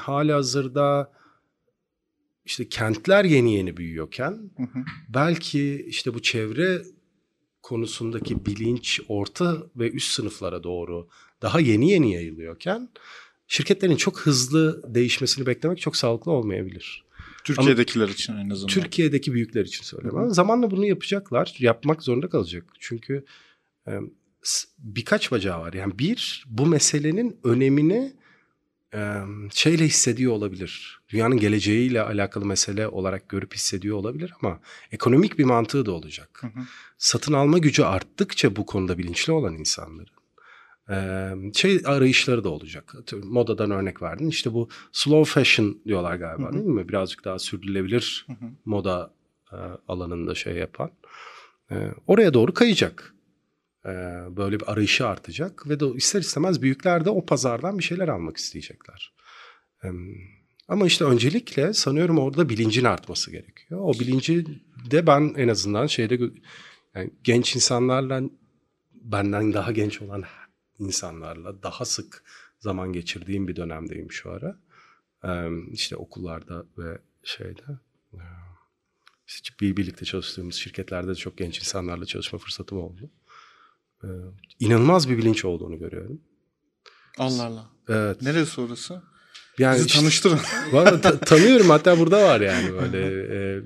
hali 0.00 0.32
hazırda 0.32 1.12
işte 2.44 2.68
kentler 2.68 3.24
yeni 3.24 3.54
yeni 3.54 3.76
büyüyorken 3.76 4.50
Hı 4.56 4.62
hı. 4.62 4.84
belki 5.08 5.84
işte 5.88 6.14
bu 6.14 6.22
çevre 6.22 6.82
konusundaki 7.62 8.46
bilinç 8.46 9.00
orta 9.08 9.62
ve 9.76 9.90
üst 9.90 10.12
sınıflara 10.12 10.62
doğru 10.62 11.08
daha 11.42 11.60
yeni 11.60 11.90
yeni 11.90 12.14
yayılıyorken 12.14 12.88
şirketlerin 13.46 13.96
çok 13.96 14.20
hızlı 14.20 14.94
değişmesini 14.94 15.46
beklemek 15.46 15.80
çok 15.80 15.96
sağlıklı 15.96 16.32
olmayabilir. 16.32 17.04
Türkiye'dekiler 17.44 18.08
için 18.08 18.36
en 18.36 18.50
azından. 18.50 18.74
Türkiye'deki 18.74 19.32
büyükler 19.32 19.64
için 19.64 19.84
söylüyorum. 19.84 20.18
Hı 20.18 20.20
hı. 20.20 20.24
Ama 20.24 20.34
zamanla 20.34 20.70
bunu 20.70 20.86
yapacaklar. 20.86 21.54
Yapmak 21.58 22.02
zorunda 22.02 22.28
kalacak. 22.28 22.64
Çünkü 22.78 23.24
e, 23.88 23.92
birkaç 24.78 25.32
bacağı 25.32 25.60
var. 25.60 25.72
Yani 25.72 25.98
bir, 25.98 26.44
bu 26.48 26.66
meselenin 26.66 27.40
önemini 27.44 28.12
e, 28.94 29.14
şeyle 29.52 29.84
hissediyor 29.84 30.32
olabilir. 30.32 31.00
Dünyanın 31.08 31.36
geleceğiyle 31.36 32.02
alakalı 32.02 32.46
mesele 32.46 32.88
olarak 32.88 33.28
görüp 33.28 33.54
hissediyor 33.54 33.96
olabilir 33.96 34.32
ama 34.42 34.60
ekonomik 34.92 35.38
bir 35.38 35.44
mantığı 35.44 35.86
da 35.86 35.92
olacak. 35.92 36.38
Hı 36.40 36.46
hı. 36.46 36.60
Satın 36.98 37.32
alma 37.32 37.58
gücü 37.58 37.82
arttıkça 37.82 38.56
bu 38.56 38.66
konuda 38.66 38.98
bilinçli 38.98 39.32
olan 39.32 39.54
insanların 39.54 40.19
şey 41.54 41.80
arayışları 41.84 42.44
da 42.44 42.48
olacak. 42.48 42.94
Modadan 43.22 43.70
örnek 43.70 44.02
verdin. 44.02 44.28
İşte 44.28 44.52
bu 44.52 44.68
slow 44.92 45.32
fashion 45.40 45.78
diyorlar 45.86 46.16
galiba 46.16 46.44
Hı 46.44 46.48
hı. 46.48 46.52
değil 46.52 46.64
mi? 46.64 46.88
Birazcık 46.88 47.24
daha 47.24 47.38
sürdürülebilir 47.38 48.26
Hı 48.26 48.32
hı. 48.32 48.50
moda 48.64 49.14
alanında 49.88 50.34
şey 50.34 50.56
yapan. 50.56 50.90
Oraya 52.06 52.34
doğru 52.34 52.54
kayacak. 52.54 53.14
Böyle 54.36 54.60
bir 54.60 54.72
arayışı 54.72 55.06
artacak 55.06 55.68
ve 55.68 55.80
de 55.80 55.86
ister 55.94 56.20
istemez 56.20 56.62
büyükler 56.62 57.04
de 57.04 57.10
o 57.10 57.26
pazardan 57.26 57.78
bir 57.78 57.84
şeyler 57.84 58.08
almak 58.08 58.36
isteyecekler. 58.36 59.12
Ama 60.68 60.86
işte 60.86 61.04
öncelikle 61.04 61.72
sanıyorum 61.72 62.18
orada 62.18 62.48
bilincin 62.48 62.84
artması 62.84 63.30
gerekiyor. 63.30 63.80
O 63.82 63.92
bilinci 63.92 64.46
de 64.90 65.06
ben 65.06 65.34
en 65.36 65.48
azından 65.48 65.86
şeyde 65.86 66.18
yani 66.94 67.10
genç 67.24 67.56
insanlarla 67.56 68.22
benden 68.92 69.52
daha 69.52 69.72
genç 69.72 70.02
olan 70.02 70.24
insanlarla 70.80 71.62
daha 71.62 71.84
sık 71.84 72.24
zaman 72.58 72.92
geçirdiğim 72.92 73.48
bir 73.48 73.56
dönemdeyim 73.56 74.12
şu 74.12 74.30
ara. 74.30 74.56
İşte 75.72 75.96
okullarda 75.96 76.64
ve 76.78 76.98
şeyde. 77.24 77.62
işte 79.26 79.54
bir 79.60 79.76
birlikte 79.76 80.04
çalıştığımız 80.04 80.54
şirketlerde 80.54 81.08
de 81.08 81.14
çok 81.14 81.38
genç 81.38 81.58
insanlarla 81.58 82.06
çalışma 82.06 82.38
fırsatım 82.38 82.78
oldu. 82.78 83.10
İnanılmaz 84.60 85.08
bir 85.08 85.18
bilinç 85.18 85.44
olduğunu 85.44 85.78
görüyorum. 85.78 86.20
Allah 87.18 87.44
Allah. 87.44 87.70
Evet. 87.88 88.22
Neresi 88.22 88.60
orası? 88.60 89.02
Yani 89.58 89.76
Bizi 89.76 89.88
tanıştırın. 89.88 90.38
Valla 90.72 91.00
ta- 91.00 91.18
tanıyorum 91.20 91.70
hatta 91.70 91.98
burada 91.98 92.22
var 92.22 92.40
yani 92.40 92.72
böyle. 92.72 92.98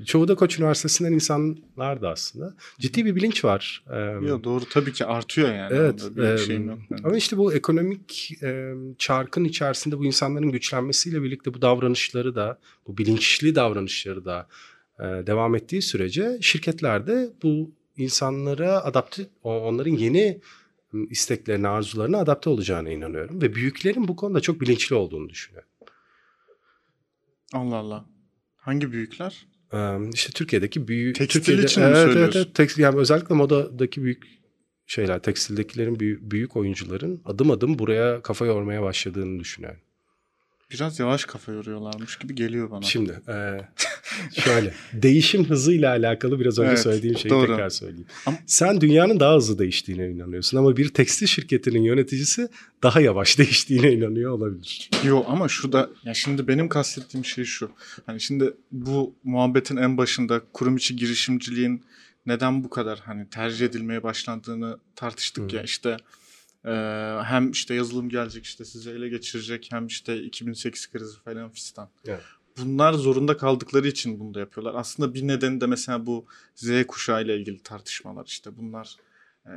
Ee, 0.01 0.05
çoğu 0.05 0.29
da 0.29 0.35
Koç 0.35 0.59
Üniversitesi'nden 0.59 1.13
insanlar 1.13 2.03
da 2.03 2.11
aslında. 2.11 2.55
Ciddi 2.79 3.05
bir 3.05 3.17
bilinç 3.17 3.45
var. 3.45 3.85
Ee, 3.93 3.97
Yo, 4.27 4.45
doğru 4.45 4.65
tabii 4.65 4.93
ki 4.93 5.05
artıyor 5.07 5.55
yani. 5.55 5.77
Evet. 5.77 6.11
E, 6.19 6.39
şeyim 6.39 6.69
yok. 6.69 6.79
benim. 6.91 7.07
ama 7.07 7.17
işte 7.17 7.37
bu 7.37 7.55
ekonomik 7.55 8.33
e, 8.43 8.73
çarkın 8.99 9.45
içerisinde 9.45 9.99
bu 9.99 10.05
insanların 10.05 10.53
güçlenmesiyle 10.53 11.23
birlikte 11.23 11.55
bu 11.55 11.63
davranışları 11.63 12.35
da, 12.35 12.59
bu 12.87 12.99
bilinçli 12.99 13.55
davranışları 13.55 14.25
da 14.25 14.47
e, 15.01 15.03
devam 15.03 15.55
ettiği 15.55 15.83
sürece 15.83 16.39
şirketlerde 16.41 17.31
bu 17.43 17.71
insanlara 17.97 18.85
adapte, 18.85 19.27
onların 19.43 19.93
yeni 19.93 20.41
isteklerine, 21.11 21.69
arzularına 21.69 22.19
adapte 22.19 22.51
olacağına 22.51 22.91
inanıyorum. 22.91 23.43
Ve 23.43 23.55
büyüklerin 23.55 24.09
bu 24.09 24.17
konuda 24.17 24.41
çok 24.41 24.61
bilinçli 24.61 24.97
olduğunu 24.97 25.29
düşünüyorum. 25.29 25.69
Allah 27.55 27.77
Allah. 27.77 28.05
Hangi 28.57 28.93
büyükler? 28.93 29.47
Ee, 29.73 29.99
işte 30.15 30.33
Türkiye'deki 30.33 30.89
büyük 30.89 31.17
Tekstil 31.17 31.41
Türkiye'de, 31.41 31.63
için 31.63 31.83
mi 31.83 31.87
evet, 31.87 31.97
evet, 31.97 32.07
söylüyorsun? 32.13 32.41
evet, 32.41 32.55
tekstil, 32.55 32.83
yani 32.83 32.99
özellikle 32.99 33.35
modadaki 33.35 34.03
büyük 34.03 34.27
şeyler, 34.87 35.23
tekstildekilerin 35.23 36.01
büyük, 36.01 36.23
büyük 36.23 36.57
oyuncuların 36.57 37.23
adım 37.25 37.51
adım 37.51 37.79
buraya 37.79 38.23
kafa 38.23 38.47
yormaya 38.47 38.83
başladığını 38.83 39.41
düşünüyorum. 39.41 39.81
Biraz 40.73 40.99
yavaş 41.01 41.25
kafa 41.25 41.53
yoruyorlarmış 41.53 42.19
gibi 42.19 42.35
geliyor 42.35 42.71
bana. 42.71 42.83
Şimdi 42.83 43.21
e, 43.29 43.59
şöyle 44.41 44.75
değişim 44.93 45.45
hızıyla 45.45 45.91
alakalı 45.91 46.41
biraz 46.41 46.59
önce 46.59 46.69
Evet, 46.69 46.79
söylediğim 46.81 47.19
şeyi 47.19 47.31
doğru. 47.31 47.47
tekrar 47.47 47.71
söyleyeyim. 47.71 48.07
Ama- 48.27 48.39
Sen 48.47 48.81
dünyanın 48.81 49.21
daha 49.21 49.37
hızlı 49.37 49.59
değiştiğine 49.59 50.09
inanıyorsun 50.11 50.59
ama 50.59 50.77
bir 50.77 50.89
tekstil 50.89 51.27
şirketinin 51.27 51.83
yöneticisi 51.83 52.49
daha 52.83 53.01
yavaş 53.01 53.39
değiştiğine 53.39 53.93
inanıyor 53.93 54.31
olabilir. 54.33 54.91
Yo 55.05 55.25
ama 55.29 55.49
şu 55.49 55.73
da 55.73 55.91
ya 56.05 56.15
şimdi 56.15 56.49
benim 56.49 56.69
kastettiğim 56.69 57.25
şey 57.25 57.45
şu. 57.45 57.71
Hani 58.07 58.21
şimdi 58.21 58.55
bu 58.73 59.15
muhabbetin 59.25 59.77
en 59.77 59.97
başında 59.97 60.41
kurum 60.53 60.77
içi 60.77 60.97
girişimciliğin 60.97 61.85
neden 62.27 62.65
bu 62.65 62.71
kadar 62.71 62.99
hani 62.99 63.29
tercih 63.31 63.67
edilmeye 63.67 64.03
başlandığını 64.03 64.79
tartıştık 64.97 65.53
Hı. 65.53 65.57
ya 65.57 65.63
işte 65.63 65.97
e, 66.65 66.71
hem 67.25 67.51
işte 67.51 67.75
yazılım 67.75 68.09
gelecek 68.09 68.45
işte 68.45 68.65
sizi 68.65 68.91
ele 68.91 69.09
geçirecek 69.09 69.69
hem 69.73 69.87
işte 69.87 70.23
2008 70.23 70.91
krizi 70.91 71.19
falan 71.19 71.51
fistan. 71.51 71.89
Evet. 72.07 72.23
Bunlar 72.59 72.93
zorunda 72.93 73.37
kaldıkları 73.37 73.89
için 73.89 74.21
bunu 74.21 74.35
da 74.35 74.41
yapıyorlar. 74.41 74.75
Aslında 74.75 75.15
bir 75.15 75.29
nedeni 75.29 75.61
de 75.61 75.67
mesela 75.67 76.07
bu 76.07 76.27
Z 76.55 76.87
kuşağı 76.89 77.25
ile 77.25 77.37
ilgili 77.37 77.59
tartışmalar 77.63 78.27
işte 78.27 78.57
bunlar 78.57 78.97
e, 79.47 79.53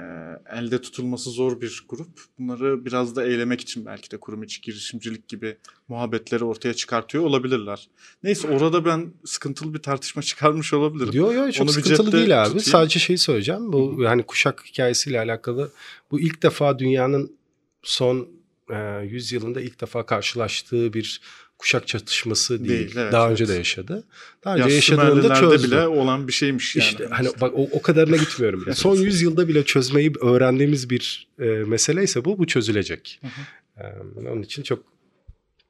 elde 0.53 0.81
tutulması 0.81 1.29
zor 1.29 1.61
bir 1.61 1.85
grup. 1.89 2.07
Bunları 2.39 2.85
biraz 2.85 3.15
da 3.15 3.25
eylemek 3.25 3.61
için 3.61 3.85
belki 3.85 4.11
de 4.11 4.17
kurum 4.17 4.43
içi 4.43 4.61
girişimcilik 4.61 5.27
gibi 5.27 5.57
muhabbetleri 5.87 6.43
ortaya 6.43 6.73
çıkartıyor 6.73 7.23
olabilirler. 7.23 7.89
Neyse 8.23 8.47
orada 8.47 8.85
ben 8.85 9.13
sıkıntılı 9.25 9.73
bir 9.73 9.79
tartışma 9.79 10.21
çıkarmış 10.21 10.73
olabilirim. 10.73 11.11
Diyor 11.11 11.33
yo 11.33 11.51
çok 11.51 11.63
Onu 11.63 11.71
sıkıntılı 11.71 12.11
değil 12.11 12.41
abi. 12.41 12.47
tutayım. 12.47 12.65
Sadece 12.65 12.99
şeyi 12.99 13.17
söyleyeceğim. 13.17 13.73
Bu 13.73 13.97
yani 14.01 14.23
kuşak 14.23 14.65
hikayesiyle 14.65 15.19
alakalı 15.19 15.71
bu 16.11 16.19
ilk 16.19 16.43
defa 16.43 16.79
dünyanın 16.79 17.31
son 17.83 18.36
e, 18.69 19.05
100 19.05 19.31
yılında 19.31 19.61
ilk 19.61 19.81
defa 19.81 20.05
karşılaştığı 20.05 20.93
bir 20.93 21.21
kuşak 21.57 21.87
çatışması 21.87 22.59
değil. 22.59 22.69
Değil, 22.69 22.97
evet, 22.97 23.13
Daha 23.13 23.27
evet. 23.27 23.31
önce 23.31 23.47
de 23.47 23.57
yaşadı. 23.57 24.03
Daha 24.43 24.55
önce 24.55 24.69
Ya 24.69 24.75
yaşadığında 24.75 25.35
çözdü. 25.35 25.67
bile 25.67 25.87
olan 25.87 26.27
bir 26.27 26.33
şeymiş 26.33 26.75
yani. 26.75 26.87
İşte 26.87 27.07
hani 27.11 27.29
bak 27.41 27.51
o, 27.55 27.69
o 27.71 27.81
kadarına 27.81 28.17
gitmiyorum 28.17 28.61
bile. 28.61 28.73
Son 28.75 28.95
100 28.95 29.21
yılda 29.21 29.47
bile 29.47 29.65
çözmeyi 29.65 30.13
öğrendiğimiz 30.21 30.89
bir 30.89 31.27
e, 31.39 31.45
mesele 31.45 32.03
ise 32.03 32.25
bu, 32.25 32.37
bu 32.39 32.47
çözülecek. 32.47 33.19
Hı 33.21 33.27
Ee, 33.79 34.29
onun 34.29 34.41
için 34.41 34.63
çok 34.63 34.83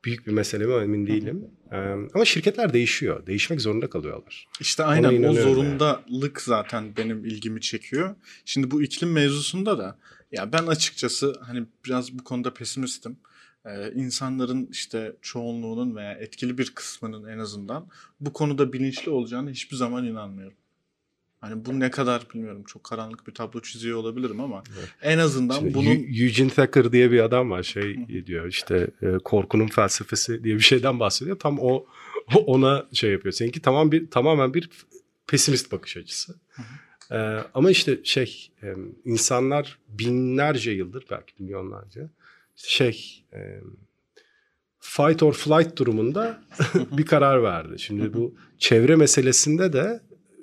büyük 0.05 0.27
bir 0.27 0.31
mesele 0.31 0.65
mi 0.65 0.73
emin 0.73 1.07
değilim. 1.07 1.45
Ee, 1.71 1.75
ama 2.13 2.25
şirketler 2.25 2.73
değişiyor. 2.73 3.27
Değişmek 3.27 3.61
zorunda 3.61 3.89
kalıyorlar. 3.89 4.47
İşte 4.59 4.83
aynen 4.83 5.23
o 5.23 5.33
zorundalık 5.33 6.41
zaten 6.41 6.97
benim 6.97 7.25
ilgimi 7.25 7.61
çekiyor. 7.61 8.15
Şimdi 8.45 8.71
bu 8.71 8.83
iklim 8.83 9.11
mevzusunda 9.11 9.77
da 9.77 9.99
ya 10.31 10.53
ben 10.53 10.67
açıkçası 10.67 11.39
hani 11.45 11.65
biraz 11.85 12.19
bu 12.19 12.23
konuda 12.23 12.53
pesimistim. 12.53 13.17
Ee, 13.65 13.91
insanların 13.95 14.67
işte 14.71 15.15
çoğunluğunun 15.21 15.95
veya 15.95 16.11
etkili 16.13 16.57
bir 16.57 16.71
kısmının 16.75 17.27
en 17.29 17.37
azından 17.39 17.87
bu 18.19 18.33
konuda 18.33 18.73
bilinçli 18.73 19.11
olacağını 19.11 19.49
hiçbir 19.51 19.75
zaman 19.75 20.05
inanmıyorum. 20.05 20.57
Hani 21.41 21.65
bu 21.65 21.79
ne 21.79 21.91
kadar 21.91 22.27
bilmiyorum 22.33 22.63
çok 22.67 22.83
karanlık 22.83 23.27
bir 23.27 23.33
tablo 23.33 23.61
çiziyor 23.61 23.97
olabilirim 23.97 24.39
ama 24.41 24.63
Evet. 24.79 24.89
en 25.01 25.17
azından 25.17 25.55
Şimdi 25.59 25.73
bunun 25.73 25.85
Eu- 25.85 26.23
Eugene 26.23 26.49
Thacker 26.49 26.91
diye 26.91 27.11
bir 27.11 27.19
adam 27.19 27.51
var 27.51 27.63
şey 27.63 28.07
diyor 28.25 28.47
işte 28.47 28.87
e, 29.01 29.17
korkunun 29.23 29.67
felsefesi 29.67 30.43
diye 30.43 30.55
bir 30.55 30.59
şeyden 30.59 30.99
bahsediyor. 30.99 31.39
Tam 31.39 31.59
o 31.59 31.85
o- 32.35 32.39
ona 32.45 32.85
şey 32.93 33.11
yapıyor. 33.11 33.33
Seninki 33.33 33.61
tamam 33.61 33.91
bir 33.91 34.09
tamamen 34.11 34.53
bir 34.53 34.69
pesimist 35.27 35.71
bakış 35.71 35.97
açısı. 35.97 36.35
Ee, 37.11 37.37
ama 37.53 37.71
işte 37.71 37.99
şey 38.03 38.49
insanlar 39.05 39.79
binlerce 39.89 40.71
yıldır 40.71 41.05
belki 41.11 41.33
milyonlarca 41.39 42.09
şey 42.55 43.23
e, 43.33 43.59
fight 44.79 45.23
or 45.23 45.33
flight 45.33 45.77
durumunda 45.77 46.43
bir 46.97 47.05
karar 47.05 47.43
verdi. 47.43 47.79
Şimdi 47.79 48.13
bu 48.13 48.35
çevre 48.57 48.95
meselesinde 48.95 49.73
de 49.73 50.01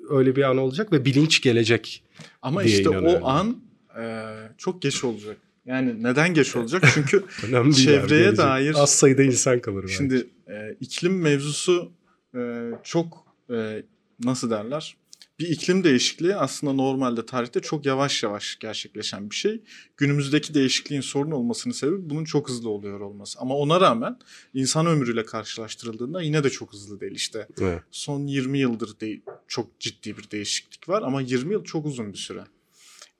öyle 0.09 0.35
bir 0.35 0.43
an 0.43 0.57
olacak 0.57 0.91
ve 0.91 1.05
bilinç 1.05 1.41
gelecek. 1.41 2.03
ama 2.41 2.63
diye 2.63 2.77
işte 2.77 2.89
inanıyorum. 2.89 3.23
o 3.23 3.27
an 3.27 3.57
e, 3.99 4.25
çok 4.57 4.81
geç 4.81 5.03
olacak. 5.03 5.37
Yani 5.65 6.03
neden 6.03 6.33
geç 6.33 6.55
olacak? 6.55 6.83
Çünkü 6.93 7.23
Çevreye 7.71 8.21
gelecek. 8.23 8.37
dair- 8.45 8.73
az 8.75 8.95
sayıda 8.95 9.23
insan 9.23 9.59
kalır. 9.59 9.81
belki. 9.83 9.93
Şimdi 9.95 10.27
e, 10.47 10.75
iklim 10.79 11.21
mevzusu 11.21 11.91
e, 12.35 12.69
çok 12.83 13.25
e, 13.53 13.83
nasıl 14.23 14.49
derler? 14.49 14.95
Bir 15.39 15.47
iklim 15.47 15.83
değişikliği 15.83 16.35
aslında 16.35 16.73
normalde 16.73 17.25
tarihte 17.25 17.59
çok 17.59 17.85
yavaş 17.85 18.23
yavaş 18.23 18.59
gerçekleşen 18.59 19.29
bir 19.29 19.35
şey. 19.35 19.61
Günümüzdeki 19.97 20.53
değişikliğin 20.53 21.01
sorun 21.01 21.31
olmasının 21.31 21.73
sebebi 21.73 22.09
bunun 22.09 22.23
çok 22.23 22.49
hızlı 22.49 22.69
oluyor 22.69 22.99
olması. 22.99 23.39
Ama 23.39 23.55
ona 23.55 23.81
rağmen 23.81 24.19
insan 24.53 24.85
ömrüyle 24.85 25.25
karşılaştırıldığında 25.25 26.21
yine 26.21 26.43
de 26.43 26.49
çok 26.49 26.73
hızlı 26.73 26.99
değil 26.99 27.15
işte. 27.15 27.47
Evet. 27.61 27.81
Son 27.91 28.27
20 28.27 28.59
yıldır 28.59 28.99
de 28.99 29.21
çok 29.47 29.79
ciddi 29.79 30.17
bir 30.17 30.31
değişiklik 30.31 30.89
var 30.89 31.01
ama 31.01 31.21
20 31.21 31.53
yıl 31.53 31.63
çok 31.63 31.85
uzun 31.85 32.13
bir 32.13 32.17
süre. 32.17 32.43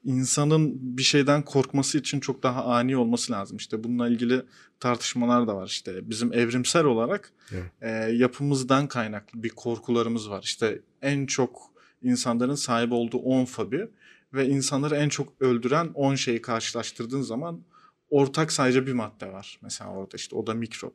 İnsanın 0.04 0.98
bir 0.98 1.04
şeyden 1.04 1.46
korkması 1.46 1.98
için 1.98 2.20
çok 2.20 2.44
daha 2.44 2.66
ani 2.66 2.98
olması 2.98 3.32
lazım. 3.32 3.58
İşte 3.58 3.84
bununla 3.84 4.10
ilgili 4.10 4.42
tartışmalar 4.80 5.48
da 5.48 5.56
var. 5.56 5.68
İşte 5.68 6.10
bizim 6.10 6.34
evrimsel 6.34 6.86
olarak 6.86 7.32
Evet. 7.52 7.72
e, 7.82 7.90
yapımızdan 8.16 8.88
kaynaklı 8.88 9.44
bir 9.44 9.50
korkularımız 9.50 10.30
var. 10.30 10.44
İşte 10.44 10.82
en 11.02 11.26
çok 11.26 11.75
insanların 12.06 12.56
sahip 12.56 12.92
olduğu 12.92 13.18
10 13.18 13.46
fobi 13.46 13.88
ve 14.34 14.48
insanları 14.48 14.96
en 14.96 15.10
çok 15.10 15.34
öldüren 15.40 15.88
10 15.94 16.16
şeyi 16.16 16.42
karşılaştırdığın 16.42 17.22
zaman 17.22 17.62
ortak 18.10 18.52
sadece 18.52 18.88
bir 18.88 18.94
madde 18.94 19.34
var. 19.34 19.60
Mesela 19.62 19.92
orada 19.92 20.16
işte 20.16 20.36
o 20.36 20.48
da 20.48 20.54
mikrop. 20.54 20.94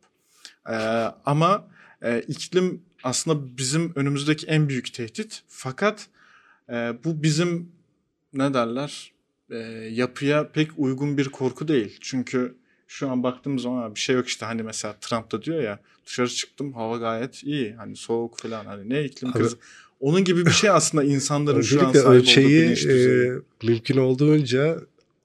E, 0.68 0.74
ama 1.26 1.68
e, 2.02 2.20
iklim 2.20 2.82
aslında 3.04 3.56
bizim 3.58 3.92
önümüzdeki 3.94 4.46
en 4.46 4.68
büyük 4.68 4.94
tehdit. 4.94 5.42
Fakat 5.48 6.06
e, 6.68 6.72
bu 7.04 7.22
bizim 7.22 7.72
ne 8.32 8.54
derler 8.54 9.12
e, 9.50 9.56
yapıya 9.90 10.48
pek 10.52 10.70
uygun 10.76 11.18
bir 11.18 11.28
korku 11.28 11.68
değil. 11.68 11.98
Çünkü 12.00 12.56
şu 12.86 13.11
an 13.11 13.22
baktığımız 13.22 13.62
zaman 13.62 13.94
bir 13.94 14.00
şey 14.00 14.16
yok 14.16 14.28
işte 14.28 14.46
hani 14.46 14.62
mesela 14.62 14.96
Trump 15.00 15.32
da 15.32 15.42
diyor 15.42 15.62
ya 15.62 15.78
dışarı 16.06 16.28
çıktım 16.28 16.72
hava 16.72 16.96
gayet 16.96 17.44
iyi 17.44 17.74
hani 17.74 17.96
soğuk 17.96 18.38
falan 18.38 18.64
hani 18.64 18.88
ne 18.88 19.04
iklim 19.04 19.32
krizi. 19.32 19.56
Onun 20.01 20.24
gibi 20.24 20.46
bir 20.46 20.51
şey 20.51 20.70
aslında 20.70 21.05
insanların 21.05 21.61
şu 21.62 21.80
an 21.80 21.86
Öncelikle 21.86 22.01
sahip 22.01 22.20
olduğu 22.20 22.20
ölçeği 22.20 22.74
e, 22.88 23.66
mümkün 23.66 23.96
olduğunca 23.96 24.76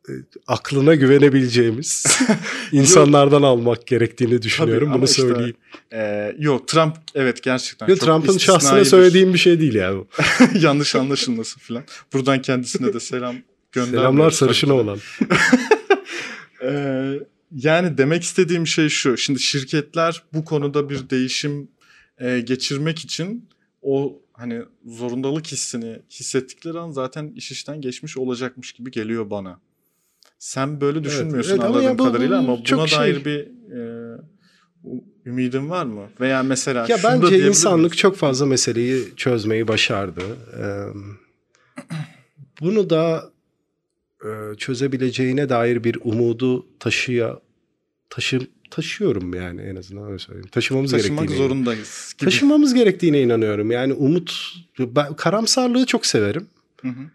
e, 0.10 0.12
aklına 0.48 0.96
güvenebileceğimiz 0.96 2.06
insanlardan 2.72 3.42
almak 3.42 3.88
gerektiğini 3.88 4.42
düşünüyorum. 4.42 4.88
ama 4.88 4.98
Bunu 4.98 5.06
işte 5.06 5.22
söyleyeyim. 5.22 5.56
Ee, 5.94 6.36
yok 6.40 6.68
Trump 6.68 6.96
evet 7.16 7.44
gerçekten 7.44 7.88
Yo, 7.88 7.96
Trump'ın 7.96 8.38
şahsına 8.38 8.80
bir- 8.80 8.86
söylediğim 8.86 9.34
bir 9.34 9.40
şey 9.40 9.60
değil 9.60 9.76
yani. 9.76 10.04
yanlış 10.60 10.96
anlaşılmasın 10.96 11.60
falan. 11.60 11.84
Buradan 12.14 12.42
kendisine 12.42 12.94
de 12.94 13.00
selam 13.00 13.36
göndermiyoruz. 13.72 14.02
Selamlar 14.02 14.30
tabii 14.30 14.36
sarışına 14.38 14.74
olan. 14.74 15.00
Ee, 16.64 17.20
yani 17.52 17.98
demek 17.98 18.24
istediğim 18.24 18.68
şey 18.68 18.90
şu. 18.90 19.18
Şimdi 19.18 19.40
şirketler 19.40 20.24
bu 20.34 20.46
konuda 20.46 20.90
bir 20.90 21.10
değişim 21.10 21.68
e, 22.18 22.40
geçirmek 22.40 23.00
için 23.00 23.50
o 23.82 24.20
hani 24.38 24.62
zorundalık 24.86 25.48
hissini 25.48 26.00
hissettikleri 26.10 26.80
an 26.80 26.92
zaten 26.92 27.28
iş 27.36 27.52
işten 27.52 27.82
geçmiş 27.82 28.18
olacakmış 28.18 28.74
gibi 28.74 28.92
geliyor 28.92 29.30
bana. 29.30 29.60
Sen 30.40 30.82
böyle 30.82 31.04
düşünmüyorsun 31.04 31.52
evet 31.52 31.60
ama 31.60 31.70
anladığım 31.70 31.86
ya 31.86 31.98
bu- 31.98 32.04
kadarıyla 32.04 32.38
ama 32.40 32.58
buna 32.72 32.88
şey. 32.88 33.00
dair 33.00 33.26
bir 33.26 33.40
e, 33.72 34.18
ümidin 35.26 35.70
var 35.70 35.86
mı? 35.86 36.10
Veya 36.20 36.44
mesela 36.44 36.86
Ya 36.90 36.98
bence 37.04 37.48
insanlık 37.48 37.80
miyiz? 37.92 37.98
çok 37.98 38.16
fazla 38.16 38.46
meseleyi 38.46 39.16
çözmeyi 39.16 39.68
başardı. 39.68 40.22
Ee, 40.58 40.64
bunu 42.62 42.90
da 42.90 43.32
e, 44.26 44.56
çözebileceğine 44.58 45.50
dair 45.50 45.84
bir 45.84 45.98
umudu 46.04 46.68
taşıya 46.80 47.40
taşı 48.10 48.40
taşıyorum 48.72 49.34
yani 49.34 49.62
en 49.62 49.76
azından 49.76 50.08
öyle 50.08 50.20
söyleyeyim. 50.20 50.48
Taşımamız 50.52 50.92
taşımak 50.92 51.20
gerektiğine. 51.20 51.48
zorundayız 51.48 52.16
gibi. 52.18 52.26
Taşımamız 52.26 52.74
gerektiğine 52.74 53.22
inanıyorum. 53.22 53.72
Yani 53.72 53.94
umut 53.94 54.56
ben 54.80 55.14
karamsarlığı 55.16 55.86
çok 55.86 56.06
severim. 56.06 56.48
Hı 56.82 56.88
hı. 56.88 57.10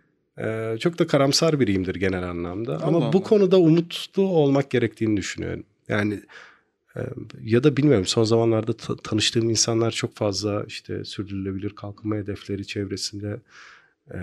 Ee, 0.45 0.79
çok 0.79 0.99
da 0.99 1.07
karamsar 1.07 1.61
biriyimdir 1.61 1.95
genel 1.95 2.23
anlamda. 2.31 2.81
Ama 2.83 2.99
Allah 2.99 3.13
bu 3.13 3.19
Allah. 3.19 3.25
konuda 3.25 3.59
umutlu 3.61 4.23
olmak 4.23 4.71
gerektiğini 4.71 5.17
düşünüyorum. 5.17 5.65
Yani 5.89 6.21
e, 6.97 7.01
ya 7.43 7.65
da 7.65 7.77
bilmiyorum 7.77 8.07
son 8.07 8.25
zamanlarda 8.25 8.73
ta- 8.73 8.97
tanıştığım 8.97 9.51
insanlar 9.51 9.91
çok 9.91 10.17
fazla 10.17 10.65
işte 10.67 11.05
sürdürülebilir 11.05 11.71
kalkınma 11.71 12.17
hedefleri 12.17 12.67
çevresinde 12.67 13.41
e, 14.15 14.19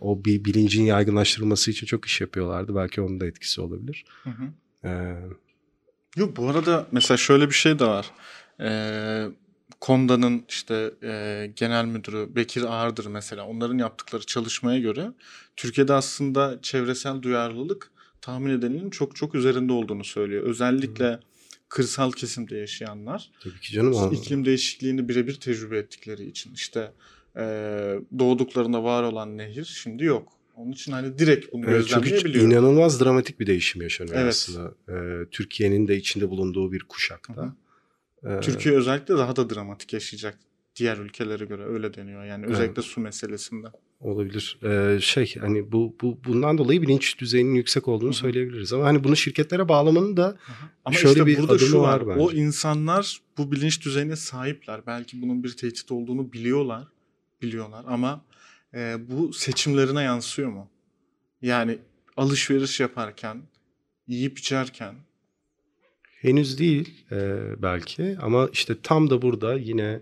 o 0.00 0.24
bir 0.24 0.44
bilincin 0.44 0.82
yaygınlaştırılması 0.82 1.70
için 1.70 1.86
çok 1.86 2.04
iş 2.04 2.20
yapıyorlardı. 2.20 2.74
Belki 2.74 3.00
onun 3.00 3.20
da 3.20 3.26
etkisi 3.26 3.60
olabilir. 3.60 4.04
Hı 4.24 4.30
hı. 4.30 4.44
Ee, 4.84 5.16
Yok 6.16 6.36
bu 6.36 6.48
arada 6.48 6.86
mesela 6.92 7.18
şöyle 7.18 7.48
bir 7.48 7.54
şey 7.54 7.78
de 7.78 7.86
var. 7.86 8.10
Ee, 8.60 9.26
Konda'nın 9.80 10.44
işte 10.48 10.90
e, 11.02 11.50
genel 11.56 11.84
müdürü 11.84 12.34
Bekir 12.36 12.62
Ağırdır 12.62 13.06
mesela. 13.06 13.46
Onların 13.46 13.78
yaptıkları 13.78 14.26
çalışmaya 14.26 14.78
göre 14.78 15.10
Türkiye'de 15.56 15.92
aslında 15.92 16.58
çevresel 16.62 17.22
duyarlılık 17.22 17.90
tahmin 18.20 18.50
edilenin 18.50 18.90
çok 18.90 19.16
çok 19.16 19.34
üzerinde 19.34 19.72
olduğunu 19.72 20.04
söylüyor. 20.04 20.42
Özellikle 20.42 21.20
kırsal 21.68 22.12
kesimde 22.12 22.56
yaşayanlar 22.56 23.30
tabii 23.40 23.60
ki 23.60 23.72
canım. 23.72 23.96
ama- 23.96 24.14
iklim 24.14 24.44
değişikliğini 24.44 25.08
birebir 25.08 25.34
tecrübe 25.34 25.78
ettikleri 25.78 26.26
için 26.26 26.54
işte 26.54 26.92
e, 27.36 27.42
doğduklarında 28.18 28.84
var 28.84 29.02
olan 29.02 29.38
nehir 29.38 29.64
şimdi 29.64 30.04
yok. 30.04 30.32
Onun 30.56 30.72
için 30.72 30.92
hani 30.92 31.18
direkt 31.18 31.52
bunu 31.52 31.64
Evet, 31.70 31.84
çünkü 31.88 32.10
gözlemleyebiliyor. 32.10 32.44
inanılmaz 32.50 33.00
dramatik 33.00 33.40
bir 33.40 33.46
değişim 33.46 33.82
yaşanıyor 33.82 34.16
Evet. 34.16 34.28
aslında. 34.32 34.74
Ee, 34.88 35.26
Türkiye'nin 35.30 35.88
de 35.88 35.96
içinde 35.96 36.30
bulunduğu 36.30 36.72
bir 36.72 36.80
kuşakta. 36.88 37.56
Ee, 38.26 38.40
Türkiye 38.40 38.74
özellikle 38.74 39.14
daha 39.14 39.36
da 39.36 39.50
dramatik 39.50 39.92
yaşayacak 39.92 40.38
diğer 40.76 40.96
ülkelere 40.98 41.44
göre 41.44 41.64
öyle 41.64 41.94
deniyor. 41.94 42.24
Yani 42.24 42.44
Evet. 42.46 42.54
özellikle 42.54 42.82
su 42.82 43.00
meselesinde. 43.00 43.66
Olabilir. 44.00 44.58
Ee, 44.62 44.98
şey 45.00 45.34
hani 45.40 45.72
bu 45.72 45.96
bu 46.02 46.18
bundan 46.24 46.58
dolayı 46.58 46.82
bilinç 46.82 47.18
düzeyinin 47.20 47.54
yüksek 47.54 47.88
olduğunu 47.88 48.08
Hı 48.08 48.12
hı. 48.14 48.16
söyleyebiliriz. 48.18 48.72
Ama 48.72 48.84
hani 48.84 49.04
bunu 49.04 49.16
şirketlere 49.16 49.68
bağlamanın 49.68 50.16
da 50.16 50.36
Ama 50.84 50.96
Şöyle 50.96 51.08
işte 51.12 51.26
bir 51.26 51.38
burada 51.38 51.52
adımı 51.52 51.68
şu 51.68 51.80
var. 51.80 52.00
var 52.00 52.16
o 52.16 52.28
bence. 52.28 52.36
insanlar 52.40 53.20
bu 53.38 53.52
bilinç 53.52 53.84
düzeyine 53.84 54.16
sahipler. 54.16 54.80
Belki 54.86 55.22
bunun 55.22 55.44
bir 55.44 55.52
tehdit 55.56 55.92
olduğunu 55.92 56.32
biliyorlar. 56.32 56.84
Biliyorlar 57.42 57.84
ama 57.88 58.24
e, 58.74 58.96
bu 59.08 59.32
seçimlerine 59.32 60.02
yansıyor 60.02 60.50
mu? 60.50 60.70
Yani 61.42 61.78
alışveriş 62.16 62.80
yaparken, 62.80 63.42
yiyip 64.06 64.38
içerken 64.38 64.94
henüz 66.24 66.58
değil 66.58 67.04
e, 67.12 67.40
belki 67.62 68.16
ama 68.22 68.48
işte 68.52 68.74
tam 68.82 69.10
da 69.10 69.22
burada 69.22 69.54
yine 69.54 70.00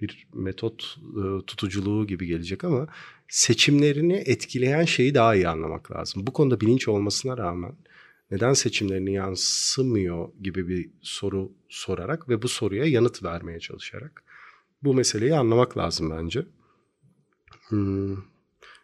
bir 0.00 0.26
metot 0.34 0.98
e, 1.00 1.46
tutuculuğu 1.46 2.06
gibi 2.06 2.26
gelecek 2.26 2.64
ama 2.64 2.86
seçimlerini 3.28 4.14
etkileyen 4.14 4.84
şeyi 4.84 5.14
daha 5.14 5.34
iyi 5.34 5.48
anlamak 5.48 5.92
lazım. 5.92 6.26
Bu 6.26 6.32
konuda 6.32 6.60
bilinç 6.60 6.88
olmasına 6.88 7.38
rağmen 7.38 7.72
neden 8.30 8.52
seçimlerini 8.52 9.12
yansımıyor 9.12 10.28
gibi 10.42 10.68
bir 10.68 10.90
soru 11.02 11.52
sorarak 11.68 12.28
ve 12.28 12.42
bu 12.42 12.48
soruya 12.48 12.84
yanıt 12.84 13.22
vermeye 13.22 13.60
çalışarak 13.60 14.22
bu 14.82 14.94
meseleyi 14.94 15.34
anlamak 15.34 15.78
lazım 15.78 16.10
bence. 16.10 16.46
Hmm. 17.68 18.16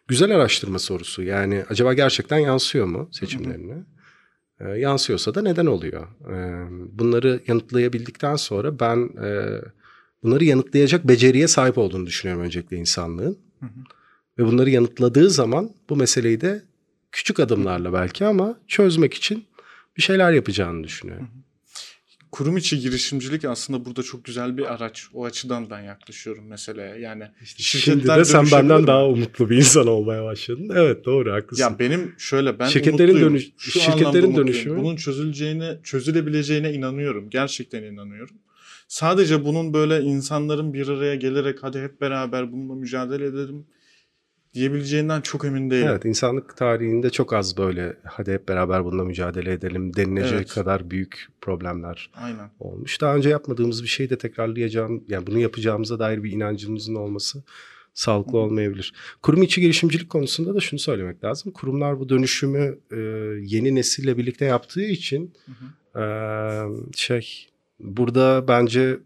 Güzel 0.07 0.35
araştırma 0.35 0.79
sorusu. 0.79 1.23
Yani 1.23 1.65
acaba 1.69 1.93
gerçekten 1.93 2.37
yansıyor 2.37 2.85
mu 2.85 3.09
seçimlerine? 3.11 3.85
E, 4.59 4.69
yansıyorsa 4.69 5.35
da 5.35 5.41
neden 5.41 5.65
oluyor? 5.65 6.07
E, 6.29 6.35
bunları 6.99 7.41
yanıtlayabildikten 7.47 8.35
sonra 8.35 8.79
ben 8.79 9.09
e, 9.23 9.61
bunları 10.23 10.43
yanıtlayacak 10.43 11.07
beceriye 11.07 11.47
sahip 11.47 11.77
olduğunu 11.77 12.05
düşünüyorum 12.05 12.43
öncelikle 12.43 12.77
insanlığın. 12.77 13.37
Hı 13.59 13.65
hı. 13.65 13.79
Ve 14.37 14.45
bunları 14.45 14.69
yanıtladığı 14.69 15.29
zaman 15.29 15.69
bu 15.89 15.95
meseleyi 15.95 16.41
de 16.41 16.63
küçük 17.11 17.39
adımlarla 17.39 17.93
belki 17.93 18.25
ama 18.25 18.59
çözmek 18.67 19.13
için 19.13 19.45
bir 19.97 20.01
şeyler 20.01 20.31
yapacağını 20.31 20.83
düşünüyorum. 20.83 21.29
Kurum 22.31 22.57
içi 22.57 22.79
girişimcilik 22.79 23.45
aslında 23.45 23.85
burada 23.85 24.03
çok 24.03 24.25
güzel 24.25 24.57
bir 24.57 24.73
araç. 24.73 25.07
O 25.13 25.25
açıdan 25.25 25.69
ben 25.69 25.81
yaklaşıyorum 25.81 26.45
meseleye. 26.47 26.99
Yani 26.99 27.23
Şimdi 27.57 28.07
de 28.07 28.25
sen 28.25 28.45
benden 28.51 28.87
daha 28.87 29.07
umutlu 29.07 29.49
bir 29.49 29.57
insan 29.57 29.87
olmaya 29.87 30.23
başladın. 30.23 30.71
Evet 30.75 31.05
doğru 31.05 31.31
haklısın. 31.33 31.63
Ya 31.63 31.79
benim 31.79 32.15
şöyle 32.17 32.59
ben 32.59 32.67
Şirketlerin 32.67 33.15
dönüş- 33.21 33.51
Şu 33.57 33.79
şirketlerin 33.79 34.35
dönüşümü- 34.35 34.77
Bunun 34.79 34.95
çözüleceğine, 34.95 35.77
çözülebileceğine 35.83 36.73
inanıyorum. 36.73 37.29
Gerçekten 37.29 37.83
inanıyorum. 37.83 38.35
Sadece 38.87 39.45
bunun 39.45 39.73
böyle 39.73 40.01
insanların 40.01 40.73
bir 40.73 40.87
araya 40.87 41.15
gelerek 41.15 41.57
hadi 41.61 41.79
hep 41.81 42.01
beraber 42.01 42.51
bununla 42.51 42.75
mücadele 42.75 43.25
edelim 43.25 43.65
diyebileceğinden 44.53 45.21
çok 45.21 45.45
emin 45.45 45.69
değilim. 45.69 45.87
Evet 45.87 46.05
insanlık 46.05 46.57
tarihinde 46.57 47.09
çok 47.09 47.33
az 47.33 47.57
böyle 47.57 47.97
hadi 48.03 48.31
hep 48.31 48.47
beraber 48.47 48.85
bununla 48.85 49.03
mücadele 49.03 49.51
edelim 49.53 49.95
denilecek 49.95 50.37
Evet. 50.37 50.53
kadar 50.53 50.91
büyük 50.91 51.27
problemler 51.41 52.11
Aynen. 52.13 52.49
olmuş. 52.59 53.01
Daha 53.01 53.15
önce 53.15 53.29
yapmadığımız 53.29 53.83
bir 53.83 53.87
şeyi 53.87 54.09
de 54.09 54.17
tekrarlayacağım 54.17 55.03
yani 55.07 55.27
bunu 55.27 55.39
yapacağımıza 55.39 55.99
dair 55.99 56.23
bir 56.23 56.31
inancımızın 56.31 56.95
olması 56.95 57.43
sağlıklı 57.93 58.37
olmayabilir. 58.37 58.93
Kurum 59.21 59.41
içi 59.43 59.61
girişimcilik 59.61 60.09
konusunda 60.09 60.55
da 60.55 60.59
şunu 60.59 60.79
söylemek 60.79 61.23
lazım. 61.23 61.51
Kurumlar 61.51 61.99
bu 61.99 62.09
dönüşümü 62.09 62.79
e, 62.91 62.97
yeni 63.41 63.75
nesille 63.75 64.17
birlikte 64.17 64.45
yaptığı 64.45 64.83
için 64.83 65.33
Hı 65.45 65.51
hı. 65.51 66.01
e, 66.01 66.05
şey 66.95 67.47
burada 67.79 68.45
bence 68.47 68.97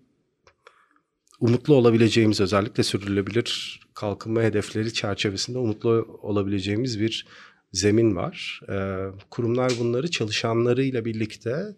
umutlu 1.40 1.76
olabileceğimiz 1.76 2.42
özellikle 2.42 2.84
sürdürülebilir 2.84 3.80
kalkınma 3.94 4.42
hedefleri 4.42 4.94
çerçevesinde 4.94 5.58
umutlu 5.58 6.20
olabileceğimiz 6.22 7.00
bir 7.00 7.28
zemin 7.74 8.16
var. 8.16 8.62
Ee, 8.70 8.98
kurumlar 9.30 9.72
bunları 9.80 10.12
çalışanlarıyla 10.12 11.06
birlikte 11.06 11.76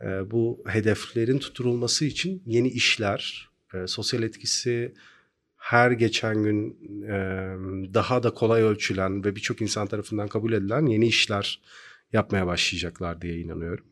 e, 0.00 0.30
bu 0.30 0.62
hedeflerin 0.66 1.38
tutturulması 1.38 2.04
için 2.04 2.42
yeni 2.46 2.68
işler, 2.68 3.48
e, 3.74 3.86
sosyal 3.86 4.22
etkisi 4.22 4.94
her 5.56 5.90
geçen 5.90 6.42
gün 6.42 6.70
e, 7.02 7.16
daha 7.94 8.22
da 8.22 8.30
kolay 8.30 8.62
ölçülen 8.62 9.24
ve 9.24 9.36
birçok 9.36 9.62
insan 9.62 9.86
tarafından 9.86 10.28
kabul 10.28 10.52
edilen 10.52 10.86
yeni 10.86 11.06
işler 11.06 11.60
yapmaya 12.12 12.46
başlayacaklar 12.46 13.20
diye 13.20 13.38
inanıyorum. 13.38 13.84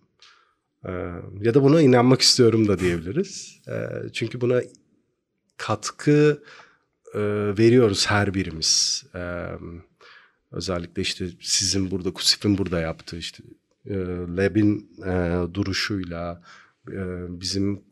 Ee, 0.89 0.91
ya 1.41 1.55
da 1.55 1.63
buna 1.63 1.81
inanmak 1.81 2.21
istiyorum 2.21 2.69
da 2.69 2.79
diyebiliriz. 2.79 3.61
Ee, 3.69 3.73
çünkü 4.13 4.41
buna 4.41 4.63
katkı 5.57 6.43
e, 7.15 7.21
veriyoruz 7.59 8.07
her 8.07 8.35
birimiz. 8.35 9.05
Ee, 9.15 9.47
özellikle 10.53 11.03
işte 11.03 11.29
sizin 11.41 11.91
burada, 11.91 12.13
Kusif'in 12.13 12.59
burada 12.59 12.81
yaptığı 12.81 13.17
işte 13.17 13.45
e, 13.87 13.95
Lab'in 14.37 14.91
e, 15.07 15.55
duruşuyla 15.55 16.43
e, 16.89 17.01
bizim 17.41 17.83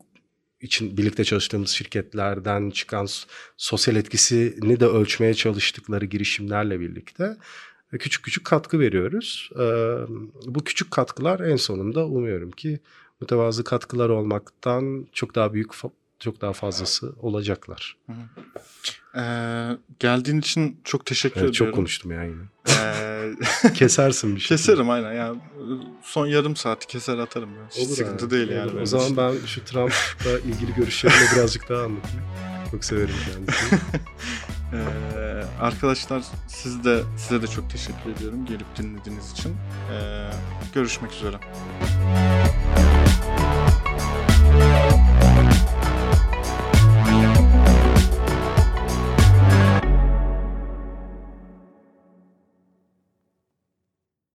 için 0.61 0.97
birlikte 0.97 1.23
çalıştığımız 1.23 1.69
şirketlerden 1.69 2.69
çıkan 2.69 3.07
sosyal 3.57 3.95
etkisini 3.95 4.79
de 4.79 4.85
ölçmeye 4.85 5.33
çalıştıkları 5.33 6.05
girişimlerle 6.05 6.79
birlikte 6.79 7.37
e, 7.93 7.97
küçük 7.97 8.25
küçük 8.25 8.45
katkı 8.45 8.79
veriyoruz. 8.79 9.49
Ee, 9.55 9.63
bu 10.45 10.63
küçük 10.63 10.91
katkılar 10.91 11.39
en 11.39 11.55
sonunda 11.55 12.05
umuyorum 12.05 12.51
ki 12.51 12.79
mütevazı 13.21 13.63
katkılar 13.63 14.09
olmaktan 14.09 15.07
çok 15.13 15.35
daha 15.35 15.53
büyük 15.53 15.73
çok 16.23 16.41
daha 16.41 16.53
fazlası 16.53 17.13
olacaklar. 17.21 17.97
Ee, 19.15 19.69
geldiğin 19.99 20.39
için 20.39 20.81
çok 20.83 21.05
teşekkür 21.05 21.41
Evet, 21.41 21.53
çok 21.53 21.55
ediyorum. 21.67 21.75
konuştum 21.75 22.11
ya 22.11 22.23
yine. 22.23 22.41
Ee, 22.69 23.31
Kesersin 23.73 24.35
bir 24.35 24.39
şey. 24.41 24.57
keserim 24.57 24.89
aynen. 24.89 25.13
Yani 25.13 25.39
son 26.03 26.27
yarım 26.27 26.55
saati 26.55 26.87
keser 26.87 27.17
atarım. 27.17 27.49
Ben. 27.55 27.69
Hiç 27.69 27.87
Olur 27.87 27.95
sıkıntı 27.95 28.25
abi, 28.25 28.31
değil 28.31 28.47
olur. 28.47 28.55
yani. 28.55 28.81
O 28.81 28.85
zaman 28.85 29.05
için. 29.05 29.17
ben 29.17 29.33
şu 29.45 29.65
Trump'la 29.65 30.39
ilgili 30.39 30.73
görüşlerimi 30.73 31.19
birazcık 31.35 31.69
daha 31.69 31.83
anlatayım. 31.83 32.23
Çok 32.71 32.85
severim 32.85 33.15
kendisini. 33.33 33.79
Ee, 34.73 35.43
arkadaşlar 35.61 36.23
siz 36.47 36.83
de 36.85 37.01
size 37.17 37.41
de 37.41 37.47
çok 37.47 37.69
teşekkür 37.69 38.09
ediyorum 38.17 38.45
gelip 38.45 38.65
dinlediğiniz 38.77 39.31
için. 39.31 39.55
Ee, 39.91 40.29
görüşmek 40.73 41.11
üzere. 41.11 41.37